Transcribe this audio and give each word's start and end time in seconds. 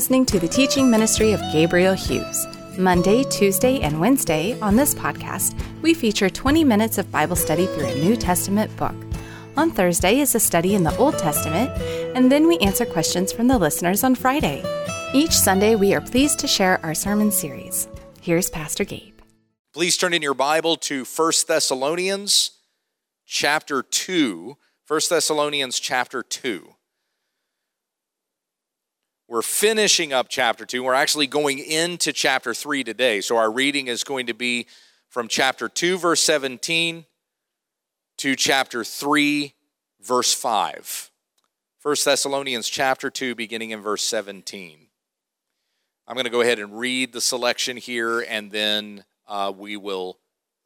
Listening 0.00 0.24
to 0.24 0.40
the 0.40 0.48
teaching 0.48 0.90
ministry 0.90 1.32
of 1.32 1.42
Gabriel 1.52 1.92
Hughes. 1.92 2.46
Monday, 2.78 3.22
Tuesday, 3.24 3.80
and 3.80 4.00
Wednesday 4.00 4.58
on 4.60 4.74
this 4.74 4.94
podcast, 4.94 5.54
we 5.82 5.92
feature 5.92 6.30
20 6.30 6.64
minutes 6.64 6.96
of 6.96 7.12
Bible 7.12 7.36
study 7.36 7.66
through 7.66 7.84
a 7.84 7.94
New 7.96 8.16
Testament 8.16 8.74
book. 8.78 8.94
On 9.58 9.70
Thursday 9.70 10.20
is 10.20 10.34
a 10.34 10.40
study 10.40 10.74
in 10.74 10.84
the 10.84 10.96
Old 10.96 11.18
Testament, 11.18 11.70
and 12.16 12.32
then 12.32 12.48
we 12.48 12.56
answer 12.60 12.86
questions 12.86 13.30
from 13.30 13.46
the 13.46 13.58
listeners 13.58 14.02
on 14.02 14.14
Friday. 14.14 14.64
Each 15.12 15.32
Sunday, 15.32 15.74
we 15.74 15.92
are 15.92 16.00
pleased 16.00 16.38
to 16.38 16.46
share 16.46 16.80
our 16.82 16.94
sermon 16.94 17.30
series. 17.30 17.86
Here's 18.22 18.48
Pastor 18.48 18.84
Gabe. 18.84 19.20
Please 19.74 19.98
turn 19.98 20.14
in 20.14 20.22
your 20.22 20.32
Bible 20.32 20.76
to 20.76 21.04
1 21.04 21.32
Thessalonians 21.46 22.52
chapter 23.26 23.82
2. 23.82 24.56
1 24.88 25.00
Thessalonians 25.10 25.78
chapter 25.78 26.22
2. 26.22 26.70
We're 29.30 29.42
finishing 29.42 30.12
up 30.12 30.28
chapter 30.28 30.66
2. 30.66 30.82
We're 30.82 30.92
actually 30.92 31.28
going 31.28 31.60
into 31.60 32.12
chapter 32.12 32.52
3 32.52 32.82
today. 32.82 33.20
So 33.20 33.36
our 33.36 33.48
reading 33.48 33.86
is 33.86 34.02
going 34.02 34.26
to 34.26 34.34
be 34.34 34.66
from 35.08 35.28
chapter 35.28 35.68
2, 35.68 35.98
verse 35.98 36.20
17 36.22 37.04
to 38.18 38.34
chapter 38.34 38.82
3, 38.82 39.54
verse 40.00 40.34
5. 40.34 41.12
1 41.80 41.96
Thessalonians 42.04 42.68
chapter 42.68 43.08
2, 43.08 43.36
beginning 43.36 43.70
in 43.70 43.80
verse 43.80 44.02
17. 44.02 44.88
I'm 46.08 46.14
going 46.14 46.24
to 46.24 46.30
go 46.30 46.40
ahead 46.40 46.58
and 46.58 46.76
read 46.76 47.12
the 47.12 47.20
selection 47.20 47.76
here, 47.76 48.18
and 48.22 48.50
then 48.50 49.04
uh, 49.28 49.52
we 49.56 49.76
will 49.76 50.18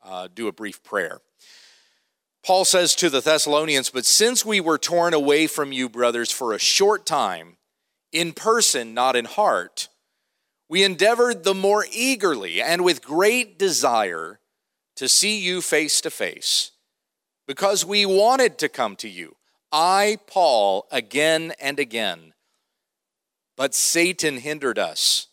uh, 0.03 0.29
do 0.35 0.49
a 0.49 0.53
brief 0.53 0.83
prayer. 0.83 1.21
Paul 2.43 2.65
says 2.65 2.95
to 2.95 3.11
the 3.11 3.21
Thessalonians, 3.21 3.91
But 3.91 4.07
since 4.07 4.43
we 4.43 4.59
were 4.59 4.79
torn 4.79 5.13
away 5.13 5.49
from 5.49 5.71
you, 5.71 5.91
brothers, 5.91 6.31
for 6.31 6.55
a 6.55 6.59
short 6.59 7.05
time, 7.05 7.59
in 8.15 8.33
person, 8.33 8.95
not 8.95 9.17
in 9.17 9.27
heart, 9.27 9.89
we 10.69 10.85
endeavored 10.85 11.45
the 11.45 11.53
more 11.53 11.85
eagerly 11.93 12.63
and 12.63 12.83
with 12.83 13.05
great 13.05 13.59
desire 13.59 14.39
to 14.97 15.09
see 15.09 15.39
you 15.39 15.61
face 15.61 16.01
to 16.01 16.11
face, 16.11 16.71
because 17.47 17.85
we 17.85 18.07
wanted 18.07 18.57
to 18.59 18.69
come 18.69 18.95
to 18.97 19.09
you. 19.09 19.35
I, 19.73 20.19
Paul, 20.29 20.87
again 20.93 21.53
and 21.61 21.81
again. 21.81 22.33
But 23.57 23.75
Satan 23.75 24.39
hindered 24.39 24.79
us. 24.79 25.27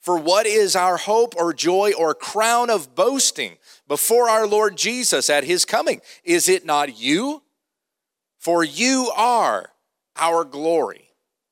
For 0.00 0.18
what 0.18 0.46
is 0.46 0.76
our 0.76 0.98
hope 0.98 1.34
or 1.36 1.54
joy 1.54 1.92
or 1.96 2.14
crown 2.14 2.68
of 2.70 2.94
boasting 2.94 3.56
before 3.88 4.28
our 4.28 4.46
Lord 4.46 4.76
Jesus 4.76 5.30
at 5.30 5.44
his 5.44 5.64
coming? 5.64 6.00
Is 6.24 6.48
it 6.48 6.66
not 6.66 7.00
you? 7.00 7.42
For 8.38 8.64
you 8.64 9.10
are 9.16 9.70
our 10.16 10.44
glory 10.44 11.11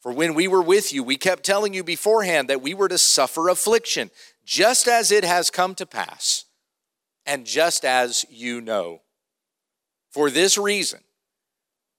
For 0.00 0.12
when 0.12 0.34
we 0.34 0.48
were 0.48 0.62
with 0.62 0.92
you, 0.92 1.02
we 1.04 1.16
kept 1.16 1.44
telling 1.44 1.74
you 1.74 1.84
beforehand 1.84 2.48
that 2.48 2.62
we 2.62 2.72
were 2.72 2.88
to 2.88 2.98
suffer 2.98 3.48
affliction, 3.48 4.10
just 4.44 4.88
as 4.88 5.12
it 5.12 5.24
has 5.24 5.50
come 5.50 5.74
to 5.74 5.86
pass, 5.86 6.46
and 7.26 7.44
just 7.44 7.84
as 7.84 8.24
you 8.30 8.60
know. 8.60 9.02
For 10.10 10.30
this 10.30 10.56
reason, 10.56 11.00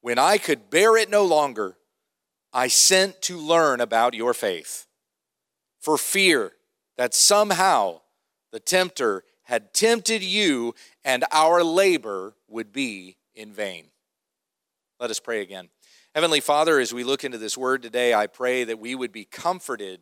when 0.01 0.17
I 0.17 0.39
could 0.39 0.69
bear 0.71 0.97
it 0.97 1.09
no 1.09 1.23
longer, 1.23 1.77
I 2.51 2.67
sent 2.67 3.21
to 3.23 3.37
learn 3.37 3.79
about 3.79 4.15
your 4.15 4.33
faith, 4.33 4.87
for 5.79 5.97
fear 5.97 6.53
that 6.97 7.13
somehow 7.13 8.01
the 8.51 8.59
tempter 8.59 9.23
had 9.43 9.73
tempted 9.73 10.23
you 10.23 10.73
and 11.03 11.23
our 11.31 11.63
labor 11.63 12.35
would 12.47 12.73
be 12.73 13.17
in 13.35 13.53
vain. 13.53 13.85
Let 14.99 15.11
us 15.11 15.19
pray 15.19 15.41
again. 15.41 15.69
Heavenly 16.13 16.41
Father, 16.41 16.77
as 16.77 16.93
we 16.93 17.05
look 17.05 17.23
into 17.23 17.37
this 17.37 17.57
word 17.57 17.81
today, 17.81 18.13
I 18.13 18.27
pray 18.27 18.65
that 18.65 18.79
we 18.79 18.95
would 18.95 19.13
be 19.13 19.23
comforted 19.23 20.01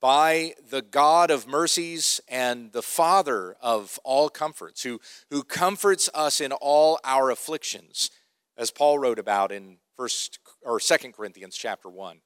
by 0.00 0.54
the 0.70 0.82
God 0.82 1.32
of 1.32 1.48
mercies 1.48 2.20
and 2.28 2.70
the 2.70 2.82
Father 2.82 3.56
of 3.60 3.98
all 4.04 4.28
comforts, 4.28 4.84
who, 4.84 5.00
who 5.30 5.42
comforts 5.42 6.08
us 6.14 6.40
in 6.40 6.52
all 6.52 7.00
our 7.02 7.30
afflictions, 7.30 8.08
as 8.56 8.70
Paul 8.70 9.00
wrote 9.00 9.18
about 9.18 9.50
in 9.50 9.78
first 9.96 10.38
or 10.62 10.78
second 10.78 11.12
Corinthians 11.12 11.56
chapter 11.56 11.88
1. 11.88 12.20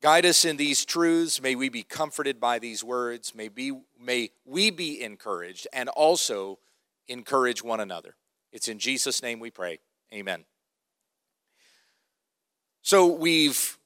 Guide 0.00 0.24
us 0.24 0.44
in 0.44 0.56
these 0.56 0.84
truths. 0.84 1.42
May 1.42 1.56
we 1.56 1.68
be 1.68 1.82
comforted 1.82 2.38
by 2.38 2.60
these 2.60 2.84
words. 2.84 3.34
May, 3.34 3.48
be, 3.48 3.72
may 4.00 4.30
we 4.44 4.70
be 4.70 5.02
encouraged 5.02 5.66
and 5.72 5.88
also 5.88 6.60
encourage 7.08 7.64
one 7.64 7.80
another. 7.80 8.14
It's 8.52 8.68
in 8.68 8.78
Jesus' 8.78 9.20
name 9.20 9.40
we 9.40 9.50
pray. 9.50 9.80
Amen. 10.14 10.44
So 12.88 13.04
we've 13.04 13.76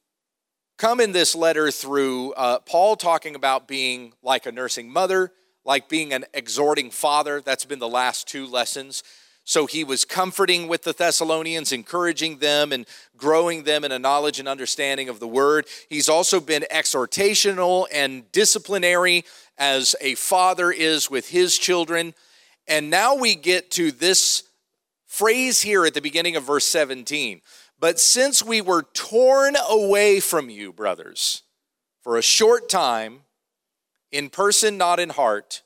come 0.79 1.01
in 1.01 1.11
this 1.11 1.35
letter 1.35 1.73
through 1.73 2.35
uh, 2.35 2.61
Paul 2.61 2.95
talking 2.95 3.35
about 3.35 3.67
being 3.67 4.13
like 4.23 4.47
a 4.47 4.53
nursing 4.53 4.93
mother, 4.93 5.33
like 5.65 5.89
being 5.89 6.13
an 6.13 6.25
exhorting 6.33 6.93
father. 6.93 7.41
That's 7.41 7.65
been 7.65 7.81
the 7.81 7.89
last 7.89 8.29
two 8.29 8.47
lessons. 8.47 9.03
So 9.43 9.67
he 9.67 9.83
was 9.83 10.05
comforting 10.05 10.69
with 10.69 10.85
the 10.85 10.93
Thessalonians, 10.93 11.73
encouraging 11.73 12.39
them 12.39 12.71
and 12.71 12.87
growing 13.17 13.65
them 13.65 13.83
in 13.83 13.91
a 13.91 13.99
knowledge 13.99 14.39
and 14.39 14.47
understanding 14.47 15.09
of 15.09 15.19
the 15.19 15.27
word. 15.27 15.67
He's 15.89 16.09
also 16.09 16.39
been 16.39 16.65
exhortational 16.71 17.89
and 17.93 18.31
disciplinary 18.31 19.25
as 19.59 19.97
a 20.01 20.15
father 20.15 20.71
is 20.71 21.11
with 21.11 21.31
his 21.31 21.59
children. 21.59 22.15
And 22.69 22.89
now 22.89 23.17
we 23.17 23.35
get 23.35 23.73
to 23.73 23.91
this 23.91 24.45
phrase 25.07 25.61
here 25.61 25.85
at 25.85 25.95
the 25.95 26.01
beginning 26.01 26.37
of 26.37 26.45
verse 26.45 26.67
17 26.67 27.41
but 27.83 27.99
since 27.99 28.45
we 28.45 28.61
were 28.61 28.85
torn 28.95 29.57
away 29.69 30.21
from 30.21 30.49
you, 30.49 30.73
brothers, 30.73 31.43
for 32.01 32.17
a 32.17 32.23
short 32.23 32.69
time, 32.69 33.23
in 34.13 34.31
person, 34.31 34.79
not 34.79 35.01
in 35.01 35.09
heart, 35.09 35.63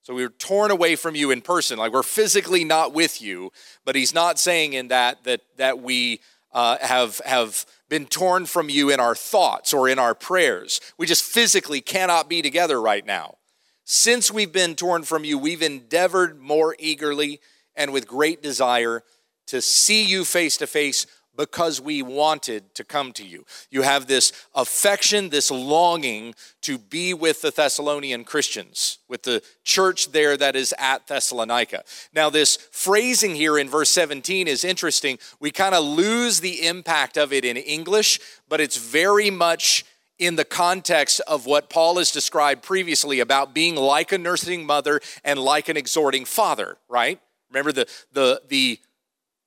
so 0.00 0.14
we 0.14 0.22
were 0.22 0.30
torn 0.30 0.70
away 0.70 0.96
from 0.96 1.14
you 1.14 1.30
in 1.30 1.42
person, 1.42 1.78
like 1.78 1.92
we're 1.92 2.02
physically 2.02 2.64
not 2.64 2.94
with 2.94 3.20
you, 3.20 3.52
but 3.84 3.94
he's 3.94 4.14
not 4.14 4.38
saying 4.38 4.72
in 4.72 4.88
that 4.88 5.22
that, 5.24 5.42
that 5.58 5.82
we 5.82 6.20
uh, 6.52 6.78
have, 6.80 7.20
have 7.26 7.66
been 7.90 8.06
torn 8.06 8.46
from 8.46 8.70
you 8.70 8.90
in 8.90 8.98
our 8.98 9.14
thoughts 9.14 9.74
or 9.74 9.86
in 9.86 9.98
our 9.98 10.14
prayers. 10.14 10.80
We 10.96 11.06
just 11.06 11.24
physically 11.24 11.82
cannot 11.82 12.26
be 12.26 12.40
together 12.40 12.80
right 12.80 13.04
now. 13.04 13.36
Since 13.84 14.32
we've 14.32 14.52
been 14.52 14.76
torn 14.76 15.02
from 15.02 15.24
you, 15.24 15.36
we've 15.36 15.60
endeavored 15.60 16.40
more 16.40 16.74
eagerly 16.78 17.38
and 17.76 17.92
with 17.92 18.08
great 18.08 18.42
desire 18.42 19.02
to 19.48 19.60
see 19.60 20.02
you 20.02 20.24
face 20.24 20.56
to 20.56 20.66
face 20.66 21.06
because 21.36 21.80
we 21.80 22.02
wanted 22.02 22.74
to 22.74 22.84
come 22.84 23.12
to 23.12 23.24
you. 23.24 23.44
You 23.70 23.82
have 23.82 24.06
this 24.06 24.32
affection, 24.54 25.30
this 25.30 25.50
longing 25.50 26.34
to 26.62 26.78
be 26.78 27.14
with 27.14 27.42
the 27.42 27.50
Thessalonian 27.50 28.24
Christians, 28.24 28.98
with 29.08 29.22
the 29.22 29.42
church 29.64 30.12
there 30.12 30.36
that 30.36 30.56
is 30.56 30.74
at 30.78 31.06
Thessalonica. 31.06 31.84
Now, 32.12 32.30
this 32.30 32.56
phrasing 32.70 33.34
here 33.34 33.58
in 33.58 33.68
verse 33.68 33.90
17 33.90 34.48
is 34.48 34.64
interesting. 34.64 35.18
We 35.40 35.50
kind 35.50 35.74
of 35.74 35.84
lose 35.84 36.40
the 36.40 36.66
impact 36.66 37.16
of 37.16 37.32
it 37.32 37.44
in 37.44 37.56
English, 37.56 38.20
but 38.48 38.60
it's 38.60 38.76
very 38.76 39.30
much 39.30 39.84
in 40.18 40.36
the 40.36 40.44
context 40.44 41.20
of 41.26 41.46
what 41.46 41.68
Paul 41.68 41.98
has 41.98 42.10
described 42.10 42.62
previously 42.62 43.20
about 43.20 43.54
being 43.54 43.74
like 43.74 44.12
a 44.12 44.18
nursing 44.18 44.64
mother 44.64 45.00
and 45.24 45.38
like 45.38 45.68
an 45.68 45.76
exhorting 45.76 46.24
father, 46.24 46.78
right? 46.88 47.20
Remember 47.50 47.72
the 47.72 47.86
the 48.12 48.42
the 48.48 48.78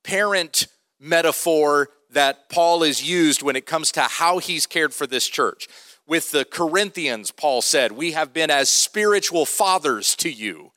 parent 0.03 0.67
metaphor 0.99 1.89
that 2.11 2.49
Paul 2.49 2.83
has 2.83 3.07
used 3.07 3.41
when 3.41 3.55
it 3.55 3.65
comes 3.65 3.91
to 3.93 4.01
how 4.01 4.39
he's 4.39 4.65
cared 4.65 4.93
for 4.93 5.07
this 5.07 5.27
church. 5.27 5.67
With 6.07 6.31
the 6.31 6.45
Corinthians, 6.45 7.31
Paul 7.31 7.61
said, 7.61 7.91
We 7.91 8.13
have 8.13 8.33
been 8.33 8.49
as 8.49 8.69
spiritual 8.69 9.45
fathers 9.45 10.15
to 10.17 10.29
you 10.29 10.71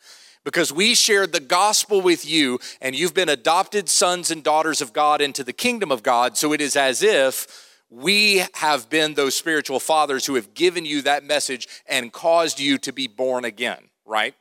because 0.44 0.72
we 0.72 0.94
shared 0.94 1.32
the 1.32 1.40
gospel 1.40 2.00
with 2.00 2.28
you 2.28 2.58
and 2.81 2.96
you've 2.96 3.14
been 3.14 3.28
adopted 3.28 3.88
sons 3.88 4.31
and 4.31 4.43
daughters 4.43 4.81
of 4.81 4.93
God 4.93 5.20
into 5.20 5.44
the 5.44 5.52
kingdom 5.52 5.93
of 5.93 6.02
God. 6.02 6.37
So 6.37 6.52
it 6.52 6.61
is 6.61 6.76
as 6.76 7.02
if 7.02 7.69
we 7.90 8.44
have 8.55 8.88
been 8.88 9.14
those 9.14 9.34
spiritual 9.34 9.81
fathers 9.81 10.26
who 10.26 10.37
have 10.37 10.55
given 10.55 10.84
you 10.84 11.02
that 11.02 11.25
message 11.25 11.69
and 11.87 12.12
caused 12.12 12.61
you 12.61 12.78
to 12.78 12.93
be 12.93 13.08
born 13.08 13.44
again, 13.44 13.90
right? 14.05 14.34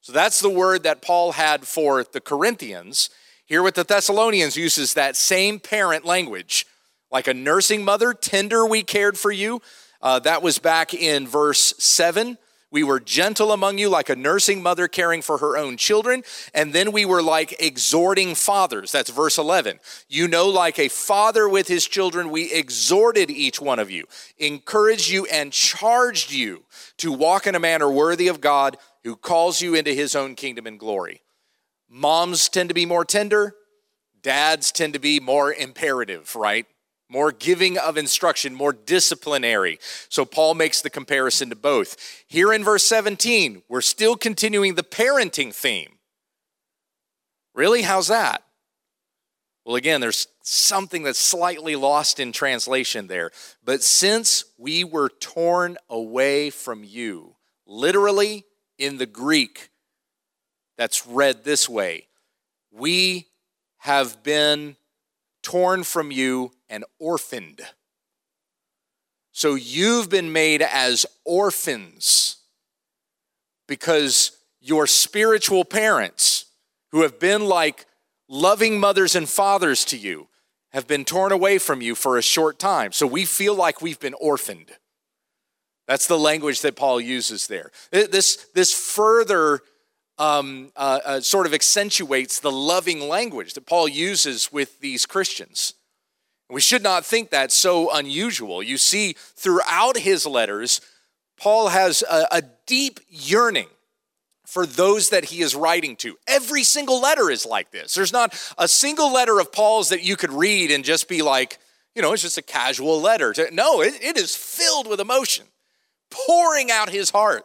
So 0.00 0.12
that's 0.12 0.40
the 0.40 0.50
word 0.50 0.84
that 0.84 1.02
Paul 1.02 1.32
had 1.32 1.66
for 1.66 2.04
the 2.04 2.20
Corinthians. 2.20 3.10
Here 3.46 3.62
with 3.62 3.76
the 3.76 3.84
Thessalonians 3.84 4.56
uses 4.56 4.94
that 4.94 5.14
same 5.14 5.60
parent 5.60 6.04
language. 6.04 6.66
Like 7.12 7.28
a 7.28 7.34
nursing 7.34 7.84
mother, 7.84 8.12
tender 8.12 8.66
we 8.66 8.82
cared 8.82 9.16
for 9.16 9.30
you. 9.30 9.62
Uh, 10.02 10.18
that 10.18 10.42
was 10.42 10.58
back 10.58 10.92
in 10.92 11.28
verse 11.28 11.72
7. 11.78 12.38
We 12.72 12.82
were 12.82 12.98
gentle 12.98 13.52
among 13.52 13.78
you, 13.78 13.88
like 13.88 14.08
a 14.08 14.16
nursing 14.16 14.64
mother 14.64 14.88
caring 14.88 15.22
for 15.22 15.38
her 15.38 15.56
own 15.56 15.76
children. 15.76 16.24
And 16.54 16.72
then 16.72 16.90
we 16.90 17.04
were 17.04 17.22
like 17.22 17.54
exhorting 17.62 18.34
fathers. 18.34 18.90
That's 18.90 19.10
verse 19.10 19.38
11. 19.38 19.78
You 20.08 20.26
know, 20.26 20.48
like 20.48 20.80
a 20.80 20.88
father 20.88 21.48
with 21.48 21.68
his 21.68 21.86
children, 21.86 22.30
we 22.30 22.52
exhorted 22.52 23.30
each 23.30 23.60
one 23.60 23.78
of 23.78 23.92
you, 23.92 24.06
encouraged 24.38 25.08
you, 25.08 25.26
and 25.26 25.52
charged 25.52 26.32
you 26.32 26.64
to 26.96 27.12
walk 27.12 27.46
in 27.46 27.54
a 27.54 27.60
manner 27.60 27.88
worthy 27.88 28.26
of 28.26 28.40
God 28.40 28.76
who 29.04 29.14
calls 29.14 29.62
you 29.62 29.76
into 29.76 29.94
his 29.94 30.16
own 30.16 30.34
kingdom 30.34 30.66
and 30.66 30.80
glory. 30.80 31.22
Moms 31.88 32.48
tend 32.48 32.68
to 32.70 32.74
be 32.74 32.86
more 32.86 33.04
tender, 33.04 33.54
dads 34.22 34.72
tend 34.72 34.92
to 34.92 34.98
be 34.98 35.20
more 35.20 35.52
imperative, 35.52 36.34
right? 36.34 36.66
more 37.08 37.32
giving 37.32 37.78
of 37.78 37.96
instruction, 37.96 38.54
more 38.54 38.72
disciplinary. 38.72 39.78
So 40.08 40.24
Paul 40.24 40.54
makes 40.54 40.82
the 40.82 40.90
comparison 40.90 41.50
to 41.50 41.56
both. 41.56 41.96
Here 42.26 42.52
in 42.52 42.64
verse 42.64 42.84
17, 42.86 43.62
we're 43.68 43.80
still 43.80 44.16
continuing 44.16 44.74
the 44.74 44.82
parenting 44.82 45.54
theme. 45.54 45.98
Really? 47.54 47.82
How's 47.82 48.08
that? 48.08 48.42
Well, 49.64 49.76
again, 49.76 50.00
there's 50.00 50.28
something 50.42 51.02
that's 51.02 51.18
slightly 51.18 51.74
lost 51.74 52.20
in 52.20 52.30
translation 52.32 53.08
there. 53.08 53.30
But 53.64 53.82
since 53.82 54.44
we 54.58 54.84
were 54.84 55.08
torn 55.08 55.76
away 55.88 56.50
from 56.50 56.84
you, 56.84 57.36
literally 57.66 58.44
in 58.78 58.98
the 58.98 59.06
Greek, 59.06 59.70
that's 60.76 61.06
read 61.06 61.44
this 61.44 61.68
way 61.68 62.06
we 62.72 63.26
have 63.78 64.22
been 64.22 64.76
torn 65.42 65.84
from 65.84 66.10
you 66.10 66.52
and 66.68 66.84
orphaned. 66.98 67.62
So 69.32 69.54
you've 69.54 70.10
been 70.10 70.32
made 70.32 70.62
as 70.62 71.06
orphans 71.24 72.38
because 73.68 74.36
your 74.60 74.86
spiritual 74.86 75.64
parents, 75.64 76.46
who 76.90 77.02
have 77.02 77.18
been 77.20 77.46
like 77.46 77.86
loving 78.28 78.80
mothers 78.80 79.14
and 79.14 79.28
fathers 79.28 79.84
to 79.86 79.96
you, 79.96 80.28
have 80.72 80.86
been 80.86 81.04
torn 81.04 81.32
away 81.32 81.58
from 81.58 81.80
you 81.80 81.94
for 81.94 82.18
a 82.18 82.22
short 82.22 82.58
time. 82.58 82.92
So 82.92 83.06
we 83.06 83.24
feel 83.24 83.54
like 83.54 83.80
we've 83.80 84.00
been 84.00 84.14
orphaned. 84.14 84.72
That's 85.86 86.06
the 86.06 86.18
language 86.18 86.62
that 86.62 86.74
Paul 86.76 87.00
uses 87.00 87.46
there. 87.46 87.70
This, 87.92 88.46
this 88.54 88.72
further 88.72 89.60
um, 90.18 90.72
uh, 90.76 91.00
uh, 91.04 91.20
sort 91.20 91.46
of 91.46 91.54
accentuates 91.54 92.40
the 92.40 92.52
loving 92.52 93.08
language 93.08 93.54
that 93.54 93.66
Paul 93.66 93.88
uses 93.88 94.52
with 94.52 94.80
these 94.80 95.06
Christians. 95.06 95.74
We 96.48 96.60
should 96.60 96.82
not 96.82 97.04
think 97.04 97.30
that 97.30 97.50
so 97.52 97.92
unusual. 97.92 98.62
You 98.62 98.78
see, 98.78 99.14
throughout 99.18 99.98
his 99.98 100.26
letters, 100.26 100.80
Paul 101.38 101.68
has 101.68 102.02
a, 102.02 102.26
a 102.30 102.42
deep 102.66 103.00
yearning 103.10 103.68
for 104.46 104.64
those 104.64 105.10
that 105.10 105.26
he 105.26 105.42
is 105.42 105.56
writing 105.56 105.96
to. 105.96 106.16
Every 106.28 106.62
single 106.62 107.00
letter 107.00 107.30
is 107.30 107.44
like 107.44 107.72
this. 107.72 107.94
There's 107.94 108.12
not 108.12 108.32
a 108.56 108.68
single 108.68 109.12
letter 109.12 109.40
of 109.40 109.50
Paul's 109.50 109.88
that 109.88 110.04
you 110.04 110.16
could 110.16 110.32
read 110.32 110.70
and 110.70 110.84
just 110.84 111.08
be 111.08 111.20
like, 111.20 111.58
you 111.96 112.02
know, 112.02 112.12
it's 112.12 112.22
just 112.22 112.38
a 112.38 112.42
casual 112.42 113.00
letter. 113.00 113.34
No, 113.52 113.80
it, 113.82 113.94
it 114.00 114.16
is 114.16 114.36
filled 114.36 114.86
with 114.86 115.00
emotion, 115.00 115.46
pouring 116.10 116.70
out 116.70 116.90
his 116.90 117.10
heart 117.10 117.44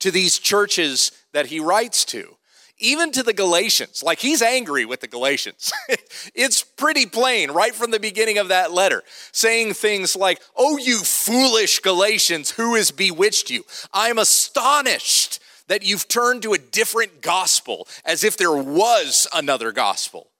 to 0.00 0.10
these 0.10 0.38
churches 0.38 1.12
that 1.32 1.46
he 1.46 1.60
writes 1.60 2.04
to, 2.06 2.36
even 2.78 3.10
to 3.12 3.22
the 3.22 3.32
Galatians. 3.32 4.02
Like 4.02 4.20
he's 4.20 4.42
angry 4.42 4.84
with 4.84 5.00
the 5.00 5.08
Galatians. 5.08 5.72
it's 6.34 6.62
pretty 6.62 7.06
plain 7.06 7.50
right 7.50 7.74
from 7.74 7.90
the 7.90 8.00
beginning 8.00 8.38
of 8.38 8.48
that 8.48 8.72
letter, 8.72 9.02
saying 9.32 9.74
things 9.74 10.14
like, 10.16 10.40
Oh, 10.56 10.78
you 10.78 10.98
foolish 10.98 11.80
Galatians, 11.80 12.52
who 12.52 12.74
has 12.74 12.90
bewitched 12.90 13.50
you? 13.50 13.64
I'm 13.92 14.18
astonished 14.18 15.40
that 15.68 15.82
you've 15.82 16.08
turned 16.08 16.42
to 16.42 16.54
a 16.54 16.58
different 16.58 17.20
gospel 17.20 17.86
as 18.04 18.24
if 18.24 18.36
there 18.36 18.56
was 18.56 19.26
another 19.32 19.70
gospel. 19.72 20.30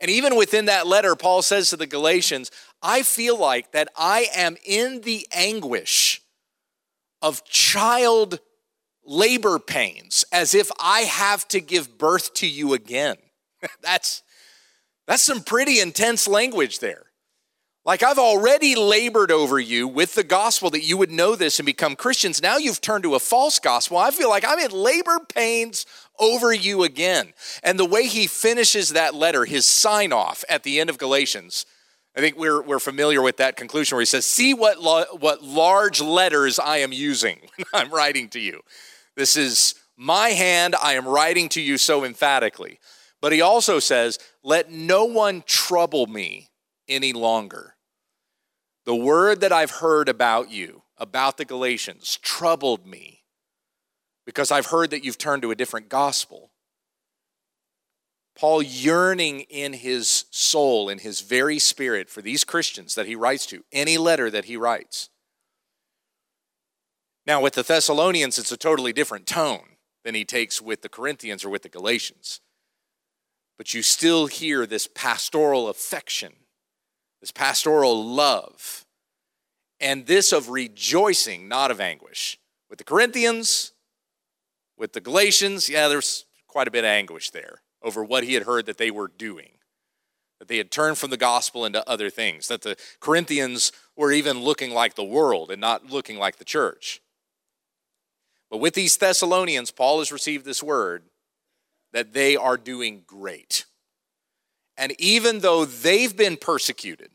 And 0.00 0.10
even 0.10 0.36
within 0.36 0.66
that 0.66 0.86
letter, 0.86 1.14
Paul 1.14 1.42
says 1.42 1.70
to 1.70 1.76
the 1.76 1.86
Galatians, 1.86 2.50
I 2.82 3.02
feel 3.02 3.38
like 3.38 3.72
that 3.72 3.88
I 3.96 4.26
am 4.34 4.56
in 4.64 5.00
the 5.02 5.26
anguish 5.32 6.20
of 7.22 7.44
child 7.44 8.40
labor 9.06 9.58
pains 9.58 10.24
as 10.32 10.54
if 10.54 10.70
I 10.80 11.00
have 11.00 11.46
to 11.48 11.60
give 11.60 11.98
birth 11.98 12.34
to 12.34 12.46
you 12.46 12.74
again. 12.74 13.16
that's, 13.82 14.22
that's 15.06 15.22
some 15.22 15.42
pretty 15.42 15.80
intense 15.80 16.26
language 16.26 16.78
there. 16.78 17.04
Like, 17.86 18.02
I've 18.02 18.18
already 18.18 18.74
labored 18.76 19.30
over 19.30 19.58
you 19.58 19.86
with 19.86 20.14
the 20.14 20.24
gospel 20.24 20.70
that 20.70 20.84
you 20.84 20.96
would 20.96 21.10
know 21.10 21.36
this 21.36 21.58
and 21.58 21.66
become 21.66 21.96
Christians. 21.96 22.40
Now 22.40 22.56
you've 22.56 22.80
turned 22.80 23.04
to 23.04 23.14
a 23.14 23.20
false 23.20 23.58
gospel. 23.58 23.98
I 23.98 24.10
feel 24.10 24.30
like 24.30 24.44
I'm 24.46 24.58
in 24.58 24.70
labor 24.70 25.20
pains 25.20 25.84
over 26.18 26.50
you 26.50 26.82
again. 26.82 27.34
And 27.62 27.78
the 27.78 27.84
way 27.84 28.06
he 28.06 28.26
finishes 28.26 28.90
that 28.90 29.14
letter, 29.14 29.44
his 29.44 29.66
sign 29.66 30.14
off 30.14 30.44
at 30.48 30.62
the 30.62 30.80
end 30.80 30.88
of 30.88 30.96
Galatians, 30.96 31.66
I 32.16 32.20
think 32.20 32.38
we're, 32.38 32.62
we're 32.62 32.78
familiar 32.78 33.20
with 33.20 33.36
that 33.38 33.56
conclusion 33.56 33.96
where 33.96 34.02
he 34.02 34.06
says, 34.06 34.24
See 34.24 34.54
what, 34.54 34.78
what 35.20 35.42
large 35.42 36.00
letters 36.00 36.58
I 36.58 36.78
am 36.78 36.92
using 36.92 37.40
when 37.56 37.66
I'm 37.74 37.90
writing 37.90 38.28
to 38.30 38.40
you. 38.40 38.62
This 39.16 39.36
is 39.36 39.74
my 39.96 40.30
hand, 40.30 40.74
I 40.82 40.94
am 40.94 41.06
writing 41.06 41.48
to 41.50 41.60
you 41.60 41.78
so 41.78 42.04
emphatically. 42.04 42.80
But 43.20 43.32
he 43.32 43.40
also 43.40 43.78
says, 43.78 44.18
Let 44.42 44.70
no 44.70 45.04
one 45.04 45.42
trouble 45.46 46.06
me 46.06 46.50
any 46.88 47.12
longer. 47.12 47.76
The 48.84 48.94
word 48.94 49.40
that 49.40 49.52
I've 49.52 49.70
heard 49.70 50.08
about 50.08 50.50
you, 50.50 50.82
about 50.98 51.38
the 51.38 51.44
Galatians, 51.44 52.18
troubled 52.22 52.86
me 52.86 53.22
because 54.26 54.50
I've 54.50 54.66
heard 54.66 54.90
that 54.90 55.04
you've 55.04 55.18
turned 55.18 55.42
to 55.42 55.50
a 55.50 55.56
different 55.56 55.88
gospel. 55.88 56.50
Paul 58.36 58.62
yearning 58.62 59.40
in 59.42 59.74
his 59.74 60.24
soul, 60.30 60.88
in 60.88 60.98
his 60.98 61.20
very 61.20 61.58
spirit, 61.58 62.10
for 62.10 62.20
these 62.20 62.42
Christians 62.42 62.94
that 62.96 63.06
he 63.06 63.14
writes 63.14 63.46
to, 63.46 63.64
any 63.72 63.96
letter 63.96 64.28
that 64.30 64.46
he 64.46 64.56
writes. 64.56 65.08
Now, 67.26 67.40
with 67.40 67.54
the 67.54 67.62
Thessalonians, 67.62 68.38
it's 68.38 68.52
a 68.52 68.56
totally 68.56 68.92
different 68.92 69.26
tone 69.26 69.76
than 70.04 70.14
he 70.14 70.24
takes 70.24 70.60
with 70.60 70.82
the 70.82 70.88
Corinthians 70.88 71.44
or 71.44 71.48
with 71.48 71.62
the 71.62 71.68
Galatians. 71.68 72.40
But 73.56 73.72
you 73.72 73.82
still 73.82 74.26
hear 74.26 74.66
this 74.66 74.86
pastoral 74.86 75.68
affection, 75.68 76.34
this 77.20 77.30
pastoral 77.30 78.04
love, 78.04 78.84
and 79.80 80.06
this 80.06 80.32
of 80.32 80.50
rejoicing, 80.50 81.48
not 81.48 81.70
of 81.70 81.80
anguish. 81.80 82.38
With 82.68 82.78
the 82.78 82.84
Corinthians, 82.84 83.72
with 84.76 84.92
the 84.92 85.00
Galatians, 85.00 85.68
yeah, 85.68 85.88
there's 85.88 86.26
quite 86.46 86.68
a 86.68 86.70
bit 86.70 86.84
of 86.84 86.88
anguish 86.88 87.30
there 87.30 87.62
over 87.82 88.04
what 88.04 88.24
he 88.24 88.34
had 88.34 88.42
heard 88.42 88.66
that 88.66 88.78
they 88.78 88.90
were 88.90 89.08
doing, 89.08 89.52
that 90.38 90.48
they 90.48 90.58
had 90.58 90.70
turned 90.70 90.98
from 90.98 91.10
the 91.10 91.16
gospel 91.16 91.64
into 91.64 91.88
other 91.88 92.10
things, 92.10 92.48
that 92.48 92.62
the 92.62 92.76
Corinthians 93.00 93.72
were 93.96 94.12
even 94.12 94.40
looking 94.40 94.72
like 94.72 94.94
the 94.94 95.04
world 95.04 95.50
and 95.50 95.60
not 95.60 95.90
looking 95.90 96.18
like 96.18 96.36
the 96.36 96.44
church. 96.44 97.00
But 98.50 98.58
with 98.58 98.74
these 98.74 98.96
Thessalonians, 98.96 99.70
Paul 99.70 99.98
has 99.98 100.12
received 100.12 100.44
this 100.44 100.62
word 100.62 101.04
that 101.92 102.12
they 102.12 102.36
are 102.36 102.56
doing 102.56 103.02
great. 103.06 103.64
And 104.76 104.92
even 105.00 105.40
though 105.40 105.64
they've 105.64 106.16
been 106.16 106.36
persecuted, 106.36 107.10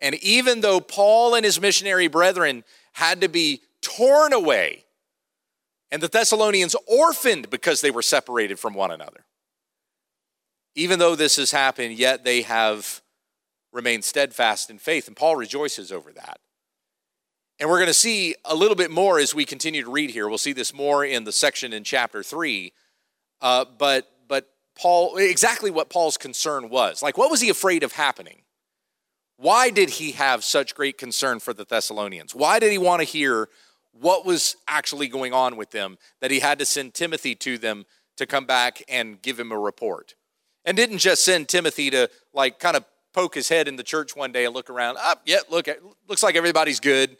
and 0.00 0.14
even 0.16 0.60
though 0.60 0.80
Paul 0.80 1.34
and 1.34 1.44
his 1.44 1.60
missionary 1.60 2.06
brethren 2.08 2.64
had 2.92 3.20
to 3.20 3.28
be 3.28 3.62
torn 3.82 4.32
away, 4.32 4.84
and 5.90 6.02
the 6.02 6.08
Thessalonians 6.08 6.76
orphaned 6.86 7.50
because 7.50 7.80
they 7.80 7.90
were 7.90 8.02
separated 8.02 8.58
from 8.58 8.74
one 8.74 8.90
another, 8.90 9.24
even 10.74 10.98
though 10.98 11.16
this 11.16 11.36
has 11.36 11.50
happened, 11.50 11.98
yet 11.98 12.24
they 12.24 12.42
have 12.42 13.02
remained 13.72 14.04
steadfast 14.04 14.70
in 14.70 14.78
faith. 14.78 15.08
And 15.08 15.16
Paul 15.16 15.34
rejoices 15.34 15.90
over 15.90 16.12
that. 16.12 16.38
And 17.60 17.68
we're 17.68 17.78
going 17.78 17.88
to 17.88 17.94
see 17.94 18.36
a 18.44 18.54
little 18.54 18.76
bit 18.76 18.90
more 18.90 19.18
as 19.18 19.34
we 19.34 19.44
continue 19.44 19.82
to 19.82 19.90
read 19.90 20.10
here. 20.10 20.28
We'll 20.28 20.38
see 20.38 20.52
this 20.52 20.72
more 20.72 21.04
in 21.04 21.24
the 21.24 21.32
section 21.32 21.72
in 21.72 21.82
chapter 21.82 22.22
three. 22.22 22.72
Uh, 23.40 23.64
but 23.78 24.08
but 24.28 24.48
Paul, 24.76 25.16
exactly 25.16 25.70
what 25.70 25.90
Paul's 25.90 26.16
concern 26.16 26.68
was. 26.68 27.02
Like, 27.02 27.18
what 27.18 27.30
was 27.30 27.40
he 27.40 27.50
afraid 27.50 27.82
of 27.82 27.92
happening? 27.92 28.42
Why 29.36 29.70
did 29.70 29.90
he 29.90 30.12
have 30.12 30.44
such 30.44 30.74
great 30.74 30.98
concern 30.98 31.40
for 31.40 31.52
the 31.52 31.64
Thessalonians? 31.64 32.34
Why 32.34 32.58
did 32.58 32.72
he 32.72 32.78
want 32.78 33.00
to 33.00 33.04
hear 33.04 33.48
what 33.92 34.24
was 34.24 34.56
actually 34.66 35.08
going 35.08 35.32
on 35.32 35.56
with 35.56 35.70
them 35.70 35.98
that 36.20 36.30
he 36.30 36.40
had 36.40 36.58
to 36.60 36.66
send 36.66 36.94
Timothy 36.94 37.34
to 37.36 37.58
them 37.58 37.84
to 38.16 38.26
come 38.26 38.46
back 38.46 38.82
and 38.88 39.20
give 39.22 39.38
him 39.38 39.52
a 39.52 39.58
report? 39.58 40.14
And 40.64 40.76
didn't 40.76 40.98
just 40.98 41.24
send 41.24 41.48
Timothy 41.48 41.90
to 41.90 42.08
like 42.32 42.60
kind 42.60 42.76
of 42.76 42.84
poke 43.12 43.34
his 43.34 43.48
head 43.48 43.66
in 43.66 43.76
the 43.76 43.82
church 43.82 44.14
one 44.14 44.32
day 44.32 44.44
and 44.44 44.54
look 44.54 44.70
around. 44.70 44.96
Up, 44.96 45.18
oh, 45.18 45.22
yeah, 45.24 45.38
look, 45.50 45.68
looks 46.08 46.22
like 46.22 46.36
everybody's 46.36 46.78
good 46.78 47.16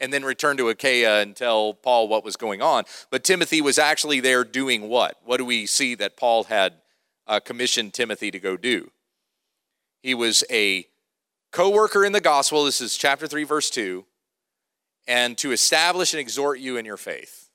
and 0.00 0.12
then 0.12 0.24
return 0.24 0.56
to 0.56 0.68
Achaia 0.68 1.20
and 1.22 1.36
tell 1.36 1.74
Paul 1.74 2.08
what 2.08 2.24
was 2.24 2.36
going 2.36 2.60
on. 2.60 2.84
But 3.10 3.24
Timothy 3.24 3.60
was 3.60 3.78
actually 3.78 4.20
there 4.20 4.44
doing 4.44 4.88
what? 4.88 5.18
What 5.24 5.36
do 5.38 5.44
we 5.44 5.66
see 5.66 5.94
that 5.96 6.16
Paul 6.16 6.44
had 6.44 6.74
uh, 7.26 7.40
commissioned 7.40 7.94
Timothy 7.94 8.30
to 8.30 8.38
go 8.38 8.56
do? 8.56 8.90
He 10.02 10.14
was 10.14 10.44
a 10.50 10.86
co 11.52 11.70
worker 11.70 12.04
in 12.04 12.12
the 12.12 12.20
gospel. 12.20 12.64
This 12.64 12.80
is 12.80 12.96
chapter 12.96 13.26
3, 13.26 13.44
verse 13.44 13.70
2. 13.70 14.04
and 15.06 15.36
to 15.38 15.52
establish 15.52 16.12
and 16.14 16.20
exhort 16.20 16.58
you 16.58 16.76
in 16.76 16.84
your 16.84 16.96
faith. 16.96 17.50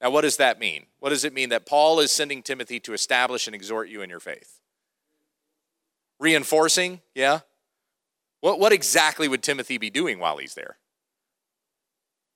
Now, 0.00 0.10
what 0.10 0.22
does 0.22 0.36
that 0.36 0.60
mean? 0.60 0.86
What 1.00 1.10
does 1.10 1.24
it 1.24 1.34
mean 1.34 1.48
that 1.48 1.66
Paul 1.66 1.98
is 2.00 2.12
sending 2.12 2.42
Timothy 2.42 2.78
to 2.80 2.92
establish 2.92 3.46
and 3.46 3.54
exhort 3.54 3.88
you 3.88 4.00
in 4.00 4.10
your 4.10 4.20
faith? 4.20 4.60
Reinforcing, 6.20 7.00
yeah? 7.14 7.40
What, 8.40 8.60
what 8.60 8.72
exactly 8.72 9.26
would 9.26 9.42
Timothy 9.42 9.78
be 9.78 9.90
doing 9.90 10.20
while 10.20 10.38
he's 10.38 10.54
there? 10.54 10.76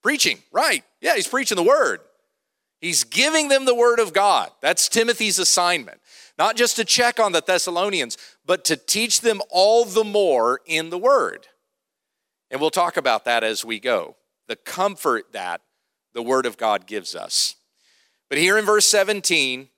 Preaching, 0.03 0.39
right. 0.51 0.85
Yeah, 1.01 1.15
he's 1.15 1.29
preaching 1.29 1.57
the 1.57 1.63
word. 1.63 2.01
He's 2.81 3.05
giving 3.05 3.49
them 3.49 3.65
the 3.65 3.75
word 3.75 4.01
of 4.01 4.13
God. 4.13 4.51
That's 4.61 4.89
Timothy's 4.89 5.39
assignment. 5.39 6.01
Not 6.37 6.57
just 6.57 6.75
to 6.77 6.85
check 6.85 7.21
on 7.21 7.31
the 7.31 7.41
Thessalonians, 7.41 8.19
but 8.45 8.65
to 8.65 8.77
teach 8.77 9.21
them 9.21 9.41
all 9.51 9.85
the 9.85 10.03
more 10.03 10.61
in 10.67 10.91
the 10.91 10.99
word. 10.99 11.47
And 12.51 12.61
we'll 12.61 12.71
talk 12.71 12.97
about 12.97 13.25
that 13.25 13.45
as 13.45 13.65
we 13.65 13.79
go. 13.79 14.17
The 14.49 14.57
comfort 14.57 15.33
that 15.33 15.61
the 16.13 16.23
word 16.23 16.45
of 16.45 16.57
God 16.57 16.87
gives 16.87 17.15
us. 17.15 17.55
But 18.29 18.39
here 18.39 18.59
in 18.59 18.65
verse 18.65 18.87
17, 18.87 19.69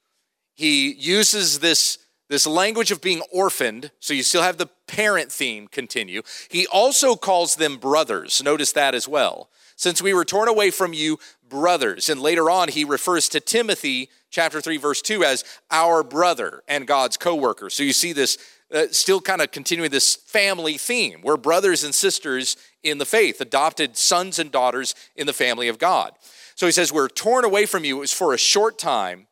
he 0.55 0.93
uses 0.93 1.59
this, 1.59 1.99
this 2.31 2.47
language 2.47 2.91
of 2.91 3.03
being 3.03 3.21
orphaned, 3.31 3.91
so 4.01 4.15
you 4.15 4.23
still 4.23 4.43
have 4.43 4.57
the 4.57 4.71
parent 4.87 5.31
theme 5.31 5.69
continue. 5.69 6.23
He 6.49 6.67
also 6.69 7.17
calls 7.17 7.57
them 7.57 7.77
brothers. 7.77 8.43
Notice 8.43 8.73
that 8.73 8.95
as 8.95 9.07
well 9.07 9.51
since 9.77 10.01
we 10.01 10.15
were 10.15 10.25
torn 10.25 10.49
away 10.49 10.71
from 10.71 10.93
you, 10.93 11.19
brothers. 11.49 12.09
And 12.09 12.21
later 12.21 12.51
on, 12.51 12.69
he 12.69 12.85
refers 12.85 13.29
to 13.31 13.41
Timothy, 13.41 14.09
chapter 14.31 14.61
3, 14.61 14.77
verse 14.77 15.03
2, 15.03 15.25
as 15.25 15.45
our 15.71 16.03
brother 16.03 16.63
and 16.69 16.87
God's 16.87 17.17
co 17.17 17.35
worker. 17.35 17.71
So 17.71 17.83
you 17.83 17.93
see 17.93 18.13
this 18.13 18.39
uh, 18.73 18.87
still 18.91 19.21
kind 19.21 19.41
of 19.41 19.51
continuing 19.51 19.91
this 19.91 20.17
family 20.17 20.79
theme. 20.79 21.21
We're 21.23 21.37
brothers 21.37 21.85
and 21.85 21.95
sisters 21.95 22.57
in 22.83 22.99
the 22.99 23.07
faith, 23.07 23.41
adopted 23.41 23.97
sons 23.97 24.39
and 24.39 24.51
daughters 24.51 24.95
in 25.17 25.27
the 25.27 25.33
family 25.33 25.69
of 25.69 25.79
God. 25.79 26.13
So 26.55 26.67
he 26.67 26.73
says, 26.73 26.93
We're 26.93 27.09
torn 27.09 27.45
away 27.45 27.67
from 27.67 27.85
you. 27.85 27.99
It 27.99 28.01
was 28.01 28.13
for 28.13 28.35
a 28.35 28.39
short 28.39 28.79
time, 28.79 29.27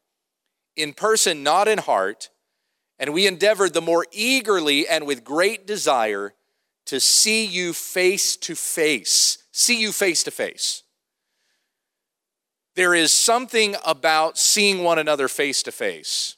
in 0.76 0.92
person, 0.92 1.42
not 1.42 1.68
in 1.68 1.78
heart. 1.78 2.30
And 2.99 3.12
we 3.12 3.26
endeavored 3.26 3.75
the 3.75 3.80
more 3.80 4.06
eagerly 4.12 4.87
and 4.87 5.06
with 5.06 5.25
great 5.25 5.66
desire 5.66 6.34
to 6.87 7.00
see 7.00 7.44
you 7.44 7.72
face 7.72 8.37
to 8.37 8.54
face 8.54 9.41
see 9.52 9.80
you 9.80 9.92
face 9.92 10.25
to 10.25 10.30
face. 10.30 10.82
There 12.75 12.94
is 12.94 13.12
something 13.12 13.76
about 13.85 14.38
seeing 14.38 14.82
one 14.82 14.99
another 14.99 15.28
face 15.28 15.62
to 15.64 15.73
face 15.73 16.37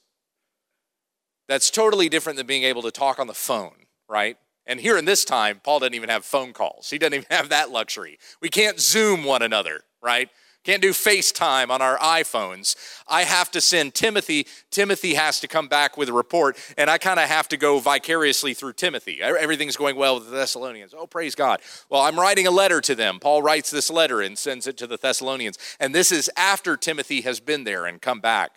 that's 1.49 1.71
totally 1.71 2.09
different 2.09 2.37
than 2.37 2.47
being 2.47 2.65
able 2.65 2.83
to 2.83 2.91
talk 2.91 3.19
on 3.19 3.27
the 3.27 3.35
phone, 3.35 3.87
right? 4.09 4.37
And 4.67 4.81
here 4.81 4.97
in 4.97 5.05
this 5.05 5.25
time, 5.25 5.61
Paul 5.63 5.81
doesn't 5.81 5.95
even 5.95 6.09
have 6.09 6.25
phone 6.25 6.53
calls. 6.53 6.91
He 6.91 6.99
doesn't 6.99 7.15
even 7.15 7.27
have 7.31 7.51
that 7.51 7.71
luxury. 7.71 8.19
We 8.41 8.49
can't 8.49 8.81
Zoom 8.81 9.25
one 9.25 9.43
another, 9.43 9.83
right? 10.03 10.29
Can't 10.65 10.81
do 10.81 10.93
FaceTime 10.93 11.69
on 11.69 11.83
our 11.83 11.99
iPhones. 11.99 12.75
I 13.07 13.25
have 13.25 13.51
to 13.51 13.61
send 13.61 13.95
Timothy. 13.95 14.47
Timothy 14.71 15.13
has 15.13 15.39
to 15.41 15.49
come 15.49 15.69
back 15.69 15.99
with 15.99 16.09
a 16.09 16.13
report, 16.15 16.57
and 16.79 16.89
I 16.89 16.97
kind 16.97 17.21
of 17.21 17.29
have 17.29 17.49
to 17.49 17.59
go 17.59 17.79
vicariously 17.81 18.55
through 18.55 18.73
Timothy. 18.73 19.21
Everything's 19.21 19.77
going 19.77 19.95
well 19.97 20.15
with 20.15 20.31
the 20.31 20.35
Thessalonians. 20.37 20.95
Oh, 20.97 21.07
praise 21.07 21.35
God. 21.35 21.61
Well, 21.91 22.01
I'm 22.01 22.19
writing 22.19 22.47
a 22.47 22.51
letter 22.51 22.81
to 22.81 22.95
them. 22.95 23.21
Paul 23.21 23.43
writes 23.43 23.71
this 23.71 23.91
letter 23.91 24.23
and 24.23 24.39
sends 24.39 24.67
it 24.67 24.79
to 24.79 24.87
the 24.87 24.97
Thessalonians. 24.97 25.59
And 25.79 25.95
this 25.95 26.11
is 26.11 26.31
after 26.35 26.79
Timothy 26.79 27.21
has 27.21 27.41
been 27.41 27.65
there 27.65 27.85
and 27.85 28.01
come 28.01 28.21
back 28.21 28.53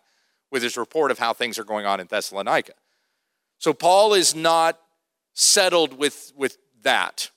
with 0.50 0.64
his 0.64 0.78
report 0.78 1.12
of 1.12 1.20
how 1.20 1.34
things 1.34 1.60
are 1.60 1.66
going 1.66 1.86
on 1.86 2.00
in 2.00 2.08
Thessalonica. 2.08 2.74
So 3.58 3.74
Paul 3.74 4.14
is 4.14 4.34
not 4.34 4.80
settled 5.34 5.98
with, 5.98 6.32
with 6.38 6.58
that. 6.84 7.32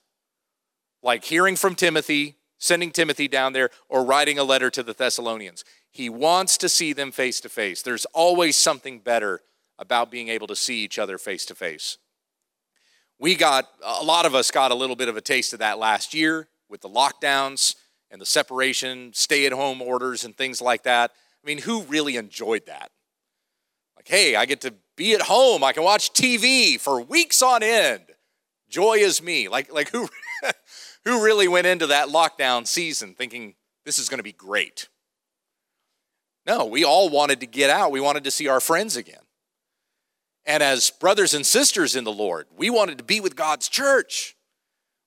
Like 1.03 1.25
hearing 1.25 1.57
from 1.57 1.75
Timothy, 1.75 2.37
sending 2.61 2.93
Timothy 2.93 3.26
down 3.26 3.52
there, 3.52 3.71
or 3.88 4.05
writing 4.05 4.38
a 4.38 4.45
letter 4.45 4.71
to 4.71 4.83
the 4.85 4.93
Thessalonians. 4.93 5.64
He 5.90 6.09
wants 6.09 6.57
to 6.59 6.69
see 6.69 6.93
them 6.93 7.11
face 7.11 7.40
to 7.40 7.49
face. 7.49 7.83
There's 7.83 8.05
always 8.07 8.57
something 8.57 9.00
better 9.00 9.40
about 9.79 10.11
being 10.11 10.29
able 10.29 10.47
to 10.47 10.55
see 10.55 10.85
each 10.85 10.99
other 10.99 11.19
face 11.19 11.47
to 11.47 11.55
face. 11.55 11.99
We 13.19 13.35
got, 13.35 13.67
a 13.83 14.05
lot 14.05 14.26
of 14.26 14.35
us 14.35 14.50
got 14.50 14.71
a 14.71 14.75
little 14.75 14.95
bit 14.95 15.09
of 15.09 15.17
a 15.17 15.21
taste 15.21 15.52
of 15.52 15.59
that 15.59 15.79
last 15.79 16.14
year 16.14 16.49
with 16.69 16.83
the 16.83 16.88
lockdowns 16.88 17.75
and 18.11 18.21
the 18.21 18.26
separation, 18.26 19.12
stay 19.14 19.47
at 19.47 19.52
home 19.52 19.81
orders, 19.81 20.25
and 20.25 20.37
things 20.37 20.61
like 20.61 20.83
that. 20.83 21.12
I 21.43 21.47
mean, 21.47 21.59
who 21.59 21.83
really 21.83 22.17
enjoyed 22.17 22.67
that? 22.67 22.90
Like, 23.97 24.09
hey, 24.09 24.37
I 24.37 24.45
get 24.45 24.61
to 24.62 24.75
be 24.97 25.14
at 25.14 25.23
home, 25.23 25.64
I 25.64 25.73
can 25.73 25.83
watch 25.83 26.12
TV 26.12 26.79
for 26.79 27.00
weeks 27.00 27.43
on 27.43 27.62
end. 27.62 28.02
Joy 28.69 28.99
is 28.99 29.23
me. 29.23 29.49
Like, 29.49 29.73
like 29.73 29.90
who 29.90 30.09
who 31.04 31.25
really 31.25 31.49
went 31.49 31.66
into 31.66 31.87
that 31.88 32.09
lockdown 32.09 32.66
season 32.66 33.14
thinking 33.14 33.54
this 33.85 33.99
is 33.99 34.09
going 34.09 34.19
to 34.19 34.25
be 34.25 34.33
great? 34.33 34.88
No, 36.47 36.64
we 36.64 36.85
all 36.85 37.09
wanted 37.09 37.40
to 37.40 37.47
get 37.47 37.71
out. 37.71 37.92
We 37.92 38.00
wanted 38.00 38.25
to 38.25 38.30
see 38.30 38.49
our 38.49 38.61
friends 38.61 38.97
again. 38.97 39.23
And 40.47 40.62
as 40.62 40.90
brothers 40.90 41.35
and 41.35 41.45
sisters 41.45 41.95
in 41.95 42.04
the 42.04 42.12
Lord, 42.12 42.47
we 42.57 42.71
wanted 42.71 42.99
to 42.99 43.04
be 43.04 43.21
with 43.21 43.37
God's 43.37 43.69
church. 43.69 44.37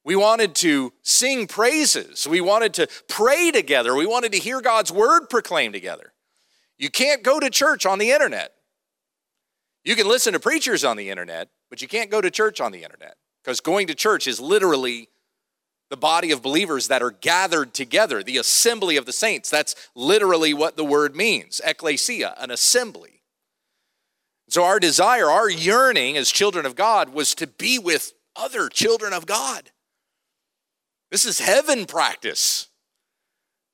We 0.06 0.16
wanted 0.16 0.54
to 0.56 0.94
sing 1.02 1.48
praises. 1.48 2.28
We 2.28 2.42
wanted 2.42 2.74
to 2.76 2.88
pray 3.08 3.52
together. 3.52 3.96
We 3.96 4.06
wanted 4.06 4.32
to 4.34 4.38
hear 4.38 4.62
God's 4.62 4.92
word 4.92 5.30
proclaimed 5.30 5.74
together. 5.74 6.14
You 6.78 6.90
can't 6.90 7.24
go 7.24 7.40
to 7.40 7.50
church 7.50 7.86
on 7.86 8.00
the 8.00 8.12
internet. 8.12 8.54
You 9.84 9.96
can 9.96 10.08
listen 10.08 10.34
to 10.34 10.40
preachers 10.40 10.84
on 10.84 10.98
the 10.98 11.10
internet, 11.10 11.50
but 11.70 11.82
you 11.82 11.88
can't 11.88 12.10
go 12.10 12.22
to 12.22 12.32
church 12.32 12.62
on 12.62 12.72
the 12.72 12.84
internet 12.84 13.16
because 13.44 13.60
going 13.60 13.88
to 13.88 13.96
church 13.96 14.28
is 14.28 14.40
literally 14.40 15.10
the 15.94 15.98
body 15.98 16.32
of 16.32 16.42
believers 16.42 16.88
that 16.88 17.04
are 17.04 17.12
gathered 17.12 17.72
together, 17.72 18.24
the 18.24 18.38
assembly 18.38 18.98
of 18.98 19.06
the 19.06 19.14
saints. 19.14 19.48
That's 19.48 19.76
literally 19.94 20.52
what 20.52 20.76
the 20.76 20.84
word 20.84 21.16
means 21.16 21.62
ecclesia, 21.64 22.34
an 22.40 22.50
assembly. 22.50 23.22
So, 24.50 24.64
our 24.64 24.80
desire, 24.80 25.30
our 25.30 25.48
yearning 25.48 26.18
as 26.18 26.32
children 26.32 26.66
of 26.66 26.76
God 26.76 27.10
was 27.10 27.36
to 27.36 27.46
be 27.46 27.78
with 27.78 28.14
other 28.36 28.70
children 28.70 29.14
of 29.14 29.28
God. 29.28 29.70
This 31.12 31.26
is 31.26 31.40
heaven 31.40 31.86
practice 31.86 32.70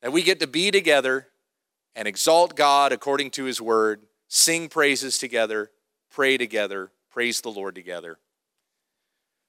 that 0.02 0.12
we 0.12 0.22
get 0.22 0.42
to 0.42 0.48
be 0.48 0.72
together 0.72 1.28
and 1.96 2.06
exalt 2.06 2.54
God 2.54 2.92
according 2.92 3.32
to 3.32 3.46
his 3.46 3.62
word, 3.62 4.02
sing 4.28 4.68
praises 4.68 5.18
together, 5.18 5.72
pray 6.12 6.36
together, 6.36 6.92
praise 7.12 7.40
the 7.40 7.50
Lord 7.50 7.76
together. 7.76 8.20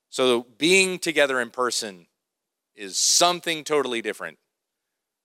So, 0.08 0.46
being 0.56 1.00
together 1.00 1.40
in 1.40 1.50
person 1.50 2.06
is 2.80 2.96
something 2.96 3.62
totally 3.62 4.00
different 4.00 4.38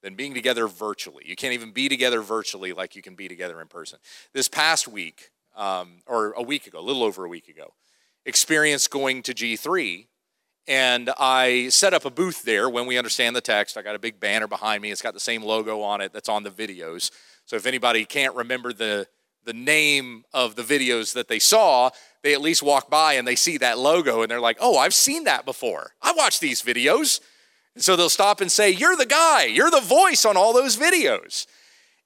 than 0.03 0.15
being 0.15 0.33
together 0.33 0.67
virtually. 0.67 1.23
You 1.25 1.35
can't 1.35 1.53
even 1.53 1.71
be 1.71 1.89
together 1.89 2.21
virtually 2.21 2.73
like 2.73 2.95
you 2.95 3.01
can 3.01 3.15
be 3.15 3.27
together 3.27 3.61
in 3.61 3.67
person. 3.67 3.99
This 4.33 4.47
past 4.47 4.87
week, 4.87 5.31
um, 5.55 6.01
or 6.05 6.33
a 6.33 6.43
week 6.43 6.67
ago, 6.67 6.79
a 6.79 6.81
little 6.81 7.03
over 7.03 7.25
a 7.25 7.29
week 7.29 7.47
ago, 7.47 7.73
experienced 8.25 8.91
going 8.91 9.23
to 9.23 9.33
G3 9.33 10.07
and 10.67 11.11
I 11.19 11.69
set 11.69 11.93
up 11.93 12.05
a 12.05 12.09
booth 12.09 12.43
there 12.43 12.69
when 12.69 12.87
we 12.87 12.97
understand 12.97 13.35
the 13.35 13.41
text. 13.41 13.77
I 13.77 13.83
got 13.83 13.95
a 13.95 13.99
big 13.99 14.19
banner 14.19 14.47
behind 14.47 14.81
me. 14.81 14.91
It's 14.91 15.01
got 15.01 15.13
the 15.13 15.19
same 15.19 15.43
logo 15.43 15.81
on 15.81 16.01
it 16.01 16.11
that's 16.11 16.29
on 16.29 16.43
the 16.43 16.49
videos. 16.49 17.11
So 17.45 17.55
if 17.55 17.67
anybody 17.67 18.03
can't 18.03 18.35
remember 18.35 18.73
the, 18.73 19.07
the 19.43 19.53
name 19.53 20.23
of 20.33 20.55
the 20.55 20.63
videos 20.63 21.13
that 21.13 21.27
they 21.27 21.37
saw, 21.37 21.91
they 22.23 22.33
at 22.33 22.41
least 22.41 22.63
walk 22.63 22.89
by 22.89 23.13
and 23.13 23.27
they 23.27 23.35
see 23.35 23.57
that 23.59 23.77
logo 23.77 24.23
and 24.23 24.31
they're 24.31 24.41
like, 24.41 24.57
oh, 24.59 24.77
I've 24.77 24.95
seen 24.95 25.25
that 25.25 25.45
before. 25.45 25.91
I 26.01 26.13
watched 26.13 26.41
these 26.41 26.63
videos. 26.63 27.19
And 27.75 27.83
so 27.83 27.95
they'll 27.95 28.09
stop 28.09 28.41
and 28.41 28.51
say, 28.51 28.71
You're 28.71 28.95
the 28.95 29.05
guy, 29.05 29.45
you're 29.45 29.71
the 29.71 29.81
voice 29.81 30.25
on 30.25 30.37
all 30.37 30.53
those 30.53 30.77
videos. 30.77 31.45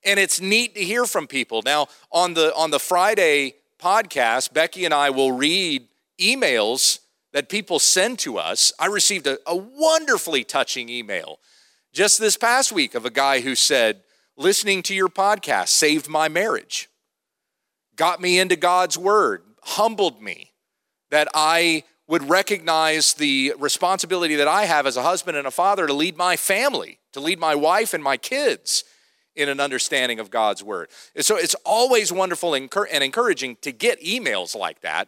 And 0.03 0.19
it's 0.19 0.41
neat 0.41 0.75
to 0.75 0.81
hear 0.81 1.05
from 1.05 1.27
people. 1.27 1.61
Now, 1.63 1.87
on 2.11 2.33
the 2.33 2.53
on 2.55 2.71
the 2.71 2.79
Friday 2.79 3.55
podcast, 3.81 4.53
Becky 4.53 4.85
and 4.85 4.93
I 4.93 5.09
will 5.09 5.31
read 5.31 5.87
emails 6.19 6.99
that 7.31 7.49
people 7.49 7.79
send 7.79 8.19
to 8.19 8.37
us. 8.37 8.73
I 8.79 8.87
received 8.87 9.27
a, 9.27 9.37
a 9.45 9.55
wonderfully 9.55 10.43
touching 10.43 10.89
email 10.89 11.39
just 11.93 12.19
this 12.19 12.37
past 12.37 12.71
week 12.71 12.95
of 12.95 13.05
a 13.05 13.09
guy 13.09 13.41
who 13.41 13.55
said, 13.55 14.01
Listening 14.37 14.81
to 14.83 14.95
your 14.95 15.09
podcast 15.09 15.67
saved 15.67 16.07
my 16.07 16.29
marriage, 16.29 16.89
got 17.95 18.21
me 18.21 18.39
into 18.39 18.55
God's 18.55 18.97
word, 18.97 19.43
humbled 19.63 20.21
me, 20.21 20.53
that 21.11 21.27
I 21.33 21.83
would 22.09 22.27
recognize 22.27 23.13
the 23.13 23.53
responsibility 23.59 24.35
that 24.35 24.47
I 24.47 24.65
have 24.65 24.87
as 24.87 24.97
a 24.97 25.03
husband 25.03 25.37
and 25.37 25.45
a 25.45 25.51
father 25.51 25.85
to 25.85 25.93
lead 25.93 26.17
my 26.17 26.35
family, 26.35 26.97
to 27.13 27.19
lead 27.19 27.37
my 27.39 27.53
wife 27.53 27.93
and 27.93 28.03
my 28.03 28.17
kids 28.17 28.83
in 29.35 29.47
an 29.47 29.59
understanding 29.59 30.19
of 30.19 30.31
God's 30.31 30.63
word. 30.63 30.89
And 31.15 31.23
so 31.23 31.37
it's 31.37 31.55
always 31.63 32.11
wonderful 32.11 32.55
and 32.55 32.67
encouraging 32.91 33.57
to 33.61 33.71
get 33.71 34.01
emails 34.01 34.55
like 34.55 34.81
that. 34.81 35.07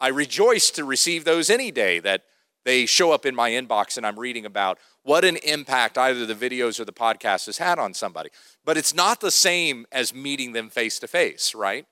I 0.00 0.06
rejoice 0.08 0.70
to 0.70 0.84
receive 0.84 1.24
those 1.24 1.50
any 1.50 1.72
day 1.72 1.98
that 1.98 2.22
they 2.64 2.86
show 2.86 3.10
up 3.10 3.26
in 3.26 3.34
my 3.34 3.50
inbox 3.50 3.96
and 3.96 4.06
I'm 4.06 4.18
reading 4.18 4.46
about 4.46 4.78
what 5.02 5.24
an 5.24 5.36
impact 5.38 5.98
either 5.98 6.26
the 6.26 6.34
videos 6.34 6.78
or 6.78 6.84
the 6.84 6.92
podcast 6.92 7.46
has 7.46 7.58
had 7.58 7.80
on 7.80 7.92
somebody. 7.92 8.30
But 8.64 8.76
it's 8.76 8.94
not 8.94 9.20
the 9.20 9.32
same 9.32 9.84
as 9.90 10.14
meeting 10.14 10.52
them 10.52 10.70
face 10.70 11.00
to 11.00 11.08
face, 11.08 11.56
right? 11.56 11.86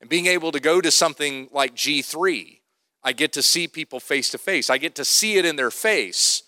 And 0.00 0.08
being 0.08 0.26
able 0.26 0.52
to 0.52 0.60
go 0.60 0.80
to 0.80 0.92
something 0.92 1.48
like 1.50 1.74
G3 1.74 2.60
I 3.04 3.12
get 3.12 3.32
to 3.34 3.42
see 3.42 3.68
people 3.68 4.00
face 4.00 4.30
to 4.30 4.38
face. 4.38 4.70
I 4.70 4.78
get 4.78 4.94
to 4.96 5.04
see 5.04 5.36
it 5.36 5.44
in 5.44 5.56
their 5.56 5.70
face 5.70 6.42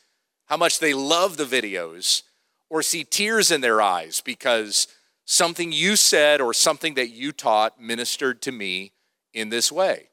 how 0.46 0.56
much 0.56 0.78
they 0.78 0.94
love 0.94 1.36
the 1.36 1.44
videos, 1.44 2.22
or 2.70 2.82
see 2.82 3.04
tears 3.04 3.50
in 3.50 3.60
their 3.60 3.80
eyes 3.82 4.20
because 4.20 4.88
something 5.25 5.72
you 5.72 5.96
said 5.96 6.40
or 6.40 6.54
something 6.54 6.94
that 6.94 7.10
you 7.10 7.32
taught 7.32 7.80
ministered 7.80 8.40
to 8.42 8.52
me 8.52 8.92
in 9.34 9.50
this 9.50 9.70
way. 9.70 10.08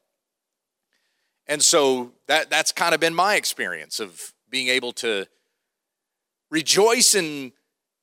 And 1.46 1.62
so 1.62 2.12
that, 2.26 2.50
that's 2.50 2.72
kind 2.72 2.94
of 2.94 3.00
been 3.00 3.14
my 3.14 3.36
experience 3.36 4.00
of 4.00 4.32
being 4.50 4.68
able 4.68 4.92
to 4.92 5.26
rejoice 6.50 7.14
in, 7.14 7.52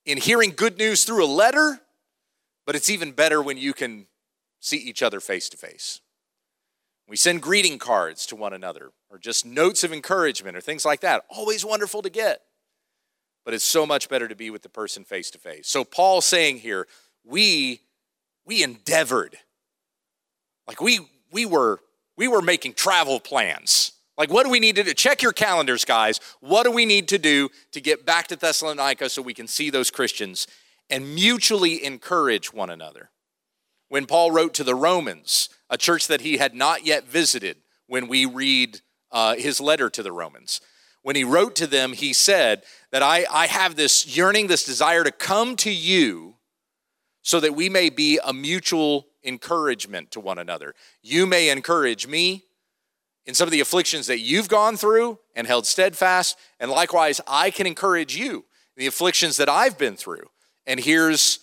in 0.06 0.18
hearing 0.18 0.52
good 0.56 0.78
news 0.78 1.04
through 1.04 1.24
a 1.24 1.28
letter, 1.28 1.82
but 2.66 2.76
it's 2.76 2.90
even 2.90 3.12
better 3.12 3.42
when 3.42 3.58
you 3.58 3.74
can 3.74 4.08
see 4.60 4.78
each 4.78 5.02
other 5.02 5.20
face 5.20 5.50
to 5.50 5.58
face. 5.58 6.02
We 7.12 7.18
send 7.18 7.42
greeting 7.42 7.78
cards 7.78 8.26
to 8.28 8.38
one 8.38 8.54
another 8.54 8.92
or 9.10 9.18
just 9.18 9.46
notes 9.46 9.84
of 9.84 9.92
encouragement 9.92 10.56
or 10.56 10.62
things 10.62 10.86
like 10.86 11.02
that. 11.02 11.26
Always 11.28 11.66
wonderful 11.66 12.02
to 12.04 12.10
get. 12.10 12.40
But 13.44 13.54
it's 13.54 13.66
so 13.66 13.86
much 13.86 14.08
better 14.08 14.30
to 14.30 14.36
be 14.36 14.50
with 14.50 14.62
the 14.62 14.70
person 14.70 15.04
face 15.04 15.30
to 15.32 15.38
face. 15.38 15.68
So 15.68 15.84
Paul's 15.84 16.26
saying 16.26 16.60
here, 16.60 16.88
we 17.26 17.82
we 18.46 18.64
endeavored. 18.64 19.36
Like 20.70 20.80
we 20.80 21.02
we 21.34 21.46
were 21.46 21.82
we 22.16 22.30
were 22.30 22.42
making 22.42 22.76
travel 22.76 23.20
plans. 23.20 23.92
Like, 24.18 24.32
what 24.32 24.46
do 24.46 24.50
we 24.50 24.62
need 24.62 24.78
to 24.78 24.84
do? 24.84 24.94
Check 24.94 25.22
your 25.22 25.34
calendars, 25.34 25.84
guys. 25.84 26.22
What 26.40 26.64
do 26.64 26.72
we 26.72 26.86
need 26.86 27.10
to 27.10 27.18
do 27.18 27.50
to 27.74 27.82
get 27.82 28.06
back 28.06 28.28
to 28.28 28.38
Thessalonica 28.38 29.10
so 29.10 29.22
we 29.22 29.34
can 29.34 29.48
see 29.48 29.70
those 29.70 29.92
Christians 29.92 30.48
and 30.90 31.14
mutually 31.14 31.84
encourage 31.84 32.54
one 32.54 32.70
another? 32.70 33.10
When 33.92 34.06
Paul 34.06 34.32
wrote 34.32 34.54
to 34.54 34.64
the 34.64 34.74
Romans, 34.74 35.50
a 35.70 35.78
church 35.78 36.08
that 36.08 36.22
he 36.22 36.38
had 36.38 36.56
not 36.56 36.86
yet 36.86 37.10
visited, 37.10 37.58
when 37.88 38.08
we 38.08 38.26
read 38.26 38.80
uh, 39.12 39.36
his 39.36 39.60
letter 39.60 39.90
to 39.90 40.02
the 40.02 40.14
Romans, 40.14 40.62
when 41.02 41.18
he 41.18 41.26
wrote 41.26 41.58
to 41.58 41.68
them, 41.68 41.92
he 41.92 42.14
said 42.14 42.64
that 42.94 43.04
I, 43.04 43.26
I 43.30 43.48
have 43.48 43.76
this 43.76 44.16
yearning, 44.16 44.48
this 44.48 44.64
desire 44.64 45.04
to 45.04 45.12
come 45.12 45.58
to 45.58 45.70
you 45.70 46.36
so 47.22 47.42
that 47.42 47.54
we 47.54 47.68
may 47.68 47.90
be 47.90 48.18
a 48.24 48.32
mutual 48.32 49.08
encouragement 49.26 50.12
to 50.12 50.22
one 50.22 50.38
another. 50.38 50.74
You 51.02 51.26
may 51.26 51.50
encourage 51.50 52.08
me 52.08 52.46
in 53.26 53.34
some 53.34 53.46
of 53.46 53.52
the 53.52 53.60
afflictions 53.60 54.08
that 54.08 54.20
you've 54.20 54.48
gone 54.48 54.78
through 54.78 55.20
and 55.36 55.46
held 55.46 55.68
steadfast, 55.68 56.38
and 56.62 56.72
likewise, 56.72 57.20
I 57.28 57.52
can 57.52 57.68
encourage 57.68 58.16
you 58.16 58.46
in 58.78 58.84
the 58.84 58.88
afflictions 58.88 59.36
that 59.36 59.50
I've 59.50 59.78
been 59.78 59.98
through. 59.98 60.30
And 60.66 60.80
here's 60.80 61.40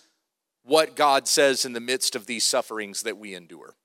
what 0.69 0.95
God 0.95 1.27
says 1.27 1.65
in 1.65 1.73
the 1.73 1.79
midst 1.79 2.15
of 2.15 2.25
these 2.25 2.45
sufferings 2.45 3.01
that 3.01 3.17
we 3.17 3.33
endure. 3.33 3.75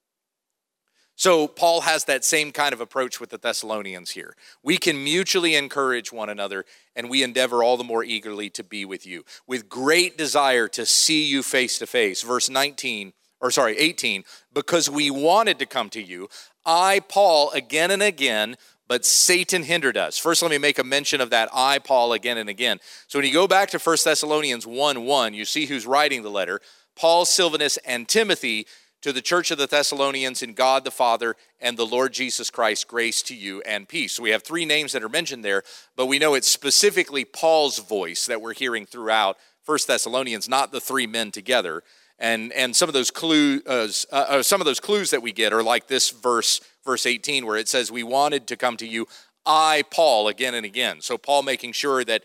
So, 1.17 1.47
Paul 1.47 1.81
has 1.81 2.03
that 2.05 2.25
same 2.25 2.51
kind 2.51 2.73
of 2.73 2.81
approach 2.81 3.21
with 3.21 3.29
the 3.29 3.37
Thessalonians 3.37 4.11
here. 4.11 4.35
We 4.61 4.77
can 4.77 5.01
mutually 5.01 5.55
encourage 5.55 6.11
one 6.11 6.29
another, 6.29 6.65
and 6.93 7.09
we 7.09 7.23
endeavor 7.23 7.63
all 7.63 7.77
the 7.77 7.85
more 7.85 8.03
eagerly 8.03 8.49
to 8.51 8.63
be 8.63 8.83
with 8.83 9.07
you, 9.07 9.23
with 9.47 9.69
great 9.69 10.17
desire 10.17 10.67
to 10.69 10.85
see 10.85 11.23
you 11.23 11.41
face 11.41 11.79
to 11.79 11.87
face. 11.87 12.21
Verse 12.21 12.49
19 12.49 13.13
or 13.41 13.51
sorry, 13.51 13.77
18, 13.77 14.23
because 14.53 14.89
we 14.89 15.11
wanted 15.11 15.59
to 15.59 15.65
come 15.65 15.89
to 15.91 16.01
you. 16.01 16.27
I, 16.65 17.01
Paul, 17.07 17.51
again 17.51 17.91
and 17.91 18.01
again, 18.01 18.55
but 18.87 19.05
Satan 19.05 19.63
hindered 19.63 19.97
us. 19.97 20.17
First, 20.17 20.41
let 20.41 20.51
me 20.51 20.57
make 20.57 20.79
a 20.79 20.83
mention 20.83 21.21
of 21.21 21.29
that 21.31 21.49
I, 21.53 21.79
Paul, 21.79 22.13
again 22.13 22.37
and 22.37 22.49
again. 22.49 22.79
So 23.07 23.19
when 23.19 23.27
you 23.27 23.33
go 23.33 23.47
back 23.47 23.69
to 23.71 23.79
1 23.79 23.97
Thessalonians 24.03 24.67
1 24.67 25.05
1, 25.05 25.33
you 25.33 25.45
see 25.45 25.65
who's 25.65 25.87
writing 25.87 26.23
the 26.23 26.29
letter 26.29 26.61
Paul, 26.95 27.25
Silvanus, 27.25 27.77
and 27.85 28.07
Timothy 28.07 28.67
to 29.01 29.13
the 29.13 29.21
church 29.21 29.51
of 29.51 29.59
the 29.59 29.67
Thessalonians 29.67 30.41
in 30.41 30.53
God 30.53 30.83
the 30.83 30.89
Father 30.89 31.35
and 31.59 31.77
the 31.77 31.85
Lord 31.85 32.11
Jesus 32.11 32.49
Christ, 32.49 32.87
grace 32.87 33.21
to 33.23 33.35
you 33.35 33.61
and 33.61 33.87
peace. 33.87 34.13
So 34.13 34.23
we 34.23 34.31
have 34.31 34.41
three 34.41 34.65
names 34.65 34.93
that 34.93 35.03
are 35.03 35.09
mentioned 35.09 35.45
there, 35.45 35.61
but 35.95 36.07
we 36.07 36.17
know 36.17 36.33
it's 36.33 36.49
specifically 36.49 37.23
Paul's 37.23 37.77
voice 37.77 38.25
that 38.25 38.41
we're 38.41 38.55
hearing 38.55 38.87
throughout 38.87 39.37
1 39.65 39.77
Thessalonians, 39.87 40.49
not 40.49 40.71
the 40.71 40.81
three 40.81 41.05
men 41.05 41.31
together. 41.31 41.83
And, 42.17 42.53
and 42.53 42.75
some 42.75 42.89
of 42.89 42.93
those 42.93 43.11
clues, 43.11 43.61
uh, 43.67 43.89
uh, 44.11 44.43
some 44.43 44.61
of 44.61 44.65
those 44.65 44.79
clues 44.79 45.11
that 45.11 45.21
we 45.21 45.33
get 45.33 45.53
are 45.53 45.63
like 45.63 45.87
this 45.87 46.09
verse, 46.09 46.61
verse 46.85 47.05
18, 47.05 47.45
where 47.45 47.57
it 47.57 47.67
says, 47.67 47.91
"We 47.91 48.03
wanted 48.03 48.47
to 48.47 48.57
come 48.57 48.77
to 48.77 48.87
you, 48.87 49.07
I, 49.45 49.83
Paul, 49.91 50.27
again 50.27 50.53
and 50.53 50.65
again." 50.65 51.01
So 51.01 51.17
Paul 51.17 51.43
making 51.43 51.73
sure 51.73 52.03
that 52.03 52.23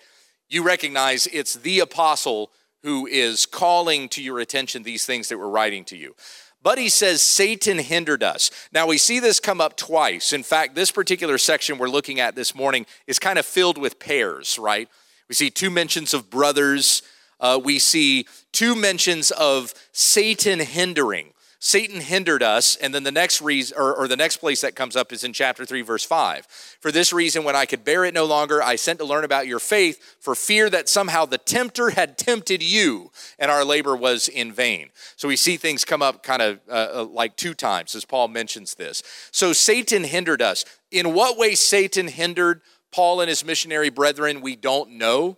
you 0.48 0.62
recognize 0.62 1.26
it's 1.26 1.54
the 1.54 1.80
apostle 1.80 2.50
who 2.82 3.06
is 3.06 3.46
calling 3.46 4.08
to 4.10 4.22
your 4.22 4.40
attention 4.40 4.82
these 4.82 5.06
things 5.06 5.28
that 5.28 5.38
we're 5.38 5.48
writing 5.48 5.84
to 5.84 5.96
you. 5.96 6.14
But 6.62 6.78
he 6.78 6.88
says 6.88 7.22
Satan 7.22 7.78
hindered 7.78 8.22
us. 8.22 8.50
Now 8.72 8.86
we 8.86 8.98
see 8.98 9.18
this 9.18 9.40
come 9.40 9.60
up 9.60 9.76
twice. 9.76 10.32
In 10.32 10.42
fact, 10.42 10.74
this 10.74 10.90
particular 10.90 11.38
section 11.38 11.78
we're 11.78 11.88
looking 11.88 12.20
at 12.20 12.34
this 12.34 12.54
morning 12.54 12.86
is 13.06 13.18
kind 13.18 13.38
of 13.38 13.46
filled 13.46 13.78
with 13.78 13.98
pairs, 13.98 14.58
right? 14.58 14.88
We 15.28 15.34
see 15.34 15.50
two 15.50 15.70
mentions 15.70 16.12
of 16.12 16.28
brothers 16.28 17.02
uh, 17.40 17.58
we 17.62 17.78
see 17.78 18.26
two 18.52 18.76
mentions 18.76 19.30
of 19.30 19.74
Satan 19.92 20.60
hindering. 20.60 21.32
Satan 21.62 22.00
hindered 22.00 22.42
us, 22.42 22.74
and 22.76 22.94
then 22.94 23.02
the 23.02 23.12
next 23.12 23.42
reason, 23.42 23.76
or, 23.78 23.94
or, 23.94 24.08
the 24.08 24.16
next 24.16 24.38
place 24.38 24.62
that 24.62 24.74
comes 24.74 24.96
up 24.96 25.12
is 25.12 25.24
in 25.24 25.34
chapter 25.34 25.66
3, 25.66 25.82
verse 25.82 26.02
5. 26.02 26.46
For 26.80 26.90
this 26.90 27.12
reason, 27.12 27.44
when 27.44 27.54
I 27.54 27.66
could 27.66 27.84
bear 27.84 28.06
it 28.06 28.14
no 28.14 28.24
longer, 28.24 28.62
I 28.62 28.76
sent 28.76 28.98
to 29.00 29.04
learn 29.04 29.24
about 29.24 29.46
your 29.46 29.58
faith, 29.58 30.16
for 30.20 30.34
fear 30.34 30.70
that 30.70 30.88
somehow 30.88 31.26
the 31.26 31.36
tempter 31.36 31.90
had 31.90 32.16
tempted 32.16 32.62
you, 32.62 33.12
and 33.38 33.50
our 33.50 33.62
labor 33.62 33.94
was 33.94 34.26
in 34.26 34.54
vain. 34.54 34.88
So 35.16 35.28
we 35.28 35.36
see 35.36 35.58
things 35.58 35.84
come 35.84 36.00
up 36.00 36.22
kind 36.22 36.40
of 36.40 36.60
uh, 36.66 36.88
uh 36.94 37.04
like 37.04 37.36
two 37.36 37.52
times 37.52 37.94
as 37.94 38.06
Paul 38.06 38.28
mentions 38.28 38.74
this. 38.74 39.02
So 39.30 39.52
Satan 39.52 40.04
hindered 40.04 40.40
us. 40.40 40.64
In 40.90 41.12
what 41.12 41.36
way 41.36 41.54
Satan 41.54 42.08
hindered 42.08 42.62
Paul 42.90 43.20
and 43.20 43.28
his 43.28 43.44
missionary 43.44 43.90
brethren, 43.90 44.40
we 44.40 44.56
don't 44.56 44.92
know. 44.92 45.36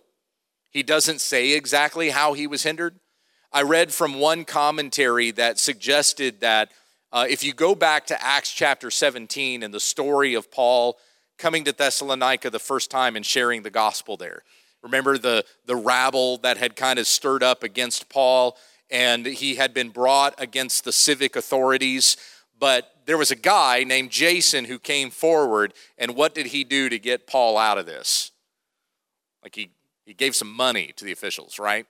He 0.71 0.83
doesn't 0.83 1.19
say 1.19 1.51
exactly 1.51 2.11
how 2.11 2.31
he 2.31 2.47
was 2.47 2.63
hindered. 2.63 2.97
I 3.55 3.61
read 3.61 3.93
from 3.93 4.19
one 4.19 4.45
commentary 4.45 5.29
that 5.31 5.59
suggested 5.59 6.39
that 6.39 6.71
uh, 7.11 7.27
if 7.29 7.43
you 7.43 7.53
go 7.53 7.75
back 7.75 8.07
to 8.07 8.23
Acts 8.23 8.51
chapter 8.51 8.89
17 8.89 9.61
and 9.61 9.71
the 9.71 9.79
story 9.79 10.33
of 10.33 10.49
Paul 10.49 10.97
coming 11.37 11.63
to 11.65 11.71
Thessalonica 11.71 12.49
the 12.49 12.57
first 12.57 12.89
time 12.89 13.15
and 13.15 13.23
sharing 13.23 13.61
the 13.61 13.69
gospel 13.69 14.17
there, 14.17 14.41
remember 14.81 15.19
the, 15.19 15.45
the 15.67 15.75
rabble 15.75 16.37
that 16.37 16.57
had 16.57 16.75
kind 16.75 16.97
of 16.97 17.05
stirred 17.05 17.43
up 17.43 17.61
against 17.61 18.09
Paul, 18.09 18.57
and 18.89 19.23
he 19.27 19.53
had 19.53 19.71
been 19.71 19.89
brought 19.89 20.33
against 20.39 20.83
the 20.83 20.91
civic 20.91 21.35
authorities. 21.35 22.17
But 22.57 22.91
there 23.05 23.19
was 23.19 23.29
a 23.29 23.35
guy 23.35 23.83
named 23.83 24.09
Jason 24.09 24.65
who 24.65 24.79
came 24.79 25.11
forward, 25.11 25.75
and 25.99 26.15
what 26.15 26.33
did 26.33 26.47
he 26.47 26.63
do 26.63 26.89
to 26.89 26.97
get 26.97 27.27
Paul 27.27 27.59
out 27.59 27.77
of 27.77 27.85
this? 27.85 28.31
Like 29.43 29.53
he 29.53 29.69
he 30.05 30.13
gave 30.13 30.35
some 30.35 30.51
money 30.51 30.91
to 30.97 31.05
the 31.05 31.11
officials, 31.11 31.59
right? 31.59 31.85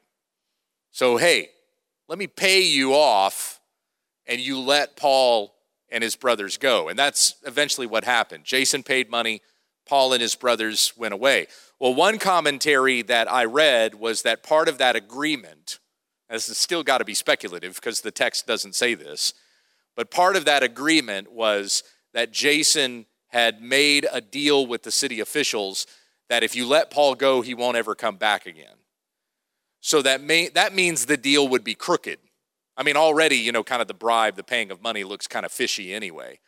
So, 0.94 1.18
hey, 1.18 1.50
let 2.08 2.20
me 2.20 2.28
pay 2.28 2.62
you 2.62 2.94
off 2.94 3.60
and 4.28 4.40
you 4.40 4.60
let 4.60 4.96
Paul 4.96 5.56
and 5.90 6.04
his 6.04 6.16
brothers 6.16 6.58
go. 6.58 6.88
And 6.88 6.98
that's 6.98 7.34
eventually 7.48 7.88
what 7.88 8.04
happened. 8.04 8.44
Jason 8.44 8.84
paid 8.84 9.10
money, 9.10 9.42
Paul 9.88 10.14
and 10.14 10.22
his 10.22 10.36
brothers 10.36 10.94
went 10.96 11.16
away. 11.16 11.48
Well, 11.80 11.96
one 11.96 12.20
commentary 12.20 13.02
that 13.02 13.30
I 13.30 13.46
read 13.46 13.96
was 13.96 14.22
that 14.22 14.44
part 14.44 14.70
of 14.70 14.78
that 14.78 14.96
agreement, 14.96 15.80
this 16.30 16.46
has 16.46 16.60
still 16.60 16.84
got 16.84 17.00
to 17.00 17.06
be 17.06 17.16
speculative 17.16 17.74
because 17.74 18.02
the 18.02 18.12
text 18.12 18.46
doesn't 18.46 18.76
say 18.76 18.94
this, 18.94 19.34
but 19.96 20.12
part 20.12 20.36
of 20.36 20.46
that 20.46 20.62
agreement 20.62 21.32
was 21.32 21.84
that 22.14 22.32
Jason 22.32 23.08
had 23.30 23.64
made 23.64 24.06
a 24.12 24.22
deal 24.22 24.68
with 24.68 24.84
the 24.84 24.92
city 24.92 25.20
officials 25.20 25.88
that 26.30 26.44
if 26.44 26.56
you 26.56 26.68
let 26.68 26.92
Paul 26.92 27.16
go, 27.16 27.42
he 27.42 27.56
won't 27.56 27.78
ever 27.78 27.96
come 27.96 28.18
back 28.18 28.46
again. 28.46 28.76
So 29.86 30.02
that, 30.02 30.24
may, 30.24 30.48
that 30.48 30.74
means 30.74 31.06
the 31.06 31.18
deal 31.18 31.46
would 31.50 31.66
be 31.66 31.76
crooked. 31.76 32.18
I 32.78 32.84
mean, 32.84 32.96
already, 32.96 33.36
you 33.36 33.52
know, 33.52 33.66
kind 33.66 33.82
of 33.82 33.90
the 33.90 33.94
bribe, 33.94 34.38
the 34.38 34.44
paying 34.44 34.72
of 34.72 34.82
money 34.82 35.04
looks 35.04 35.28
kind 35.28 35.46
of 35.46 35.52
fishy 35.52 35.94
anyway. 35.94 36.40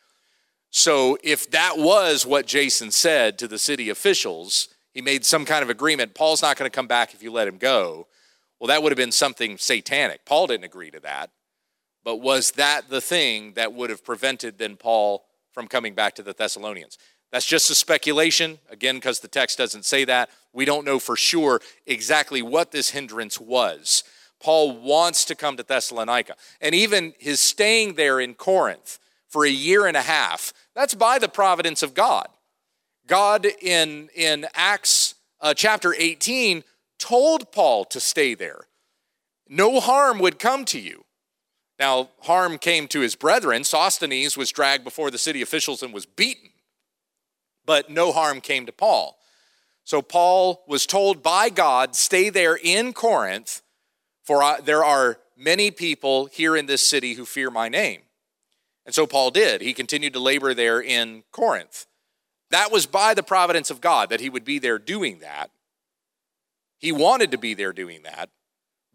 So 0.70 1.18
if 1.22 1.50
that 1.50 1.74
was 1.76 2.24
what 2.24 2.46
Jason 2.46 2.90
said 2.90 3.38
to 3.38 3.46
the 3.46 3.58
city 3.58 3.90
officials, 3.90 4.68
he 4.94 5.02
made 5.02 5.26
some 5.26 5.44
kind 5.44 5.62
of 5.62 5.68
agreement, 5.68 6.14
Paul's 6.14 6.40
not 6.40 6.56
going 6.56 6.68
to 6.68 6.74
come 6.74 6.86
back 6.86 7.12
if 7.12 7.22
you 7.22 7.30
let 7.30 7.46
him 7.46 7.58
go. 7.58 8.06
Well, 8.58 8.68
that 8.68 8.82
would 8.82 8.90
have 8.90 8.96
been 8.96 9.12
something 9.12 9.58
satanic. 9.58 10.24
Paul 10.24 10.46
didn't 10.46 10.64
agree 10.64 10.90
to 10.92 11.00
that. 11.00 11.30
But 12.04 12.22
was 12.22 12.52
that 12.52 12.88
the 12.88 13.02
thing 13.02 13.52
that 13.52 13.74
would 13.74 13.90
have 13.90 14.02
prevented 14.02 14.56
then 14.56 14.76
Paul 14.76 15.26
from 15.52 15.68
coming 15.68 15.94
back 15.94 16.14
to 16.14 16.22
the 16.22 16.32
Thessalonians? 16.32 16.96
That's 17.32 17.46
just 17.46 17.70
a 17.70 17.74
speculation, 17.74 18.58
again, 18.70 18.96
because 18.96 19.20
the 19.20 19.28
text 19.28 19.58
doesn't 19.58 19.84
say 19.84 20.04
that. 20.04 20.30
We 20.52 20.64
don't 20.64 20.86
know 20.86 20.98
for 20.98 21.16
sure 21.16 21.60
exactly 21.86 22.40
what 22.40 22.72
this 22.72 22.90
hindrance 22.90 23.40
was. 23.40 24.04
Paul 24.40 24.78
wants 24.78 25.24
to 25.26 25.34
come 25.34 25.56
to 25.56 25.62
Thessalonica. 25.62 26.36
And 26.60 26.74
even 26.74 27.14
his 27.18 27.40
staying 27.40 27.94
there 27.94 28.20
in 28.20 28.34
Corinth 28.34 28.98
for 29.28 29.44
a 29.44 29.50
year 29.50 29.86
and 29.86 29.96
a 29.96 30.02
half, 30.02 30.52
that's 30.74 30.94
by 30.94 31.18
the 31.18 31.28
providence 31.28 31.82
of 31.82 31.94
God. 31.94 32.28
God 33.06 33.46
in, 33.60 34.08
in 34.14 34.46
Acts 34.54 35.14
uh, 35.40 35.54
chapter 35.54 35.94
18 35.96 36.64
told 36.98 37.52
Paul 37.52 37.84
to 37.86 38.00
stay 38.00 38.34
there. 38.34 38.66
No 39.48 39.80
harm 39.80 40.18
would 40.18 40.38
come 40.38 40.64
to 40.66 40.80
you. 40.80 41.04
Now, 41.78 42.10
harm 42.22 42.58
came 42.58 42.88
to 42.88 43.00
his 43.00 43.14
brethren. 43.14 43.64
Sosthenes 43.64 44.36
was 44.36 44.50
dragged 44.50 44.84
before 44.84 45.10
the 45.10 45.18
city 45.18 45.42
officials 45.42 45.82
and 45.82 45.92
was 45.92 46.06
beaten 46.06 46.50
but 47.66 47.90
no 47.90 48.12
harm 48.12 48.40
came 48.40 48.64
to 48.66 48.72
Paul. 48.72 49.18
So 49.84 50.00
Paul 50.02 50.64
was 50.66 50.86
told 50.86 51.22
by 51.22 51.50
God, 51.50 51.94
stay 51.94 52.30
there 52.30 52.58
in 52.60 52.92
Corinth, 52.92 53.62
for 54.24 54.42
there 54.64 54.84
are 54.84 55.18
many 55.36 55.70
people 55.70 56.26
here 56.26 56.56
in 56.56 56.66
this 56.66 56.86
city 56.86 57.14
who 57.14 57.24
fear 57.24 57.50
my 57.50 57.68
name. 57.68 58.02
And 58.84 58.94
so 58.94 59.06
Paul 59.06 59.30
did. 59.30 59.60
He 59.60 59.74
continued 59.74 60.12
to 60.14 60.20
labor 60.20 60.54
there 60.54 60.80
in 60.80 61.24
Corinth. 61.32 61.86
That 62.50 62.72
was 62.72 62.86
by 62.86 63.14
the 63.14 63.22
providence 63.22 63.70
of 63.70 63.80
God 63.80 64.08
that 64.10 64.20
he 64.20 64.30
would 64.30 64.44
be 64.44 64.58
there 64.58 64.78
doing 64.78 65.18
that. 65.18 65.50
He 66.78 66.92
wanted 66.92 67.30
to 67.32 67.38
be 67.38 67.54
there 67.54 67.72
doing 67.72 68.02
that. 68.04 68.30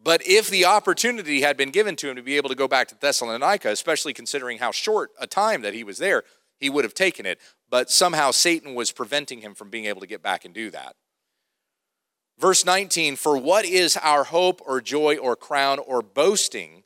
But 0.03 0.21
if 0.25 0.49
the 0.49 0.65
opportunity 0.65 1.41
had 1.41 1.57
been 1.57 1.69
given 1.69 1.95
to 1.97 2.10
him 2.10 2.15
to 2.15 2.23
be 2.23 2.38
able 2.38 2.49
to 2.49 2.55
go 2.55 2.67
back 2.67 2.88
to 2.88 2.95
Thessalonica, 2.99 3.69
especially 3.69 4.13
considering 4.13 4.57
how 4.57 4.71
short 4.71 5.12
a 5.19 5.27
time 5.27 5.62
that 5.62 5.73
he 5.73 5.84
was 5.84 5.99
there, 5.99 6.23
he 6.62 6.69
would 6.69 6.86
have 6.86 6.93
taken 6.93 7.26
it. 7.26 7.39
But 7.69 7.89
somehow 7.89 8.32
Satan 8.32 8.76
was 8.76 8.91
preventing 8.91 9.41
him 9.41 9.56
from 9.56 9.69
being 9.69 9.86
able 9.86 10.00
to 10.00 10.08
get 10.08 10.24
back 10.24 10.45
and 10.45 10.54
do 10.54 10.69
that. 10.69 10.95
Verse 12.39 12.63
19 12.65 13.17
For 13.17 13.38
what 13.38 13.65
is 13.65 13.97
our 13.97 14.24
hope 14.24 14.62
or 14.65 14.80
joy 14.80 15.17
or 15.17 15.36
crown 15.36 15.80
or 15.80 16.02
boasting 16.02 16.84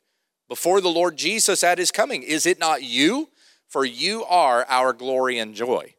before 0.48 0.80
the 0.80 0.88
Lord 0.88 1.16
Jesus 1.16 1.62
at 1.62 1.78
his 1.78 1.92
coming? 1.92 2.22
Is 2.22 2.46
it 2.46 2.58
not 2.58 2.82
you? 2.82 3.28
For 3.68 3.84
you 3.84 4.24
are 4.24 4.64
our 4.68 4.92
glory 4.92 5.38
and 5.38 5.54
joy. 5.54 5.94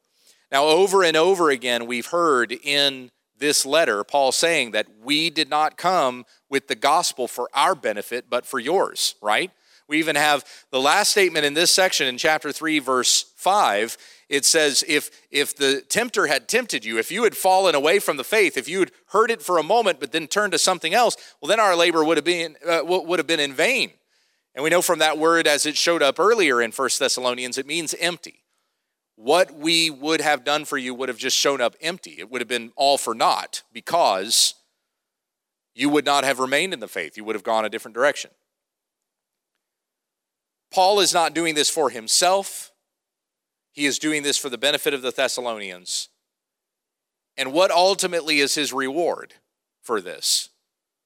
Now, 0.51 0.65
over 0.65 1.03
and 1.03 1.17
over 1.17 1.49
again, 1.49 1.85
we've 1.85 2.05
heard 2.05 2.53
in 2.53 3.11
this 3.37 3.65
letter 3.65 4.05
Paul 4.05 4.31
saying 4.31 4.71
that 4.71 4.87
we 5.03 5.29
did 5.29 5.49
not 5.49 5.75
come 5.75 6.25
with 6.49 6.67
the 6.67 6.75
gospel 6.75 7.27
for 7.27 7.49
our 7.53 7.75
benefit, 7.75 8.29
but 8.29 8.45
for 8.45 8.57
yours, 8.57 9.15
right? 9.21 9.51
We 9.87 9.99
even 9.99 10.15
have 10.17 10.43
the 10.71 10.81
last 10.81 11.11
statement 11.11 11.45
in 11.45 11.53
this 11.53 11.71
section 11.71 12.07
in 12.07 12.17
chapter 12.17 12.51
3, 12.51 12.79
verse 12.79 13.31
5. 13.35 13.97
It 14.27 14.43
says, 14.43 14.83
if, 14.87 15.09
if 15.31 15.55
the 15.55 15.81
tempter 15.87 16.27
had 16.27 16.49
tempted 16.49 16.83
you, 16.83 16.97
if 16.97 17.11
you 17.11 17.23
had 17.23 17.37
fallen 17.37 17.75
away 17.75 17.99
from 17.99 18.17
the 18.17 18.25
faith, 18.25 18.57
if 18.57 18.67
you 18.67 18.79
had 18.79 18.91
heard 19.07 19.31
it 19.31 19.41
for 19.41 19.57
a 19.57 19.63
moment 19.63 20.01
but 20.01 20.11
then 20.11 20.27
turned 20.27 20.51
to 20.51 20.59
something 20.59 20.93
else, 20.93 21.15
well, 21.41 21.47
then 21.47 21.61
our 21.61 21.75
labor 21.75 22.03
would 22.03 22.17
have 22.17 22.25
been, 22.25 22.57
uh, 22.67 22.81
would 22.83 23.19
have 23.19 23.27
been 23.27 23.39
in 23.39 23.53
vain. 23.53 23.91
And 24.53 24.63
we 24.63 24.69
know 24.69 24.81
from 24.81 24.99
that 24.99 25.17
word, 25.17 25.47
as 25.47 25.65
it 25.65 25.77
showed 25.77 26.01
up 26.01 26.19
earlier 26.19 26.61
in 26.61 26.71
1 26.71 26.89
Thessalonians, 26.99 27.57
it 27.57 27.65
means 27.65 27.93
empty. 27.99 28.43
What 29.15 29.53
we 29.53 29.89
would 29.89 30.19
have 30.19 30.43
done 30.43 30.65
for 30.65 30.77
you 30.77 30.93
would 30.93 31.09
have 31.09 31.17
just 31.17 31.37
shown 31.37 31.61
up 31.61 31.75
empty. 31.79 32.15
It 32.19 32.29
would 32.29 32.41
have 32.41 32.47
been 32.47 32.71
all 32.75 32.97
for 32.97 33.15
naught 33.15 33.63
because 33.71 34.55
you 35.73 35.89
would 35.89 36.05
not 36.05 36.23
have 36.23 36.39
remained 36.39 36.73
in 36.73 36.79
the 36.79 36.87
faith. 36.87 37.15
You 37.15 37.23
would 37.23 37.35
have 37.35 37.43
gone 37.43 37.65
a 37.65 37.69
different 37.69 37.95
direction. 37.95 38.31
Paul 40.77 40.99
is 40.99 41.11
not 41.11 41.33
doing 41.33 41.55
this 41.55 41.71
for 41.71 41.89
himself, 41.89 42.71
he 43.71 43.87
is 43.87 43.97
doing 43.97 44.21
this 44.21 44.37
for 44.37 44.49
the 44.49 44.59
benefit 44.59 44.93
of 44.93 45.01
the 45.01 45.09
Thessalonians. 45.09 46.09
And 47.35 47.51
what 47.51 47.71
ultimately 47.71 48.41
is 48.41 48.53
his 48.53 48.71
reward 48.71 49.33
for 49.81 50.01
this? 50.01 50.49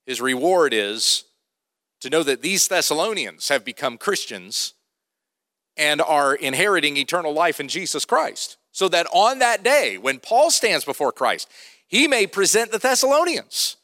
His 0.05 0.19
reward 0.19 0.73
is 0.73 1.23
to 2.01 2.09
know 2.09 2.21
that 2.21 2.41
these 2.41 2.67
Thessalonians 2.67 3.47
have 3.47 3.63
become 3.63 3.97
Christians 3.97 4.73
and 5.77 6.01
are 6.01 6.35
inheriting 6.35 6.97
eternal 6.97 7.31
life 7.31 7.61
in 7.61 7.69
Jesus 7.69 8.03
Christ. 8.03 8.57
So 8.73 8.89
that 8.89 9.07
on 9.13 9.39
that 9.39 9.63
day, 9.63 9.97
when 9.97 10.19
Paul 10.19 10.51
stands 10.51 10.83
before 10.83 11.13
Christ, 11.13 11.49
he 11.87 12.09
may 12.09 12.27
present 12.27 12.73
the 12.73 12.77
Thessalonians 12.77 13.77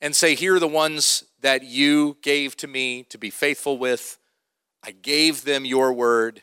and 0.00 0.16
say, 0.16 0.34
Here 0.34 0.56
are 0.56 0.58
the 0.58 0.66
ones 0.66 1.22
that 1.42 1.62
you 1.62 2.16
gave 2.22 2.56
to 2.56 2.66
me 2.66 3.04
to 3.04 3.18
be 3.18 3.30
faithful 3.30 3.78
with. 3.78 4.18
I 4.84 4.90
gave 4.90 5.44
them 5.44 5.64
your 5.64 5.92
word, 5.92 6.42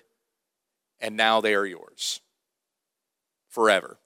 and 0.99 1.17
now 1.17 1.41
they 1.41 1.56
are 1.56 1.65
yours 1.65 2.21
forever. 3.49 3.99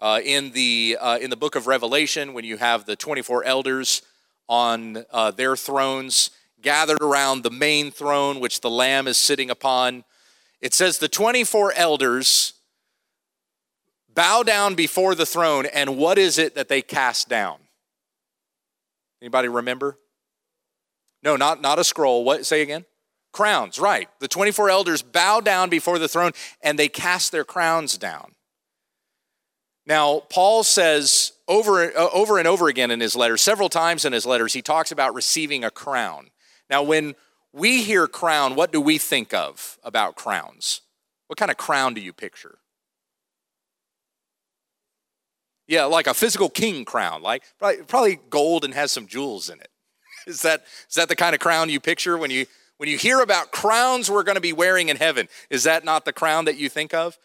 Uh, 0.00 0.20
in, 0.24 0.50
the, 0.50 0.98
uh, 1.00 1.18
in 1.18 1.30
the 1.30 1.36
book 1.36 1.54
of 1.54 1.66
Revelation, 1.66 2.34
when 2.34 2.44
you 2.44 2.56
have 2.56 2.84
the 2.84 2.96
24 2.96 3.44
elders 3.44 4.02
on 4.48 5.04
uh, 5.12 5.30
their 5.30 5.56
thrones 5.56 6.30
gathered 6.60 7.00
around 7.00 7.42
the 7.42 7.50
main 7.50 7.90
throne, 7.90 8.40
which 8.40 8.60
the 8.60 8.70
Lamb 8.70 9.06
is 9.06 9.16
sitting 9.16 9.50
upon, 9.50 10.04
it 10.60 10.74
says 10.74 10.98
the 10.98 11.08
24 11.08 11.72
elders 11.76 12.54
bow 14.12 14.42
down 14.42 14.74
before 14.74 15.14
the 15.14 15.26
throne, 15.26 15.66
and 15.66 15.96
what 15.96 16.18
is 16.18 16.38
it 16.38 16.54
that 16.56 16.68
they 16.68 16.82
cast 16.82 17.28
down? 17.28 17.58
Anybody 19.22 19.48
remember? 19.48 19.98
No, 21.22 21.36
not, 21.36 21.60
not 21.60 21.78
a 21.78 21.84
scroll. 21.84 22.24
What 22.24 22.44
say 22.44 22.62
again? 22.62 22.84
Crowns, 23.34 23.80
right. 23.80 24.08
The 24.20 24.28
24 24.28 24.70
elders 24.70 25.02
bow 25.02 25.40
down 25.40 25.68
before 25.68 25.98
the 25.98 26.08
throne 26.08 26.30
and 26.62 26.78
they 26.78 26.88
cast 26.88 27.32
their 27.32 27.44
crowns 27.44 27.98
down. 27.98 28.32
Now, 29.86 30.20
Paul 30.30 30.62
says 30.62 31.32
over, 31.48 31.82
uh, 31.82 32.08
over 32.12 32.38
and 32.38 32.46
over 32.46 32.68
again 32.68 32.92
in 32.92 33.00
his 33.00 33.16
letters, 33.16 33.42
several 33.42 33.68
times 33.68 34.04
in 34.04 34.12
his 34.12 34.24
letters, 34.24 34.52
he 34.52 34.62
talks 34.62 34.92
about 34.92 35.14
receiving 35.14 35.64
a 35.64 35.70
crown. 35.70 36.28
Now, 36.70 36.84
when 36.84 37.16
we 37.52 37.82
hear 37.82 38.06
crown, 38.06 38.54
what 38.54 38.72
do 38.72 38.80
we 38.80 38.98
think 38.98 39.34
of 39.34 39.80
about 39.82 40.14
crowns? 40.14 40.82
What 41.26 41.36
kind 41.36 41.50
of 41.50 41.56
crown 41.56 41.92
do 41.92 42.00
you 42.00 42.12
picture? 42.12 42.58
Yeah, 45.66 45.86
like 45.86 46.06
a 46.06 46.14
physical 46.14 46.48
king 46.48 46.84
crown, 46.84 47.20
like 47.20 47.42
probably, 47.58 47.82
probably 47.82 48.20
gold 48.30 48.64
and 48.64 48.74
has 48.74 48.92
some 48.92 49.08
jewels 49.08 49.50
in 49.50 49.58
it. 49.58 49.70
Is 50.28 50.42
that 50.42 50.64
is 50.88 50.94
that 50.94 51.08
the 51.08 51.16
kind 51.16 51.34
of 51.34 51.40
crown 51.40 51.68
you 51.68 51.80
picture 51.80 52.16
when 52.16 52.30
you 52.30 52.46
when 52.76 52.88
you 52.88 52.98
hear 52.98 53.20
about 53.20 53.52
crowns 53.52 54.10
we're 54.10 54.22
going 54.22 54.36
to 54.36 54.40
be 54.40 54.52
wearing 54.52 54.88
in 54.88 54.96
heaven? 54.96 55.28
Is 55.50 55.64
that 55.64 55.84
not 55.84 56.04
the 56.04 56.12
crown 56.12 56.44
that 56.46 56.56
you 56.56 56.68
think 56.68 56.94
of? 56.94 57.18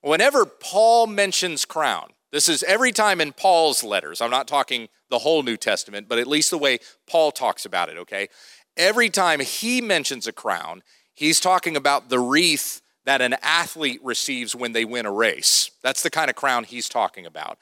Whenever 0.00 0.44
Paul 0.44 1.06
mentions 1.06 1.64
crown, 1.64 2.10
this 2.30 2.48
is 2.48 2.62
every 2.64 2.92
time 2.92 3.20
in 3.20 3.32
Paul's 3.32 3.82
letters. 3.82 4.20
I'm 4.20 4.30
not 4.30 4.48
talking 4.48 4.88
the 5.08 5.18
whole 5.18 5.42
New 5.42 5.56
Testament, 5.56 6.08
but 6.08 6.18
at 6.18 6.26
least 6.26 6.50
the 6.50 6.58
way 6.58 6.78
Paul 7.08 7.30
talks 7.32 7.64
about 7.64 7.88
it, 7.88 7.96
okay? 7.98 8.28
Every 8.76 9.08
time 9.08 9.40
he 9.40 9.80
mentions 9.80 10.26
a 10.26 10.32
crown, 10.32 10.82
he's 11.14 11.40
talking 11.40 11.76
about 11.76 12.08
the 12.08 12.18
wreath 12.18 12.80
that 13.04 13.20
an 13.20 13.36
athlete 13.42 14.00
receives 14.02 14.56
when 14.56 14.72
they 14.72 14.84
win 14.84 15.06
a 15.06 15.12
race. 15.12 15.70
That's 15.82 16.02
the 16.02 16.10
kind 16.10 16.28
of 16.28 16.36
crown 16.36 16.64
he's 16.64 16.88
talking 16.88 17.26
about 17.26 17.58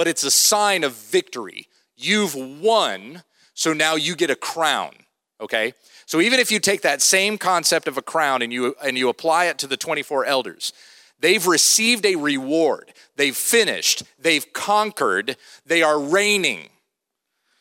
but 0.00 0.08
it's 0.08 0.24
a 0.24 0.30
sign 0.30 0.82
of 0.82 0.94
victory. 0.94 1.68
You've 1.94 2.34
won, 2.34 3.22
so 3.52 3.74
now 3.74 3.96
you 3.96 4.16
get 4.16 4.30
a 4.30 4.34
crown, 4.34 4.94
okay? 5.40 5.74
So 6.06 6.20
even 6.20 6.40
if 6.40 6.50
you 6.50 6.60
take 6.60 6.82
that 6.82 7.02
same 7.02 7.38
concept 7.38 7.88
of 7.88 7.96
a 7.96 8.02
crown 8.02 8.42
and 8.42 8.52
you 8.52 8.74
and 8.82 8.98
you 8.98 9.08
apply 9.08 9.46
it 9.46 9.58
to 9.58 9.66
the 9.66 9.76
24 9.76 10.24
elders, 10.24 10.72
they've 11.18 11.46
received 11.46 12.04
a 12.04 12.16
reward. 12.16 12.92
They've 13.16 13.36
finished, 13.36 14.02
they've 14.18 14.52
conquered, 14.52 15.36
they 15.66 15.82
are 15.82 16.00
reigning. 16.00 16.70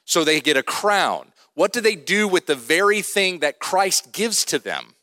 So 0.05 0.23
they 0.23 0.41
get 0.41 0.57
a 0.57 0.63
crown. 0.63 1.33
What 1.53 1.73
do 1.73 1.81
they 1.81 1.95
do 1.95 2.27
with 2.27 2.47
the 2.47 2.55
very 2.55 3.01
thing 3.01 3.39
that 3.39 3.59
Christ 3.59 4.11
gives 4.11 4.43
to 4.45 4.57
them? 4.59 4.95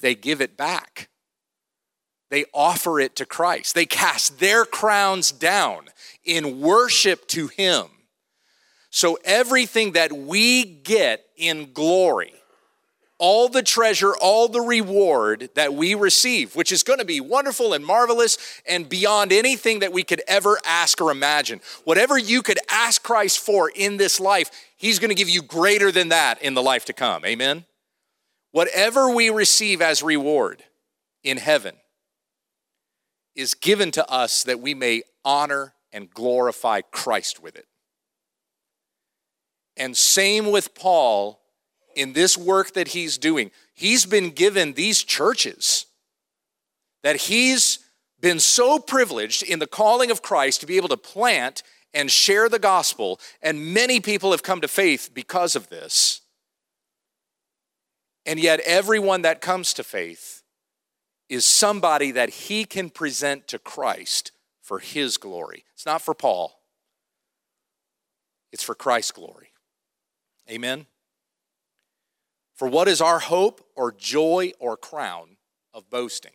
They 0.00 0.14
give 0.14 0.40
it 0.40 0.56
back 0.56 1.08
they 2.32 2.46
offer 2.54 2.98
it 2.98 3.14
to 3.16 3.26
Christ. 3.26 3.74
They 3.74 3.84
cast 3.84 4.38
their 4.38 4.64
crowns 4.64 5.32
down 5.32 5.90
in 6.24 6.62
worship 6.62 7.28
to 7.28 7.48
Him. 7.48 7.88
So 8.94 9.18
everything 9.24 9.92
that 9.92 10.12
we 10.12 10.64
get 10.64 11.24
in 11.38 11.72
glory, 11.72 12.34
all 13.18 13.48
the 13.48 13.62
treasure, 13.62 14.14
all 14.14 14.48
the 14.48 14.60
reward 14.60 15.48
that 15.54 15.72
we 15.72 15.94
receive, 15.94 16.54
which 16.54 16.70
is 16.70 16.82
going 16.82 16.98
to 16.98 17.04
be 17.04 17.18
wonderful 17.18 17.72
and 17.72 17.82
marvelous 17.82 18.36
and 18.68 18.86
beyond 18.86 19.32
anything 19.32 19.78
that 19.78 19.94
we 19.94 20.04
could 20.04 20.20
ever 20.28 20.58
ask 20.66 21.00
or 21.00 21.10
imagine. 21.10 21.62
Whatever 21.84 22.18
you 22.18 22.42
could 22.42 22.58
ask 22.70 23.02
Christ 23.02 23.38
for 23.38 23.72
in 23.74 23.96
this 23.96 24.20
life, 24.20 24.50
He's 24.76 24.98
going 24.98 25.08
to 25.08 25.14
give 25.14 25.30
you 25.30 25.40
greater 25.40 25.90
than 25.90 26.10
that 26.10 26.42
in 26.42 26.52
the 26.52 26.62
life 26.62 26.84
to 26.84 26.92
come. 26.92 27.24
Amen? 27.24 27.64
Whatever 28.50 29.08
we 29.10 29.30
receive 29.30 29.80
as 29.80 30.02
reward 30.02 30.64
in 31.24 31.38
heaven, 31.38 31.76
is 33.34 33.54
given 33.54 33.90
to 33.92 34.06
us 34.10 34.42
that 34.42 34.60
we 34.60 34.74
may 34.74 35.02
honor 35.24 35.72
and 35.94 36.10
glorify 36.10 36.82
Christ 36.82 37.42
with 37.42 37.56
it. 37.56 37.66
And 39.76 39.96
same 39.96 40.50
with 40.50 40.74
Paul 40.74 41.40
in 41.94 42.12
this 42.12 42.36
work 42.36 42.74
that 42.74 42.88
he's 42.88 43.18
doing. 43.18 43.50
He's 43.74 44.06
been 44.06 44.30
given 44.30 44.74
these 44.74 45.02
churches 45.02 45.86
that 47.02 47.16
he's 47.16 47.78
been 48.20 48.38
so 48.38 48.78
privileged 48.78 49.42
in 49.42 49.58
the 49.58 49.66
calling 49.66 50.10
of 50.10 50.22
Christ 50.22 50.60
to 50.60 50.66
be 50.66 50.76
able 50.76 50.88
to 50.88 50.96
plant 50.96 51.62
and 51.94 52.10
share 52.10 52.48
the 52.48 52.58
gospel, 52.58 53.20
and 53.42 53.74
many 53.74 54.00
people 54.00 54.30
have 54.30 54.42
come 54.42 54.62
to 54.62 54.68
faith 54.68 55.10
because 55.12 55.56
of 55.56 55.68
this. 55.68 56.22
And 58.24 58.38
yet, 58.38 58.60
everyone 58.60 59.22
that 59.22 59.40
comes 59.40 59.74
to 59.74 59.84
faith 59.84 60.42
is 61.28 61.44
somebody 61.44 62.12
that 62.12 62.30
he 62.30 62.64
can 62.64 62.88
present 62.88 63.48
to 63.48 63.58
Christ 63.58 64.32
for 64.62 64.78
his 64.78 65.16
glory. 65.16 65.64
It's 65.74 65.84
not 65.84 66.00
for 66.00 66.14
Paul, 66.14 66.62
it's 68.52 68.62
for 68.62 68.74
Christ's 68.74 69.12
glory. 69.12 69.51
Amen? 70.52 70.86
For 72.54 72.68
what 72.68 72.86
is 72.86 73.00
our 73.00 73.18
hope 73.18 73.66
or 73.74 73.90
joy 73.90 74.52
or 74.58 74.76
crown 74.76 75.36
of 75.72 75.88
boasting? 75.88 76.32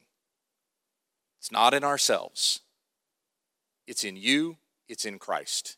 It's 1.40 1.52
not 1.52 1.74
in 1.74 1.84
ourselves, 1.84 2.62
it's 3.86 4.04
in 4.04 4.18
you 4.18 4.58
it's 4.88 5.06
in 5.06 5.20
Christ. 5.20 5.78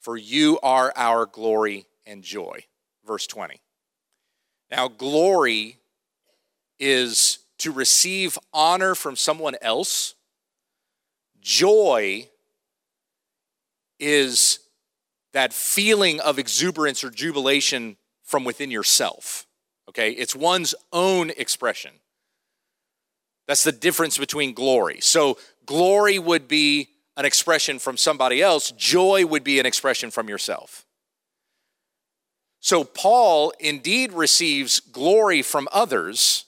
For 0.00 0.16
you 0.16 0.58
are 0.62 0.92
our 0.96 1.26
glory 1.26 1.86
and 2.06 2.22
joy. 2.22 2.64
Verse 3.04 3.26
20. 3.26 3.60
Now, 4.70 4.88
glory 4.88 5.78
is 6.78 7.38
to 7.58 7.72
receive 7.72 8.38
honor 8.52 8.94
from 8.94 9.16
someone 9.16 9.56
else, 9.60 10.14
joy 11.40 12.28
is 13.98 14.60
that 15.38 15.52
feeling 15.52 16.18
of 16.18 16.36
exuberance 16.36 17.04
or 17.04 17.10
jubilation 17.10 17.96
from 18.24 18.42
within 18.42 18.72
yourself. 18.72 19.46
Okay? 19.88 20.10
It's 20.10 20.34
one's 20.34 20.74
own 20.92 21.30
expression. 21.30 21.92
That's 23.46 23.62
the 23.62 23.70
difference 23.70 24.18
between 24.18 24.52
glory. 24.52 24.98
So, 25.00 25.38
glory 25.64 26.18
would 26.18 26.48
be 26.48 26.88
an 27.16 27.24
expression 27.24 27.78
from 27.78 27.96
somebody 27.96 28.42
else, 28.42 28.72
joy 28.72 29.26
would 29.26 29.44
be 29.44 29.60
an 29.60 29.66
expression 29.66 30.10
from 30.10 30.28
yourself. 30.28 30.84
So, 32.58 32.82
Paul 32.82 33.52
indeed 33.60 34.12
receives 34.12 34.80
glory 34.80 35.42
from 35.42 35.68
others, 35.70 36.46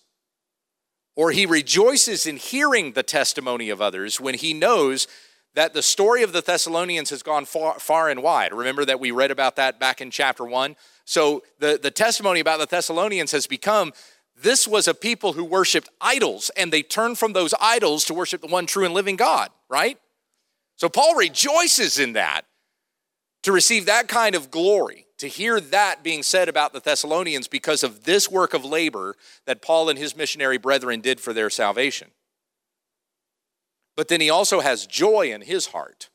or 1.14 1.30
he 1.30 1.46
rejoices 1.46 2.26
in 2.26 2.38
hearing 2.38 2.94
the 2.94 3.04
testimony 3.04 3.70
of 3.70 3.80
others 3.80 4.20
when 4.20 4.34
he 4.34 4.52
knows 4.52 5.06
that 5.54 5.74
the 5.74 5.82
story 5.82 6.22
of 6.22 6.32
the 6.32 6.40
Thessalonians 6.40 7.10
has 7.10 7.22
gone 7.22 7.44
far, 7.44 7.78
far 7.78 8.08
and 8.08 8.22
wide. 8.22 8.52
Remember 8.52 8.84
that 8.84 9.00
we 9.00 9.10
read 9.10 9.30
about 9.30 9.56
that 9.56 9.80
back 9.80 10.00
in 10.00 10.10
chapter 10.10 10.44
one? 10.44 10.76
So, 11.04 11.42
the, 11.58 11.78
the 11.80 11.90
testimony 11.90 12.40
about 12.40 12.60
the 12.60 12.66
Thessalonians 12.66 13.32
has 13.32 13.46
become 13.46 13.92
this 14.36 14.66
was 14.66 14.88
a 14.88 14.94
people 14.94 15.34
who 15.34 15.44
worshiped 15.44 15.88
idols, 16.00 16.50
and 16.56 16.72
they 16.72 16.82
turned 16.82 17.18
from 17.18 17.32
those 17.32 17.52
idols 17.60 18.04
to 18.06 18.14
worship 18.14 18.40
the 18.40 18.46
one 18.46 18.66
true 18.66 18.84
and 18.84 18.94
living 18.94 19.16
God, 19.16 19.50
right? 19.68 19.98
So, 20.76 20.88
Paul 20.88 21.16
rejoices 21.16 21.98
in 21.98 22.12
that 22.14 22.42
to 23.42 23.52
receive 23.52 23.86
that 23.86 24.08
kind 24.08 24.34
of 24.34 24.50
glory 24.50 25.06
to 25.20 25.28
hear 25.28 25.60
that 25.60 26.02
being 26.02 26.22
said 26.22 26.48
about 26.48 26.72
the 26.72 26.80
Thessalonians 26.80 27.46
because 27.46 27.82
of 27.82 28.04
this 28.04 28.30
work 28.30 28.54
of 28.54 28.64
labor 28.64 29.16
that 29.44 29.60
Paul 29.60 29.90
and 29.90 29.98
his 29.98 30.16
missionary 30.16 30.56
brethren 30.56 31.02
did 31.02 31.20
for 31.20 31.34
their 31.34 31.50
salvation. 31.50 32.10
But 34.00 34.08
then 34.08 34.22
he 34.22 34.30
also 34.30 34.60
has 34.60 34.86
joy 34.86 35.30
in 35.30 35.42
his 35.42 35.66
heart 35.66 36.08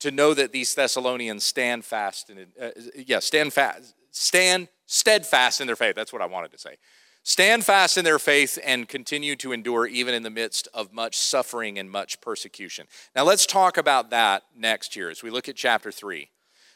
to 0.00 0.10
know 0.10 0.34
that 0.34 0.52
these 0.52 0.74
Thessalonians 0.74 1.42
stand 1.42 1.82
fast 1.82 2.28
and 2.28 2.48
uh, 2.60 2.72
yeah, 2.94 3.20
stand 3.20 3.54
fast, 3.54 3.94
stand 4.10 4.68
steadfast 4.84 5.62
in 5.62 5.66
their 5.66 5.76
faith. 5.76 5.96
That's 5.96 6.12
what 6.12 6.20
I 6.20 6.26
wanted 6.26 6.52
to 6.52 6.58
say. 6.58 6.76
Stand 7.22 7.64
fast 7.64 7.96
in 7.96 8.04
their 8.04 8.18
faith 8.18 8.58
and 8.62 8.86
continue 8.86 9.34
to 9.36 9.52
endure 9.52 9.86
even 9.86 10.12
in 10.12 10.22
the 10.22 10.28
midst 10.28 10.68
of 10.74 10.92
much 10.92 11.16
suffering 11.16 11.78
and 11.78 11.90
much 11.90 12.20
persecution. 12.20 12.86
Now 13.16 13.24
let's 13.24 13.46
talk 13.46 13.78
about 13.78 14.10
that 14.10 14.42
next 14.54 14.94
year 14.94 15.08
as 15.08 15.22
we 15.22 15.30
look 15.30 15.48
at 15.48 15.56
chapter 15.56 15.90
3. 15.90 16.28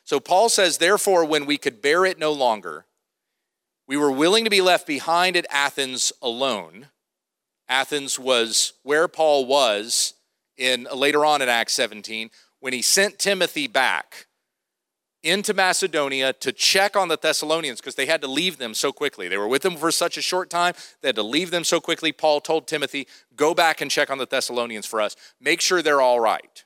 So 0.05 0.21
Paul 0.21 0.49
says, 0.49 0.79
Therefore, 0.79 1.27
when 1.27 1.45
we 1.45 1.59
could 1.59 1.83
bear 1.83 2.07
it 2.07 2.19
no 2.19 2.33
longer, 2.33 2.87
we 3.87 3.99
were 3.99 4.11
willing 4.11 4.45
to 4.45 4.51
be 4.51 4.63
left 4.63 4.87
behind 4.87 5.37
at 5.37 5.45
Athens 5.51 6.15
alone. 6.23 6.89
Athens 7.73 8.19
was 8.19 8.75
where 8.83 9.09
Paul 9.09 9.47
was 9.47 10.13
in 10.59 10.87
later 10.95 11.25
on 11.25 11.41
in 11.41 11.49
Acts 11.49 11.73
17 11.73 12.29
when 12.61 12.75
he 12.75 12.83
sent 12.83 13.19
Timothy 13.19 13.67
back 13.67 14.27
into 15.23 15.55
Macedonia 15.55 16.35
to 16.35 16.53
check 16.53 16.97
on 16.97 17.09
the 17.09 17.17
Thessalonians 17.17 17.81
because 17.81 17.95
they 17.95 18.05
had 18.05 18.21
to 18.21 18.27
leave 18.27 18.59
them 18.59 18.75
so 18.75 18.93
quickly. 18.93 19.27
They 19.27 19.39
were 19.39 19.49
with 19.49 19.63
them 19.63 19.77
for 19.77 19.91
such 19.91 20.19
a 20.19 20.23
short 20.23 20.51
time, 20.51 20.75
they 21.01 21.09
had 21.09 21.17
to 21.17 21.23
leave 21.23 21.51
them 21.51 21.65
so 21.65 21.81
quickly. 21.81 22.13
Paul 22.13 22.43
told 22.43 22.67
Timothy, 22.67 23.09
Go 23.37 23.55
back 23.55 23.81
and 23.81 23.91
check 23.91 24.11
on 24.11 24.19
the 24.19 24.27
Thessalonians 24.27 24.85
for 24.85 25.01
us. 25.01 25.17
Make 25.41 25.63
sure 25.63 25.81
they're 25.81 26.03
all 26.03 26.21
right 26.21 26.65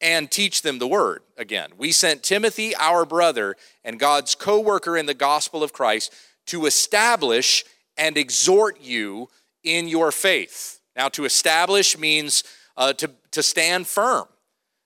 and 0.00 0.30
teach 0.30 0.62
them 0.62 0.78
the 0.78 0.86
word 0.86 1.22
again. 1.36 1.70
We 1.76 1.90
sent 1.90 2.22
Timothy, 2.22 2.76
our 2.76 3.04
brother, 3.04 3.56
and 3.82 3.98
God's 3.98 4.36
co 4.36 4.60
worker 4.60 4.96
in 4.96 5.06
the 5.06 5.14
gospel 5.14 5.64
of 5.64 5.72
Christ 5.72 6.14
to 6.46 6.66
establish 6.66 7.64
and 7.96 8.16
exhort 8.16 8.80
you 8.80 9.28
in 9.66 9.88
your 9.88 10.10
faith. 10.12 10.80
Now, 10.96 11.08
to 11.10 11.24
establish 11.24 11.98
means 11.98 12.42
uh, 12.76 12.94
to, 12.94 13.10
to 13.32 13.42
stand 13.42 13.86
firm, 13.86 14.26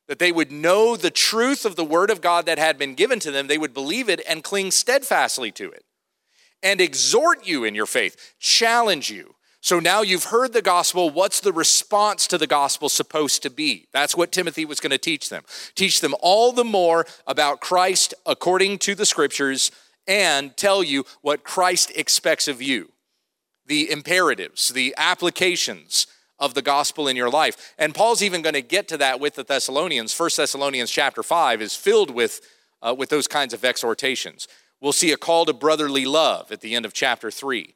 that 0.08 0.18
they 0.18 0.32
would 0.32 0.50
know 0.50 0.96
the 0.96 1.10
truth 1.10 1.64
of 1.64 1.76
the 1.76 1.84
word 1.84 2.10
of 2.10 2.20
God 2.20 2.46
that 2.46 2.58
had 2.58 2.78
been 2.78 2.94
given 2.94 3.20
to 3.20 3.30
them, 3.30 3.46
they 3.46 3.58
would 3.58 3.74
believe 3.74 4.08
it 4.08 4.20
and 4.28 4.42
cling 4.42 4.72
steadfastly 4.72 5.52
to 5.52 5.70
it, 5.70 5.84
and 6.62 6.80
exhort 6.80 7.46
you 7.46 7.62
in 7.64 7.76
your 7.76 7.86
faith, 7.86 8.34
challenge 8.40 9.10
you 9.10 9.34
so 9.62 9.78
now 9.78 10.00
you've 10.00 10.24
heard 10.24 10.52
the 10.52 10.62
gospel. 10.62 11.10
What's 11.10 11.40
the 11.40 11.52
response 11.52 12.26
to 12.28 12.38
the 12.38 12.46
gospel 12.46 12.88
supposed 12.88 13.42
to 13.42 13.50
be? 13.50 13.88
That's 13.92 14.16
what 14.16 14.32
Timothy 14.32 14.64
was 14.64 14.80
going 14.80 14.90
to 14.90 14.98
teach 14.98 15.28
them. 15.28 15.44
Teach 15.74 16.00
them 16.00 16.14
all 16.20 16.52
the 16.52 16.64
more 16.64 17.06
about 17.26 17.60
Christ 17.60 18.14
according 18.24 18.78
to 18.78 18.94
the 18.94 19.04
scriptures 19.04 19.70
and 20.06 20.56
tell 20.56 20.82
you 20.82 21.04
what 21.20 21.44
Christ 21.44 21.92
expects 21.94 22.48
of 22.48 22.62
you. 22.62 22.90
The 23.70 23.90
imperatives, 23.90 24.68
the 24.68 24.94
applications 24.98 26.06
of 26.38 26.54
the 26.54 26.62
gospel 26.62 27.08
in 27.08 27.16
your 27.16 27.30
life. 27.30 27.74
And 27.78 27.94
Paul's 27.94 28.22
even 28.22 28.42
going 28.42 28.54
to 28.54 28.62
get 28.62 28.88
to 28.88 28.98
that 28.98 29.20
with 29.20 29.36
the 29.36 29.44
Thessalonians. 29.44 30.12
First 30.12 30.36
Thessalonians 30.36 30.90
chapter 30.90 31.22
5 31.22 31.62
is 31.62 31.74
filled 31.74 32.10
with, 32.10 32.40
uh, 32.82 32.94
with 32.96 33.08
those 33.10 33.26
kinds 33.26 33.54
of 33.54 33.64
exhortations. 33.64 34.48
We'll 34.80 34.92
see 34.92 35.12
a 35.12 35.16
call 35.16 35.44
to 35.44 35.52
brotherly 35.52 36.04
love 36.04 36.52
at 36.52 36.60
the 36.60 36.74
end 36.74 36.84
of 36.84 36.92
chapter 36.92 37.30
3 37.30 37.74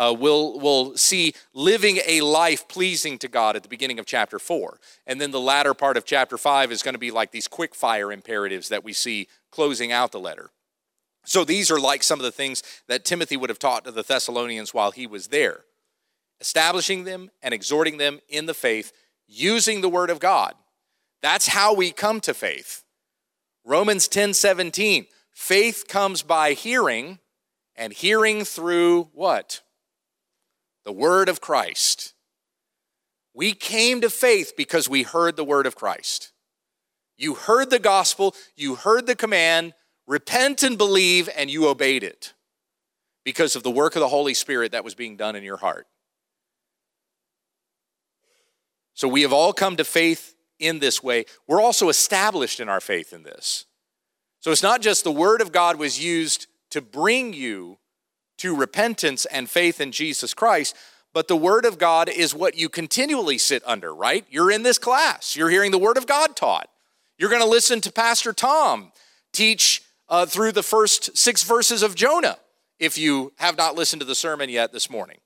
uh, 0.00 0.14
we'll, 0.18 0.58
we'll 0.58 0.96
see 0.96 1.34
living 1.52 1.98
a 2.06 2.22
life 2.22 2.66
pleasing 2.68 3.18
to 3.18 3.28
God 3.28 3.54
at 3.54 3.62
the 3.62 3.68
beginning 3.68 3.98
of 3.98 4.06
chapter 4.06 4.38
4. 4.38 4.78
And 5.06 5.20
then 5.20 5.30
the 5.30 5.40
latter 5.40 5.74
part 5.74 5.98
of 5.98 6.06
chapter 6.06 6.38
5 6.38 6.72
is 6.72 6.82
going 6.82 6.94
to 6.94 6.98
be 6.98 7.10
like 7.10 7.32
these 7.32 7.46
quick 7.46 7.74
fire 7.74 8.10
imperatives 8.10 8.70
that 8.70 8.82
we 8.82 8.94
see 8.94 9.28
closing 9.50 9.92
out 9.92 10.10
the 10.10 10.18
letter. 10.18 10.50
So 11.24 11.44
these 11.44 11.70
are 11.70 11.78
like 11.78 12.02
some 12.02 12.18
of 12.18 12.24
the 12.24 12.32
things 12.32 12.62
that 12.88 13.04
Timothy 13.04 13.36
would 13.36 13.50
have 13.50 13.58
taught 13.58 13.84
to 13.84 13.90
the 13.90 14.02
Thessalonians 14.02 14.72
while 14.72 14.90
he 14.90 15.06
was 15.06 15.28
there, 15.28 15.60
establishing 16.40 17.04
them 17.04 17.30
and 17.42 17.52
exhorting 17.52 17.98
them 17.98 18.20
in 18.28 18.46
the 18.46 18.54
faith 18.54 18.92
using 19.26 19.80
the 19.80 19.88
word 19.88 20.10
of 20.10 20.18
God. 20.18 20.54
That's 21.22 21.48
how 21.48 21.74
we 21.74 21.92
come 21.92 22.20
to 22.22 22.34
faith. 22.34 22.84
Romans 23.64 24.08
10 24.08 24.34
17. 24.34 25.06
Faith 25.32 25.84
comes 25.88 26.22
by 26.22 26.52
hearing, 26.52 27.18
and 27.76 27.92
hearing 27.92 28.44
through 28.44 29.04
what? 29.14 29.62
the 30.84 30.92
word 30.92 31.28
of 31.28 31.40
Christ. 31.40 32.14
We 33.34 33.52
came 33.52 34.00
to 34.00 34.10
faith 34.10 34.54
because 34.56 34.88
we 34.88 35.02
heard 35.02 35.36
the 35.36 35.44
word 35.44 35.66
of 35.66 35.76
Christ. 35.76 36.32
You 37.16 37.34
heard 37.34 37.70
the 37.70 37.78
gospel, 37.78 38.34
you 38.56 38.74
heard 38.74 39.06
the 39.06 39.14
command, 39.14 39.74
repent 40.10 40.64
and 40.64 40.76
believe, 40.76 41.28
and 41.36 41.48
you 41.48 41.68
obeyed 41.68 42.02
it 42.02 42.34
because 43.24 43.54
of 43.54 43.62
the 43.62 43.70
work 43.70 43.94
of 43.94 44.00
the 44.00 44.08
Holy 44.08 44.34
Spirit 44.34 44.72
that 44.72 44.82
was 44.82 44.96
being 44.96 45.16
done 45.16 45.36
in 45.36 45.44
your 45.44 45.58
heart. 45.58 45.86
So 48.92 49.06
we 49.06 49.22
have 49.22 49.32
all 49.32 49.52
come 49.52 49.76
to 49.76 49.84
faith 49.84 50.34
in 50.58 50.80
this 50.80 51.00
way. 51.00 51.26
We're 51.46 51.60
also 51.62 51.88
established 51.88 52.58
in 52.58 52.68
our 52.68 52.80
faith 52.80 53.12
in 53.12 53.22
this. 53.22 53.66
So 54.40 54.50
it's 54.50 54.64
not 54.64 54.82
just 54.82 55.04
the 55.04 55.12
word 55.12 55.40
of 55.40 55.52
God 55.52 55.78
was 55.78 56.02
used 56.02 56.48
to 56.70 56.80
bring 56.80 57.32
you 57.32 57.78
to 58.38 58.56
repentance 58.56 59.26
and 59.26 59.48
faith 59.48 59.80
in 59.80 59.92
Jesus 59.92 60.34
Christ. 60.34 60.74
But 61.12 61.28
the 61.28 61.36
Word 61.36 61.66
of 61.66 61.76
God 61.76 62.08
is 62.08 62.34
what 62.34 62.56
you 62.56 62.68
continually 62.68 63.36
sit 63.36 63.62
under, 63.66 63.94
right? 63.94 64.24
You're 64.30 64.50
in 64.50 64.62
this 64.62 64.78
class, 64.78 65.36
you're 65.36 65.50
hearing 65.50 65.72
the 65.72 65.78
Word 65.78 65.98
of 65.98 66.06
God 66.06 66.36
taught. 66.36 66.68
You're 67.18 67.30
going 67.30 67.42
to 67.42 67.48
listen 67.48 67.80
to 67.82 67.92
Pastor 67.92 68.32
Tom 68.32 68.92
teach 69.32 69.82
uh, 70.10 70.26
through 70.26 70.52
the 70.52 70.62
first 70.62 71.16
six 71.16 71.42
verses 71.42 71.82
of 71.82 71.94
Jonah 71.94 72.38
if 72.78 72.98
you 72.98 73.32
have 73.36 73.56
not 73.56 73.76
listened 73.76 74.00
to 74.00 74.06
the 74.06 74.14
sermon 74.14 74.50
yet 74.50 74.72
this 74.72 74.90
morning. 74.90 75.18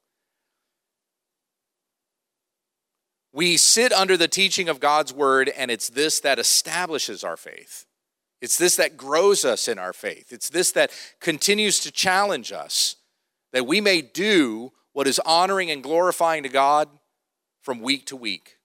We 3.33 3.57
sit 3.57 3.93
under 3.93 4.17
the 4.17 4.29
teaching 4.29 4.69
of 4.69 4.79
God's 4.79 5.13
Word, 5.13 5.49
and 5.49 5.71
it's 5.71 5.89
this 5.89 6.21
that 6.21 6.39
establishes 6.39 7.25
our 7.25 7.37
faith. 7.37 7.85
It's 8.41 8.59
this 8.59 8.77
that 8.77 8.97
grows 8.97 9.45
us 9.45 9.67
in 9.67 9.79
our 9.79 9.93
faith. 9.93 10.33
It's 10.33 10.51
this 10.51 10.71
that 10.73 10.93
continues 11.19 11.81
to 11.81 11.91
challenge 11.91 12.53
us 12.53 12.97
that 13.53 13.67
we 13.67 13.81
may 13.81 14.03
do 14.03 14.73
what 14.93 15.09
is 15.09 15.21
honoring 15.21 15.71
and 15.71 15.83
glorifying 15.83 16.43
to 16.43 16.49
God 16.49 16.89
from 17.63 17.81
week 17.81 18.07
to 18.07 18.17
week. 18.17 18.59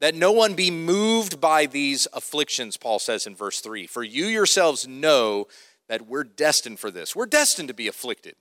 That 0.00 0.14
no 0.14 0.30
one 0.30 0.54
be 0.54 0.70
moved 0.70 1.40
by 1.40 1.66
these 1.66 2.06
afflictions, 2.12 2.76
Paul 2.76 2.98
says 2.98 3.26
in 3.26 3.34
verse 3.34 3.60
3. 3.60 3.86
For 3.86 4.02
you 4.04 4.26
yourselves 4.26 4.86
know 4.86 5.48
that 5.88 6.06
we're 6.06 6.24
destined 6.24 6.78
for 6.78 6.90
this. 6.90 7.16
We're 7.16 7.26
destined 7.26 7.68
to 7.68 7.74
be 7.74 7.88
afflicted 7.88 8.36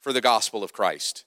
for 0.00 0.12
the 0.12 0.20
gospel 0.20 0.62
of 0.62 0.72
Christ. 0.72 1.24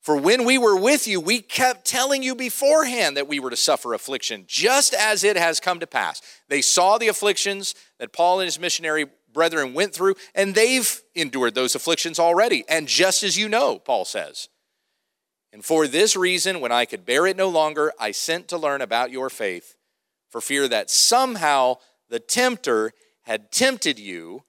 For 0.00 0.16
when 0.16 0.46
we 0.46 0.56
were 0.56 0.76
with 0.76 1.06
you, 1.06 1.20
we 1.20 1.40
kept 1.42 1.84
telling 1.84 2.22
you 2.22 2.34
beforehand 2.34 3.16
that 3.16 3.28
we 3.28 3.38
were 3.38 3.50
to 3.50 3.56
suffer 3.56 3.92
affliction, 3.92 4.44
just 4.48 4.94
as 4.94 5.22
it 5.22 5.36
has 5.36 5.60
come 5.60 5.78
to 5.80 5.86
pass. 5.86 6.22
They 6.48 6.62
saw 6.62 6.96
the 6.96 7.08
afflictions 7.08 7.74
that 7.98 8.12
Paul 8.12 8.40
and 8.40 8.46
his 8.46 8.58
missionary 8.58 9.06
brethren 9.32 9.74
went 9.74 9.94
through, 9.94 10.14
and 10.34 10.54
they've 10.54 11.02
endured 11.14 11.54
those 11.54 11.74
afflictions 11.74 12.18
already. 12.18 12.64
And 12.66 12.88
just 12.88 13.22
as 13.22 13.36
you 13.36 13.48
know, 13.48 13.78
Paul 13.78 14.06
says, 14.06 14.48
And 15.52 15.64
for 15.64 15.86
this 15.86 16.14
reason, 16.16 16.60
when 16.60 16.72
I 16.72 16.84
could 16.84 17.04
bear 17.04 17.26
it 17.26 17.36
no 17.36 17.48
longer, 17.48 17.92
I 17.98 18.12
sent 18.12 18.48
to 18.48 18.58
learn 18.58 18.82
about 18.82 19.10
your 19.10 19.28
faith, 19.30 19.74
for 20.28 20.40
fear 20.40 20.68
that 20.68 20.90
somehow 20.90 21.76
the 22.08 22.20
tempter 22.20 22.92
had 23.22 23.50
tempted 23.50 23.98
you 23.98 24.44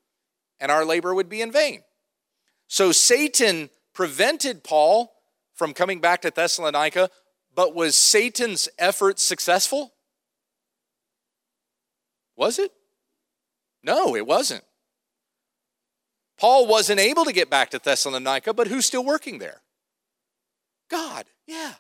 and 0.60 0.72
our 0.72 0.86
labor 0.86 1.14
would 1.14 1.30
be 1.30 1.42
in 1.42 1.52
vain. 1.52 1.82
So 2.68 2.92
Satan 2.92 3.70
prevented 3.94 4.64
Paul 4.64 5.12
from 5.54 5.74
coming 5.74 6.00
back 6.00 6.22
to 6.22 6.32
Thessalonica, 6.32 7.10
but 7.54 7.76
was 7.76 7.96
Satan's 7.96 8.70
effort 8.80 9.20
successful? 9.20 9.94
Was 12.36 12.60
it? 12.60 12.72
No, 13.84 14.16
it 14.16 14.26
wasn't. 14.26 14.64
Paul 16.38 16.68
wasn't 16.68 17.00
able 17.00 17.26
to 17.26 17.34
get 17.34 17.50
back 17.50 17.72
to 17.72 17.80
Thessalonica, 17.80 18.54
but 18.54 18.68
who's 18.68 18.86
still 18.86 19.04
working 19.04 19.40
there? 19.40 19.62
God, 20.92 21.26
yeah. 21.48 21.74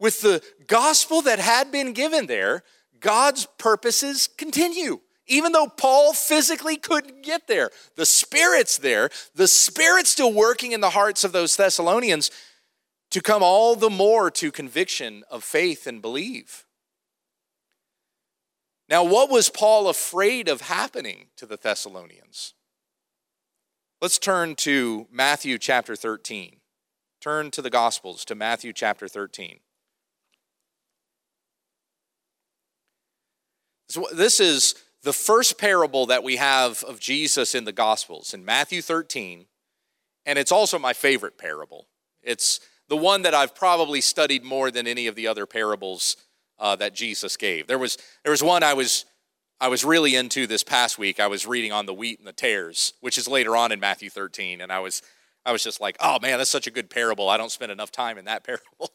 With 0.00 0.22
the 0.22 0.42
gospel 0.66 1.22
that 1.22 1.38
had 1.38 1.70
been 1.70 1.92
given 1.92 2.26
there, 2.26 2.62
God's 2.98 3.46
purposes 3.58 4.28
continue. 4.36 5.00
Even 5.28 5.52
though 5.52 5.66
Paul 5.66 6.12
physically 6.12 6.76
couldn't 6.76 7.22
get 7.22 7.48
there, 7.48 7.70
the 7.96 8.06
Spirit's 8.06 8.78
there, 8.78 9.10
the 9.34 9.48
Spirit's 9.48 10.10
still 10.10 10.32
working 10.32 10.72
in 10.72 10.80
the 10.80 10.90
hearts 10.90 11.24
of 11.24 11.32
those 11.32 11.56
Thessalonians 11.56 12.30
to 13.10 13.20
come 13.20 13.42
all 13.42 13.76
the 13.76 13.90
more 13.90 14.30
to 14.30 14.50
conviction 14.52 15.24
of 15.30 15.44
faith 15.44 15.86
and 15.86 16.00
believe. 16.00 16.64
Now, 18.88 19.02
what 19.02 19.30
was 19.30 19.50
Paul 19.50 19.88
afraid 19.88 20.48
of 20.48 20.62
happening 20.62 21.26
to 21.36 21.46
the 21.46 21.56
Thessalonians? 21.56 22.54
Let's 24.00 24.18
turn 24.18 24.54
to 24.56 25.08
Matthew 25.10 25.58
chapter 25.58 25.96
13. 25.96 26.58
Turn 27.26 27.50
to 27.50 27.60
the 27.60 27.70
Gospels, 27.70 28.24
to 28.26 28.36
Matthew 28.36 28.72
chapter 28.72 29.08
13. 29.08 29.58
So 33.88 34.06
This 34.14 34.38
is 34.38 34.76
the 35.02 35.12
first 35.12 35.58
parable 35.58 36.06
that 36.06 36.22
we 36.22 36.36
have 36.36 36.84
of 36.84 37.00
Jesus 37.00 37.52
in 37.52 37.64
the 37.64 37.72
Gospels 37.72 38.32
in 38.32 38.44
Matthew 38.44 38.80
13, 38.80 39.46
and 40.24 40.38
it's 40.38 40.52
also 40.52 40.78
my 40.78 40.92
favorite 40.92 41.36
parable. 41.36 41.88
It's 42.22 42.60
the 42.88 42.96
one 42.96 43.22
that 43.22 43.34
I've 43.34 43.56
probably 43.56 44.00
studied 44.00 44.44
more 44.44 44.70
than 44.70 44.86
any 44.86 45.08
of 45.08 45.16
the 45.16 45.26
other 45.26 45.46
parables 45.46 46.16
uh, 46.60 46.76
that 46.76 46.94
Jesus 46.94 47.36
gave. 47.36 47.66
There 47.66 47.76
was, 47.76 47.98
there 48.22 48.30
was 48.30 48.44
one 48.44 48.62
I 48.62 48.74
was, 48.74 49.04
I 49.60 49.66
was 49.66 49.84
really 49.84 50.14
into 50.14 50.46
this 50.46 50.62
past 50.62 50.96
week. 50.96 51.18
I 51.18 51.26
was 51.26 51.44
reading 51.44 51.72
on 51.72 51.86
the 51.86 51.94
wheat 51.94 52.20
and 52.20 52.28
the 52.28 52.32
tares, 52.32 52.92
which 53.00 53.18
is 53.18 53.26
later 53.26 53.56
on 53.56 53.72
in 53.72 53.80
Matthew 53.80 54.10
13, 54.10 54.60
and 54.60 54.70
I 54.70 54.78
was, 54.78 55.02
I 55.46 55.52
was 55.52 55.62
just 55.62 55.80
like, 55.80 55.96
oh 56.00 56.18
man, 56.20 56.38
that's 56.38 56.50
such 56.50 56.66
a 56.66 56.70
good 56.70 56.90
parable. 56.90 57.28
I 57.28 57.36
don't 57.36 57.52
spend 57.52 57.72
enough 57.72 57.90
time 57.90 58.18
in 58.18 58.26
that 58.26 58.44
parable. 58.44 58.92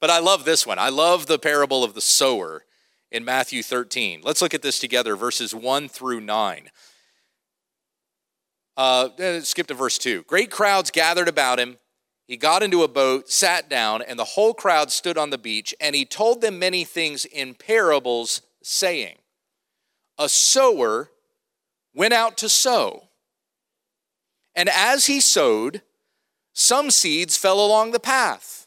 but 0.00 0.08
I 0.10 0.20
love 0.20 0.44
this 0.44 0.66
one. 0.66 0.78
I 0.78 0.88
love 0.88 1.26
the 1.26 1.38
parable 1.38 1.84
of 1.84 1.94
the 1.94 2.00
sower 2.00 2.64
in 3.10 3.24
Matthew 3.24 3.62
13. 3.62 4.20
Let's 4.22 4.40
look 4.40 4.54
at 4.54 4.62
this 4.62 4.78
together, 4.78 5.16
verses 5.16 5.54
1 5.54 5.88
through 5.88 6.20
9. 6.20 6.70
Uh, 8.76 9.08
eh, 9.18 9.40
skip 9.40 9.66
to 9.66 9.74
verse 9.74 9.98
2. 9.98 10.22
Great 10.22 10.50
crowds 10.50 10.90
gathered 10.90 11.28
about 11.28 11.58
him 11.58 11.78
he 12.28 12.36
got 12.36 12.62
into 12.62 12.82
a 12.82 12.88
boat, 12.88 13.30
sat 13.30 13.70
down, 13.70 14.02
and 14.02 14.18
the 14.18 14.24
whole 14.24 14.52
crowd 14.52 14.92
stood 14.92 15.16
on 15.16 15.30
the 15.30 15.38
beach, 15.38 15.74
and 15.80 15.96
he 15.96 16.04
told 16.04 16.42
them 16.42 16.58
many 16.58 16.84
things 16.84 17.24
in 17.24 17.54
parables, 17.54 18.42
saying, 18.62 19.16
A 20.18 20.28
sower 20.28 21.10
went 21.94 22.12
out 22.12 22.36
to 22.36 22.50
sow. 22.50 23.04
And 24.54 24.68
as 24.68 25.06
he 25.06 25.20
sowed, 25.20 25.80
some 26.58 26.90
seeds 26.90 27.36
fell 27.36 27.64
along 27.64 27.92
the 27.92 28.00
path, 28.00 28.66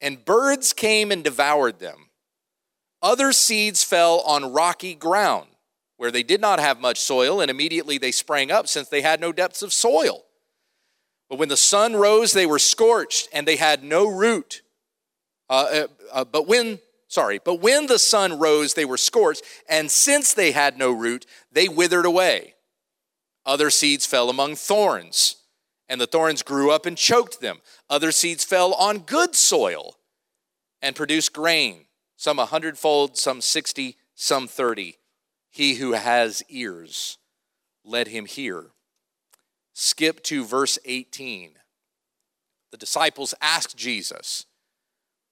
and 0.00 0.24
birds 0.24 0.72
came 0.72 1.10
and 1.10 1.24
devoured 1.24 1.80
them. 1.80 2.10
Other 3.02 3.32
seeds 3.32 3.82
fell 3.82 4.20
on 4.20 4.52
rocky 4.52 4.94
ground, 4.94 5.48
where 5.96 6.12
they 6.12 6.22
did 6.22 6.40
not 6.40 6.60
have 6.60 6.80
much 6.80 7.00
soil, 7.00 7.40
and 7.40 7.50
immediately 7.50 7.98
they 7.98 8.12
sprang 8.12 8.52
up, 8.52 8.68
since 8.68 8.88
they 8.88 9.02
had 9.02 9.20
no 9.20 9.32
depths 9.32 9.62
of 9.62 9.72
soil. 9.72 10.26
But 11.28 11.40
when 11.40 11.48
the 11.48 11.56
sun 11.56 11.96
rose, 11.96 12.30
they 12.30 12.46
were 12.46 12.60
scorched 12.60 13.28
and 13.32 13.48
they 13.48 13.56
had 13.56 13.82
no 13.82 14.06
root. 14.06 14.62
Uh, 15.50 15.66
uh, 15.72 15.86
uh, 16.12 16.24
but 16.24 16.46
when, 16.46 16.78
sorry, 17.08 17.40
but 17.44 17.56
when 17.56 17.88
the 17.88 17.98
sun 17.98 18.38
rose, 18.38 18.74
they 18.74 18.84
were 18.84 18.96
scorched, 18.96 19.42
and 19.68 19.90
since 19.90 20.32
they 20.34 20.52
had 20.52 20.78
no 20.78 20.92
root, 20.92 21.26
they 21.50 21.68
withered 21.68 22.06
away. 22.06 22.54
Other 23.44 23.70
seeds 23.70 24.06
fell 24.06 24.30
among 24.30 24.54
thorns, 24.54 25.34
and 25.88 26.00
the 26.00 26.06
thorns 26.06 26.42
grew 26.42 26.70
up 26.70 26.86
and 26.86 26.96
choked 26.96 27.40
them. 27.40 27.60
Other 27.88 28.12
seeds 28.12 28.44
fell 28.44 28.74
on 28.74 29.00
good 29.00 29.34
soil 29.34 29.96
and 30.82 30.94
produced 30.94 31.32
grain, 31.32 31.86
some 32.16 32.38
a 32.38 32.46
hundredfold, 32.46 33.16
some 33.16 33.40
sixty, 33.40 33.96
some 34.14 34.46
thirty. 34.46 34.98
He 35.50 35.74
who 35.74 35.92
has 35.92 36.42
ears, 36.48 37.18
let 37.84 38.08
him 38.08 38.26
hear 38.26 38.66
skip 39.78 40.22
to 40.24 40.44
verse 40.44 40.76
18. 40.84 41.52
The 42.72 42.76
disciples 42.76 43.32
ask 43.40 43.76
Jesus, 43.76 44.44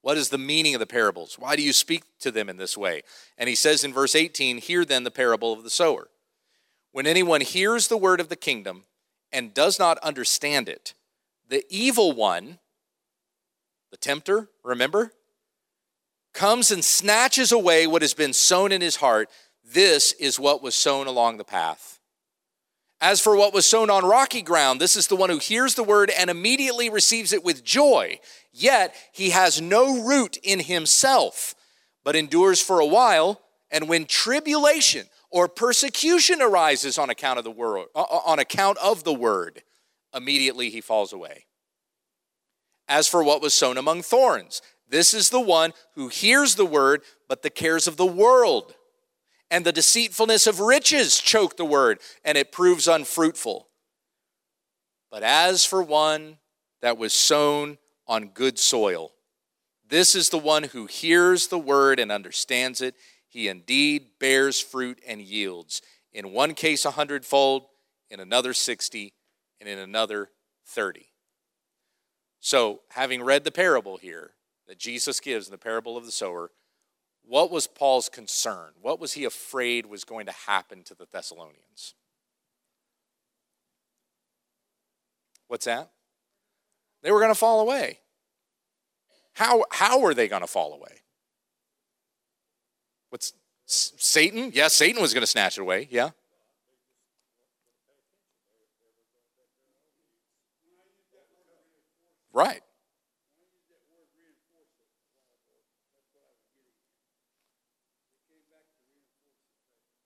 What 0.01 0.17
is 0.17 0.29
the 0.29 0.37
meaning 0.37 0.73
of 0.73 0.79
the 0.79 0.87
parables? 0.87 1.37
Why 1.37 1.55
do 1.55 1.61
you 1.61 1.73
speak 1.73 2.03
to 2.21 2.31
them 2.31 2.49
in 2.49 2.55
this 2.55 2.77
way? 2.77 3.01
And 3.37 3.49
he 3.49 3.55
says 3.55 3.83
in 3.83 3.93
verse 3.93 4.15
18, 4.15 4.59
Hear 4.59 4.85
then 4.85 5.03
the 5.03 5.11
parable 5.11 5.51
of 5.51 5.63
the 5.63 5.69
sower. 5.69 6.07
When 6.93 7.05
anyone 7.05 7.41
hears 7.41 7.89
the 7.89 7.97
word 7.97 8.21
of 8.21 8.29
the 8.29 8.37
kingdom 8.37 8.83
and 9.31 9.53
does 9.53 9.79
not 9.79 9.97
understand 9.99 10.69
it, 10.69 10.93
the 11.49 11.63
evil 11.69 12.11
one, 12.11 12.59
the 13.91 13.97
tempter, 13.97 14.49
remember, 14.63 15.11
comes 16.33 16.71
and 16.71 16.83
snatches 16.83 17.51
away 17.51 17.87
what 17.87 18.01
has 18.01 18.13
been 18.13 18.33
sown 18.33 18.71
in 18.71 18.81
his 18.81 18.97
heart. 18.97 19.29
This 19.63 20.13
is 20.13 20.39
what 20.39 20.61
was 20.61 20.75
sown 20.75 21.07
along 21.07 21.37
the 21.37 21.43
path. 21.43 21.99
As 22.99 23.19
for 23.19 23.35
what 23.35 23.53
was 23.53 23.65
sown 23.65 23.89
on 23.89 24.05
rocky 24.05 24.41
ground, 24.41 24.79
this 24.79 24.95
is 24.95 25.07
the 25.07 25.15
one 25.15 25.29
who 25.29 25.37
hears 25.37 25.75
the 25.75 25.83
word 25.83 26.11
and 26.17 26.29
immediately 26.29 26.89
receives 26.89 27.31
it 27.31 27.43
with 27.43 27.63
joy. 27.63 28.19
Yet 28.51 28.95
he 29.11 29.29
has 29.31 29.61
no 29.61 30.03
root 30.03 30.37
in 30.41 30.59
himself, 30.59 31.53
but 32.03 32.15
endures 32.15 32.61
for 32.61 32.79
a 32.79 32.85
while. 32.85 33.41
And 33.69 33.87
when 33.87 34.05
tribulation 34.05 35.07
or 35.29 35.47
persecution 35.47 36.41
arises 36.41 36.97
on 36.97 37.09
account 37.09 37.37
of 37.37 37.43
the 37.43 37.51
word, 37.51 37.87
uh, 37.95 38.01
uh, 38.01 38.21
on 38.25 38.39
account 38.39 38.77
of 38.79 39.03
the 39.03 39.13
word, 39.13 39.63
immediately 40.13 40.69
he 40.69 40.81
falls 40.81 41.13
away. 41.13 41.45
As 42.87 43.07
for 43.07 43.23
what 43.23 43.41
was 43.41 43.53
sown 43.53 43.77
among 43.77 44.01
thorns, 44.01 44.61
this 44.87 45.13
is 45.13 45.29
the 45.29 45.41
one 45.41 45.73
who 45.95 46.07
hears 46.07 46.55
the 46.55 46.65
word, 46.65 47.01
but 47.27 47.41
the 47.41 47.49
cares 47.49 47.87
of 47.87 47.97
the 47.97 48.05
world 48.05 48.73
and 49.49 49.65
the 49.65 49.71
deceitfulness 49.71 50.47
of 50.47 50.59
riches 50.59 51.19
choke 51.19 51.57
the 51.57 51.65
word, 51.65 51.99
and 52.23 52.37
it 52.37 52.51
proves 52.51 52.87
unfruitful. 52.87 53.69
But 55.09 55.23
as 55.23 55.63
for 55.63 55.81
one 55.81 56.37
that 56.81 56.97
was 56.97 57.13
sown 57.13 57.77
on 58.07 58.29
good 58.29 58.59
soil, 58.59 59.13
this 59.87 60.15
is 60.15 60.29
the 60.29 60.37
one 60.37 60.63
who 60.63 60.85
hears 60.85 61.47
the 61.47 61.59
word 61.59 61.99
and 61.99 62.11
understands 62.11 62.81
it. 62.81 62.95
He 63.27 63.47
indeed 63.47 64.07
bears 64.19 64.59
fruit 64.59 64.99
and 65.07 65.21
yields. 65.21 65.81
In 66.13 66.31
one 66.31 66.53
case, 66.53 66.85
a 66.85 66.91
hundredfold, 66.91 67.65
in 68.09 68.19
another, 68.19 68.53
60, 68.53 69.13
and 69.59 69.69
in 69.69 69.79
another, 69.79 70.29
30. 70.65 71.07
So, 72.39 72.81
having 72.89 73.23
read 73.23 73.43
the 73.43 73.51
parable 73.51 73.97
here 73.97 74.31
that 74.67 74.79
Jesus 74.79 75.19
gives 75.19 75.47
in 75.47 75.51
the 75.51 75.57
parable 75.57 75.97
of 75.97 76.05
the 76.05 76.11
sower, 76.11 76.51
what 77.23 77.51
was 77.51 77.67
Paul's 77.67 78.09
concern? 78.09 78.71
What 78.81 78.99
was 78.99 79.13
he 79.13 79.25
afraid 79.25 79.85
was 79.85 80.05
going 80.05 80.27
to 80.27 80.31
happen 80.31 80.83
to 80.83 80.95
the 80.95 81.07
Thessalonians? 81.11 81.93
What's 85.47 85.65
that? 85.65 85.91
They 87.03 87.11
were 87.11 87.19
going 87.19 87.31
to 87.31 87.35
fall 87.35 87.61
away. 87.61 87.99
How, 89.33 89.65
how 89.71 89.99
were 89.99 90.13
they 90.13 90.27
going 90.27 90.41
to 90.41 90.47
fall 90.47 90.73
away? 90.73 91.01
What's 93.09 93.33
Satan? 93.65 94.51
Yeah, 94.53 94.67
Satan 94.67 95.01
was 95.01 95.13
going 95.13 95.21
to 95.21 95.27
snatch 95.27 95.57
it 95.57 95.61
away. 95.61 95.87
Yeah. 95.89 96.09
Right. 102.33 102.61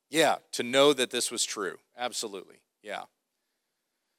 Yeah, 0.10 0.38
to 0.52 0.64
know 0.64 0.92
that 0.94 1.10
this 1.10 1.32
was 1.32 1.46
true. 1.46 1.78
Absolutely. 1.98 2.58
Yeah. 2.84 3.04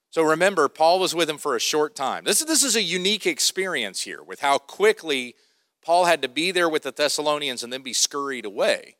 So 0.09 0.23
remember, 0.23 0.67
Paul 0.67 0.99
was 0.99 1.15
with 1.15 1.29
him 1.29 1.37
for 1.37 1.55
a 1.55 1.59
short 1.59 1.95
time. 1.95 2.23
This, 2.23 2.43
this 2.43 2.63
is 2.63 2.75
a 2.75 2.81
unique 2.81 3.25
experience 3.25 4.01
here 4.01 4.21
with 4.21 4.41
how 4.41 4.57
quickly 4.57 5.35
Paul 5.83 6.05
had 6.05 6.21
to 6.21 6.29
be 6.29 6.51
there 6.51 6.69
with 6.69 6.83
the 6.83 6.91
Thessalonians 6.91 7.63
and 7.63 7.71
then 7.71 7.81
be 7.81 7.93
scurried 7.93 8.45
away. 8.45 8.95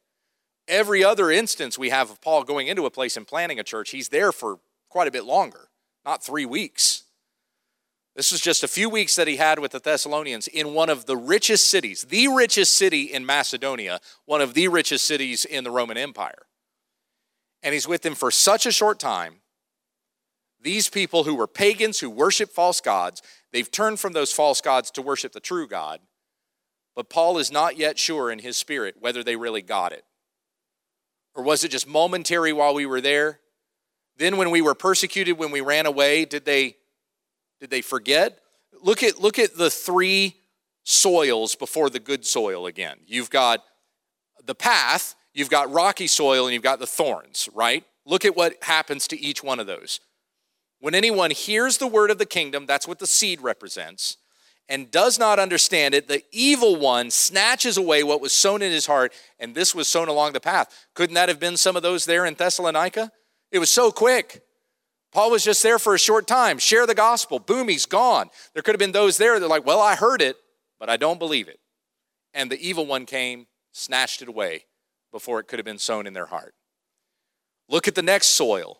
Every 0.68 1.04
other 1.04 1.32
instance 1.32 1.78
we 1.78 1.90
have 1.90 2.10
of 2.10 2.22
Paul 2.22 2.44
going 2.44 2.68
into 2.68 2.86
a 2.86 2.92
place 2.92 3.18
and 3.18 3.28
planting 3.28 3.60
a 3.60 3.64
church, 3.64 3.92
he's 3.92 4.10
there 4.10 4.32
for 4.32 4.60
quite 4.90 5.08
a 5.08 5.12
bit 5.12 5.26
longer, 5.26 5.70
not 6.06 6.24
three 6.24 6.46
weeks. 6.46 7.04
This 8.16 8.32
was 8.32 8.42
just 8.42 8.64
a 8.64 8.68
few 8.68 8.90
weeks 8.90 9.16
that 9.16 9.28
he 9.28 9.38
had 9.38 9.60
with 9.60 9.72
the 9.72 9.80
Thessalonians 9.80 10.48
in 10.48 10.74
one 10.74 10.90
of 10.90 11.06
the 11.06 11.18
richest 11.18 11.70
cities, 11.70 12.04
the 12.04 12.28
richest 12.28 12.78
city 12.78 13.04
in 13.04 13.26
Macedonia, 13.26 14.00
one 14.26 14.42
of 14.42 14.54
the 14.54 14.68
richest 14.68 15.08
cities 15.08 15.46
in 15.46 15.64
the 15.64 15.72
Roman 15.72 15.98
Empire. 15.98 16.46
And 17.64 17.74
he's 17.74 17.88
with 17.88 18.04
them 18.04 18.14
for 18.14 18.30
such 18.30 18.66
a 18.66 18.72
short 18.72 19.00
time. 19.00 19.38
These 20.62 20.90
people 20.90 21.24
who 21.24 21.36
were 21.36 21.48
pagans, 21.48 22.00
who 22.00 22.10
worship 22.10 22.52
false 22.52 22.82
gods, 22.82 23.22
they've 23.52 23.70
turned 23.70 24.00
from 24.00 24.14
those 24.14 24.32
false 24.32 24.62
gods 24.62 24.92
to 24.92 25.02
worship 25.02 25.32
the 25.32 25.40
true 25.40 25.68
God. 25.68 26.00
But 26.96 27.10
Paul 27.10 27.38
is 27.38 27.52
not 27.52 27.78
yet 27.78 27.98
sure 27.98 28.32
in 28.32 28.40
his 28.40 28.58
spirit 28.58 28.96
whether 29.00 29.24
they 29.24 29.36
really 29.36 29.62
got 29.62 29.92
it. 29.92 30.06
Or 31.36 31.44
was 31.44 31.64
it 31.64 31.72
just 31.72 31.88
momentary 31.88 32.54
while 32.54 32.74
we 32.74 32.86
were 32.86 33.02
there? 33.02 33.40
Then 34.18 34.38
when 34.38 34.52
we 34.52 34.62
were 34.62 34.76
persecuted, 34.76 35.38
when 35.38 35.52
we 35.52 35.62
ran 35.62 35.86
away, 35.86 36.26
did 36.26 36.46
they 36.46 36.78
did 37.60 37.70
they 37.70 37.82
forget? 37.82 38.40
Look 38.82 39.02
at 39.02 39.20
look 39.20 39.40
at 39.40 39.58
the 39.58 39.70
three 39.70 40.36
soils 40.84 41.56
before 41.56 41.90
the 41.90 42.00
good 42.00 42.26
soil 42.26 42.68
again. 42.68 42.98
You've 43.08 43.30
got 43.30 43.64
the 44.46 44.54
path, 44.56 45.16
you've 45.34 45.50
got 45.50 45.72
rocky 45.72 46.08
soil, 46.08 46.46
and 46.46 46.54
you've 46.54 46.62
got 46.62 46.80
the 46.80 46.88
thorns, 46.88 47.50
right? 47.54 47.84
Look 48.06 48.26
at 48.26 48.36
what 48.36 48.62
happens 48.64 49.08
to 49.08 49.20
each 49.20 49.44
one 49.44 49.60
of 49.60 49.68
those. 49.68 50.00
When 50.80 50.94
anyone 50.94 51.32
hears 51.32 51.78
the 51.78 51.88
word 51.88 52.12
of 52.12 52.18
the 52.18 52.26
kingdom, 52.26 52.66
that's 52.66 52.88
what 52.88 53.00
the 53.00 53.08
seed 53.08 53.42
represents, 53.42 54.18
and 54.70 54.90
does 54.90 55.20
not 55.20 55.40
understand 55.40 55.94
it, 55.94 56.08
the 56.08 56.24
evil 56.32 56.76
one 56.76 57.12
snatches 57.12 57.78
away 57.78 58.04
what 58.04 58.22
was 58.22 58.34
sown 58.34 58.62
in 58.62 58.72
his 58.72 58.86
heart, 58.86 59.14
and 59.40 59.54
this 59.54 59.76
was 59.76 59.88
sown 59.88 60.08
along 60.08 60.34
the 60.34 60.40
path. 60.40 60.88
Couldn't 60.94 61.16
that 61.16 61.30
have 61.30 61.40
been 61.40 61.58
some 61.58 61.76
of 61.76 61.84
those 61.84 62.06
there 62.06 62.26
in 62.26 62.34
Thessalonica? 62.34 63.12
It 63.52 63.60
was 63.60 63.70
so 63.70 63.92
quick. 63.92 64.42
Paul 65.12 65.30
was 65.30 65.44
just 65.44 65.62
there 65.62 65.78
for 65.78 65.94
a 65.94 66.00
short 66.00 66.26
time. 66.26 66.58
Share 66.58 66.88
the 66.88 66.96
gospel. 66.96 67.38
Boom, 67.38 67.68
he's 67.68 67.86
gone. 67.86 68.30
There 68.54 68.64
could 68.64 68.74
have 68.74 68.80
been 68.80 68.94
those 68.94 69.18
there 69.18 69.40
that 69.40 69.46
are 69.46 69.50
like, 69.50 69.66
well, 69.66 69.80
I 69.80 69.96
heard 69.96 70.22
it, 70.22 70.38
but 70.80 70.90
I 70.90 70.98
don't 70.98 71.20
believe 71.20 71.48
it. 71.48 71.60
And 72.34 72.50
the 72.50 72.60
evil 72.60 72.88
one 72.88 73.06
came, 73.06 73.46
snatched 73.74 74.24
it 74.24 74.28
away 74.28 74.66
before 75.12 75.40
it 75.40 75.48
could 75.48 75.60
have 75.60 75.66
been 75.66 75.78
sown 75.78 76.08
in 76.08 76.14
their 76.14 76.26
heart. 76.26 76.56
Look 77.70 77.88
at 77.88 77.96
the 77.96 78.02
next 78.02 78.28
soil. 78.28 78.80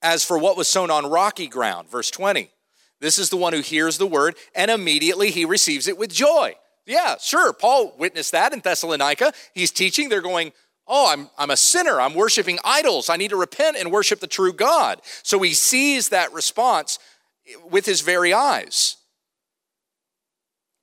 As 0.00 0.22
for 0.22 0.38
what 0.38 0.56
was 0.56 0.68
sown 0.68 0.90
on 0.90 1.10
rocky 1.10 1.48
ground, 1.48 1.90
verse 1.90 2.10
20, 2.10 2.50
this 3.04 3.18
is 3.18 3.30
the 3.30 3.36
one 3.36 3.52
who 3.52 3.60
hears 3.60 3.98
the 3.98 4.06
word 4.06 4.36
and 4.54 4.70
immediately 4.70 5.30
he 5.30 5.44
receives 5.44 5.88
it 5.88 5.98
with 5.98 6.12
joy. 6.12 6.54
Yeah, 6.86 7.16
sure. 7.20 7.52
Paul 7.52 7.94
witnessed 7.98 8.32
that 8.32 8.52
in 8.52 8.60
Thessalonica. 8.60 9.32
He's 9.54 9.70
teaching. 9.70 10.08
They're 10.08 10.20
going, 10.20 10.52
Oh, 10.86 11.10
I'm, 11.10 11.30
I'm 11.38 11.50
a 11.50 11.56
sinner. 11.56 12.00
I'm 12.00 12.14
worshiping 12.14 12.58
idols. 12.62 13.08
I 13.08 13.16
need 13.16 13.30
to 13.30 13.36
repent 13.36 13.78
and 13.78 13.90
worship 13.90 14.20
the 14.20 14.26
true 14.26 14.52
God. 14.52 15.00
So 15.22 15.40
he 15.40 15.54
sees 15.54 16.10
that 16.10 16.32
response 16.32 16.98
with 17.70 17.86
his 17.86 18.02
very 18.02 18.34
eyes. 18.34 18.96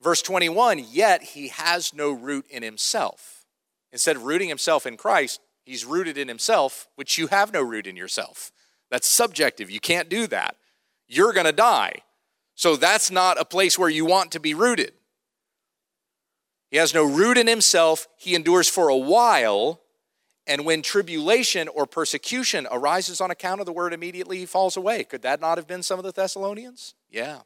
Verse 0.01 0.21
21 0.21 0.85
Yet 0.89 1.21
he 1.21 1.49
has 1.49 1.93
no 1.93 2.11
root 2.11 2.45
in 2.49 2.63
himself. 2.63 3.45
Instead 3.91 4.15
of 4.15 4.23
rooting 4.23 4.49
himself 4.49 4.85
in 4.85 4.97
Christ, 4.97 5.39
he's 5.65 5.85
rooted 5.85 6.17
in 6.17 6.27
himself, 6.27 6.87
which 6.95 7.17
you 7.17 7.27
have 7.27 7.53
no 7.53 7.61
root 7.61 7.85
in 7.85 7.95
yourself. 7.95 8.51
That's 8.89 9.07
subjective. 9.07 9.69
You 9.69 9.79
can't 9.79 10.09
do 10.09 10.27
that. 10.27 10.55
You're 11.07 11.33
going 11.33 11.45
to 11.45 11.51
die. 11.51 12.01
So 12.61 12.75
that's 12.75 13.09
not 13.09 13.41
a 13.41 13.43
place 13.43 13.79
where 13.79 13.89
you 13.89 14.05
want 14.05 14.33
to 14.33 14.39
be 14.39 14.53
rooted. 14.53 14.93
He 16.69 16.77
has 16.77 16.93
no 16.93 17.03
root 17.03 17.39
in 17.39 17.47
himself. 17.47 18.07
He 18.17 18.35
endures 18.35 18.69
for 18.69 18.87
a 18.87 18.95
while. 18.95 19.81
And 20.45 20.63
when 20.63 20.83
tribulation 20.83 21.67
or 21.67 21.87
persecution 21.87 22.67
arises 22.71 23.19
on 23.19 23.31
account 23.31 23.61
of 23.61 23.65
the 23.65 23.73
word, 23.73 23.93
immediately 23.93 24.37
he 24.37 24.45
falls 24.45 24.77
away. 24.77 25.03
Could 25.03 25.23
that 25.23 25.41
not 25.41 25.57
have 25.57 25.65
been 25.65 25.81
some 25.81 25.97
of 25.97 26.05
the 26.05 26.11
Thessalonians? 26.11 26.93
Yeah. 27.09 27.39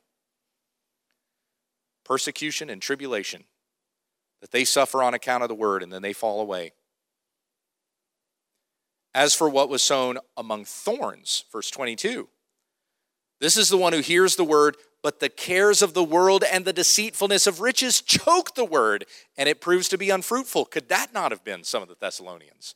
Persecution 2.03 2.70
and 2.70 2.82
tribulation 2.82 3.45
that 4.41 4.51
they 4.51 4.66
suffer 4.66 5.01
on 5.01 5.13
account 5.13 5.43
of 5.43 5.47
the 5.47 5.55
word 5.55 5.82
and 5.82 5.93
then 5.93 6.01
they 6.01 6.11
fall 6.11 6.41
away. 6.41 6.74
As 9.13 9.34
for 9.34 9.47
what 9.47 9.70
was 9.70 9.82
sown 9.82 10.18
among 10.36 10.66
thorns, 10.66 11.45
verse 11.53 11.72
22, 11.72 12.28
this 13.46 13.58
is 13.58 13.70
the 13.70 13.78
one 13.78 13.93
who 13.93 14.00
hears 14.00 14.36
the 14.36 14.43
word, 14.43 14.76
but 15.04 15.20
the 15.20 15.30
cares 15.30 15.82
of 15.82 15.93
the 15.93 16.04
world 16.04 16.43
and 16.52 16.66
the 16.66 16.74
deceitfulness 16.74 17.46
of 17.46 17.62
riches 17.62 18.02
choke 18.02 18.56
the 18.56 18.66
word, 18.66 19.06
and 19.38 19.48
it 19.48 19.62
proves 19.62 19.88
to 19.89 19.98
be 19.98 20.10
unfruitful. 20.10 20.66
Could 20.66 20.89
that 20.89 21.14
not 21.14 21.32
have 21.32 21.43
been 21.43 21.64
some 21.64 21.84
of 21.84 21.89
the 21.89 21.96
Thessalonians? 22.00 22.76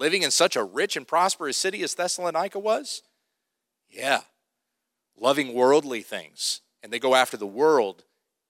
living 0.00 0.22
in 0.22 0.30
such 0.30 0.56
a 0.56 0.64
rich 0.64 0.96
and 0.96 1.06
prosperous 1.06 1.58
city 1.58 1.82
as 1.82 1.94
Thessalonica 1.94 2.58
was? 2.58 3.02
Yeah. 3.88 4.22
Loving 5.16 5.52
worldly 5.52 6.00
things. 6.00 6.62
And 6.82 6.90
they 6.90 6.98
go 6.98 7.14
after 7.14 7.36
the 7.36 7.46
world 7.46 8.04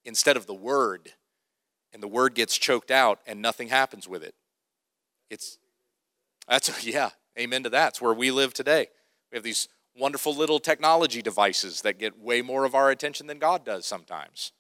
instead 0.05 0.37
of 0.37 0.47
the 0.47 0.55
word. 0.55 1.13
And 1.93 2.01
the 2.01 2.09
word 2.09 2.37
gets 2.37 2.57
choked 2.57 2.93
out 2.93 3.19
and 3.27 3.43
nothing 3.43 3.69
happens 3.69 4.09
with 4.09 4.23
it. 4.23 4.35
It's, 5.29 5.59
that's, 6.49 6.87
yeah, 6.87 7.11
amen 7.39 7.65
to 7.65 7.71
that. 7.71 7.89
It's 7.89 8.01
where 8.01 8.15
we 8.15 8.31
live 8.31 8.55
today. 8.55 8.87
We 9.33 9.37
have 9.37 9.45
these 9.45 9.69
wonderful 9.97 10.35
little 10.35 10.61
technology 10.61 11.23
devices 11.23 11.83
that 11.83 11.99
get 11.99 12.19
way 12.19 12.43
more 12.43 12.65
of 12.65 12.75
our 12.75 12.91
attention 12.91 13.27
than 13.27 13.39
God 13.39 13.65
does 13.65 13.87
sometimes. 13.87 14.53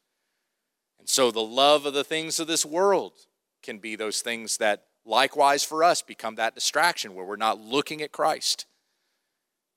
And 0.99 1.09
so 1.09 1.31
the 1.31 1.41
love 1.41 1.87
of 1.87 1.95
the 1.95 2.05
things 2.05 2.39
of 2.41 2.47
this 2.47 2.66
world 2.66 3.12
can 3.62 3.78
be 3.78 3.97
those 3.97 4.20
things 4.20 4.59
that 4.59 4.85
likewise 5.05 5.64
for 5.64 5.83
us 5.83 6.03
become 6.03 6.35
that 6.37 6.55
distraction 6.55 7.14
where 7.14 7.24
we're 7.24 7.37
not 7.37 7.61
looking 7.61 8.03
at 8.03 8.12
Christ. 8.12 8.66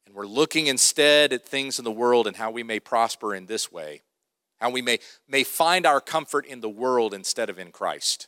And 0.05 0.15
we're 0.15 0.25
looking 0.25 0.67
instead 0.67 1.31
at 1.31 1.45
things 1.45 1.79
in 1.79 1.85
the 1.85 1.91
world 1.91 2.27
and 2.27 2.35
how 2.35 2.51
we 2.51 2.63
may 2.63 2.79
prosper 2.79 3.33
in 3.33 3.45
this 3.45 3.71
way, 3.71 4.01
how 4.59 4.69
we 4.69 4.81
may, 4.81 4.99
may 5.27 5.43
find 5.43 5.85
our 5.85 6.01
comfort 6.01 6.45
in 6.45 6.59
the 6.59 6.69
world 6.69 7.13
instead 7.13 7.49
of 7.49 7.57
in 7.57 7.71
Christ. 7.71 8.27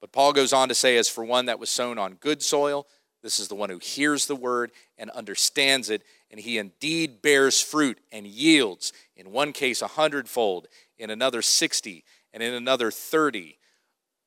But 0.00 0.12
Paul 0.12 0.32
goes 0.32 0.52
on 0.52 0.68
to 0.68 0.74
say, 0.74 0.96
as 0.96 1.08
for 1.08 1.24
one 1.24 1.46
that 1.46 1.58
was 1.58 1.70
sown 1.70 1.98
on 1.98 2.14
good 2.14 2.42
soil, 2.42 2.86
this 3.24 3.40
is 3.40 3.48
the 3.48 3.54
one 3.54 3.70
who 3.70 3.78
hears 3.78 4.26
the 4.26 4.36
word 4.36 4.70
and 4.98 5.08
understands 5.10 5.88
it, 5.88 6.02
and 6.30 6.38
he 6.38 6.58
indeed 6.58 7.22
bears 7.22 7.58
fruit 7.60 7.98
and 8.12 8.26
yields, 8.26 8.92
in 9.16 9.32
one 9.32 9.52
case 9.52 9.80
a 9.80 9.86
hundredfold, 9.86 10.68
in 10.98 11.08
another 11.08 11.40
sixty, 11.40 12.04
and 12.34 12.42
in 12.42 12.52
another 12.52 12.90
thirty. 12.90 13.58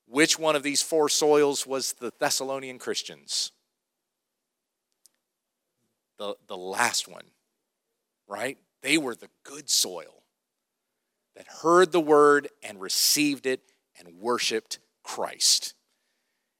Which 0.08 0.40
one 0.40 0.56
of 0.56 0.64
these 0.64 0.82
four 0.82 1.10
soils 1.10 1.68
was 1.68 1.94
the 1.94 2.12
Thessalonian 2.20 2.80
Christians? 2.80 3.52
The, 6.18 6.36
the 6.48 6.58
last 6.58 7.08
one, 7.08 7.26
right? 8.28 8.58
They 8.82 8.98
were 8.98 9.14
the 9.14 9.30
good 9.44 9.70
soil 9.70 10.24
that 11.36 11.46
heard 11.62 11.92
the 11.92 12.02
word 12.02 12.48
and 12.64 12.82
received 12.82 13.46
it 13.46 13.62
and 14.00 14.18
worshiped 14.20 14.80
Christ. 15.04 15.76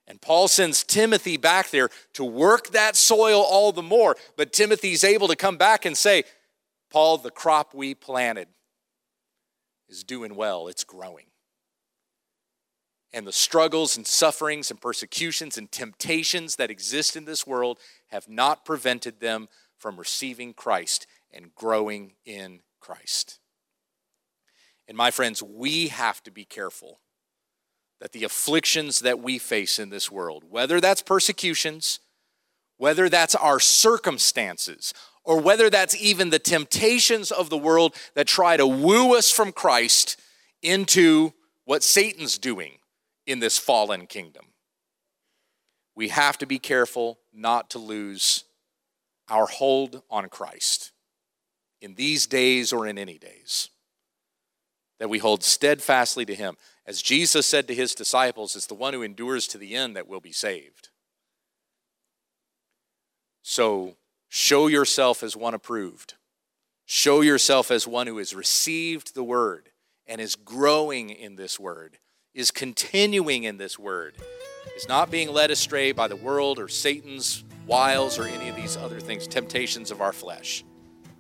And 0.08 0.22
Paul 0.22 0.48
sends 0.48 0.84
Timothy 0.84 1.38
back 1.38 1.70
there 1.70 1.90
to 2.14 2.24
work 2.24 2.70
that 2.70 2.96
soil 2.96 3.42
all 3.42 3.72
the 3.72 3.82
more. 3.82 4.16
But 4.38 4.54
Timothy's 4.54 5.04
able 5.04 5.28
to 5.28 5.36
come 5.36 5.58
back 5.58 5.86
and 5.86 5.98
say, 5.98 6.24
Paul, 6.90 7.18
the 7.18 7.32
crop 7.32 7.74
we 7.74 7.94
planted 7.94 8.48
is 9.90 10.04
doing 10.04 10.36
well, 10.36 10.68
it's 10.68 10.84
growing 10.84 11.26
and 13.14 13.26
the 13.26 13.34
struggles 13.34 13.98
and 13.98 14.06
sufferings 14.06 14.70
and 14.70 14.82
persecutions 14.82 15.58
and 15.58 15.72
temptations 15.72 16.58
that 16.58 16.70
exist 16.70 17.16
in 17.16 17.26
this 17.26 17.48
world 17.48 17.80
have 18.08 18.28
not 18.28 18.66
prevented 18.66 19.20
them 19.20 19.48
from 19.78 19.98
receiving 19.98 20.54
Christ 20.54 21.08
and 21.32 21.54
growing 21.56 22.14
in 22.26 22.60
Christ. 22.80 23.40
And 24.88 24.98
my 24.98 25.12
friends, 25.12 25.42
we 25.42 25.88
have 25.88 26.22
to 26.24 26.32
be 26.32 26.46
careful 26.46 27.00
that 28.00 28.12
the 28.12 28.24
afflictions 28.24 29.00
that 29.00 29.20
we 29.20 29.38
face 29.38 29.80
in 29.80 29.90
this 29.90 30.12
world, 30.12 30.44
whether 30.50 30.80
that's 30.80 31.02
persecutions, 31.02 32.00
whether 32.78 33.10
that's 33.10 33.36
our 33.36 33.60
circumstances, 33.60 34.94
or 35.24 35.42
whether 35.42 35.70
that's 35.70 35.96
even 35.96 36.30
the 36.30 36.40
temptations 36.40 37.32
of 37.32 37.50
the 37.50 37.58
world 37.58 37.94
that 38.14 38.28
try 38.28 38.56
to 38.56 38.68
woo 38.68 39.16
us 39.16 39.32
from 39.32 39.52
Christ 39.52 40.20
into 40.62 41.34
what 41.66 41.84
Satan's 41.84 42.38
doing 42.38 42.78
in 43.26 43.40
this 43.40 43.58
fallen 43.58 44.08
kingdom. 44.08 44.46
We 45.96 46.10
have 46.10 46.38
to 46.38 46.46
be 46.46 46.60
careful 46.60 47.20
not 47.34 47.72
to 47.72 47.80
lose 47.80 48.46
our 49.30 49.48
hold 49.48 50.02
on 50.10 50.30
Christ 50.30 50.92
in 51.82 51.96
these 51.96 52.28
days 52.28 52.72
or 52.72 52.88
in 52.88 52.98
any 52.98 53.18
days. 53.18 53.70
That 55.00 55.10
we 55.10 55.20
hold 55.20 55.44
steadfastly 55.44 56.26
to 56.26 56.36
Him. 56.36 56.56
As 56.88 57.02
Jesus 57.02 57.46
said 57.46 57.68
to 57.68 57.76
His 57.76 57.94
disciples, 57.94 58.56
it's 58.56 58.66
the 58.66 58.74
one 58.74 58.94
who 58.94 59.04
endures 59.04 59.48
to 59.48 59.58
the 59.58 59.76
end 59.76 59.96
that 59.96 60.08
will 60.08 60.22
be 60.22 60.32
saved. 60.32 60.90
So 63.44 63.96
show 64.30 64.68
yourself 64.68 65.22
as 65.22 65.36
one 65.36 65.54
approved. 65.54 66.16
Show 66.86 67.22
yourself 67.22 67.70
as 67.70 67.86
one 67.86 68.08
who 68.08 68.18
has 68.18 68.34
received 68.34 69.14
the 69.14 69.24
word 69.24 69.72
and 70.06 70.22
is 70.22 70.36
growing 70.36 71.10
in 71.10 71.36
this 71.36 71.60
word 71.60 72.00
is 72.38 72.52
continuing 72.52 73.44
in 73.44 73.58
this 73.58 73.80
word, 73.80 74.16
is 74.78 74.88
not 74.88 75.10
being 75.10 75.34
led 75.34 75.50
astray 75.50 75.92
by 75.92 76.08
the 76.08 76.16
world 76.16 76.60
or 76.60 76.68
Satan's 76.68 77.44
wiles 77.66 78.20
or 78.20 78.26
any 78.26 78.48
of 78.48 78.56
these 78.56 78.78
other 78.78 79.00
things, 79.00 79.28
temptations 79.28 79.90
of 79.90 80.02
our 80.02 80.14
flesh. 80.14 80.64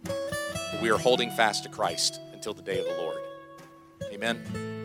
but 0.03 0.79
we 0.79 0.91
are 0.91 0.97
holding 0.99 1.31
fast 1.31 1.63
to 1.63 1.69
Christ 1.69 2.21
until 2.33 2.53
the 2.53 2.61
day 2.61 2.79
of 2.79 2.85
the 2.85 3.01
Lord. 3.01 3.17
Amen. 4.13 4.76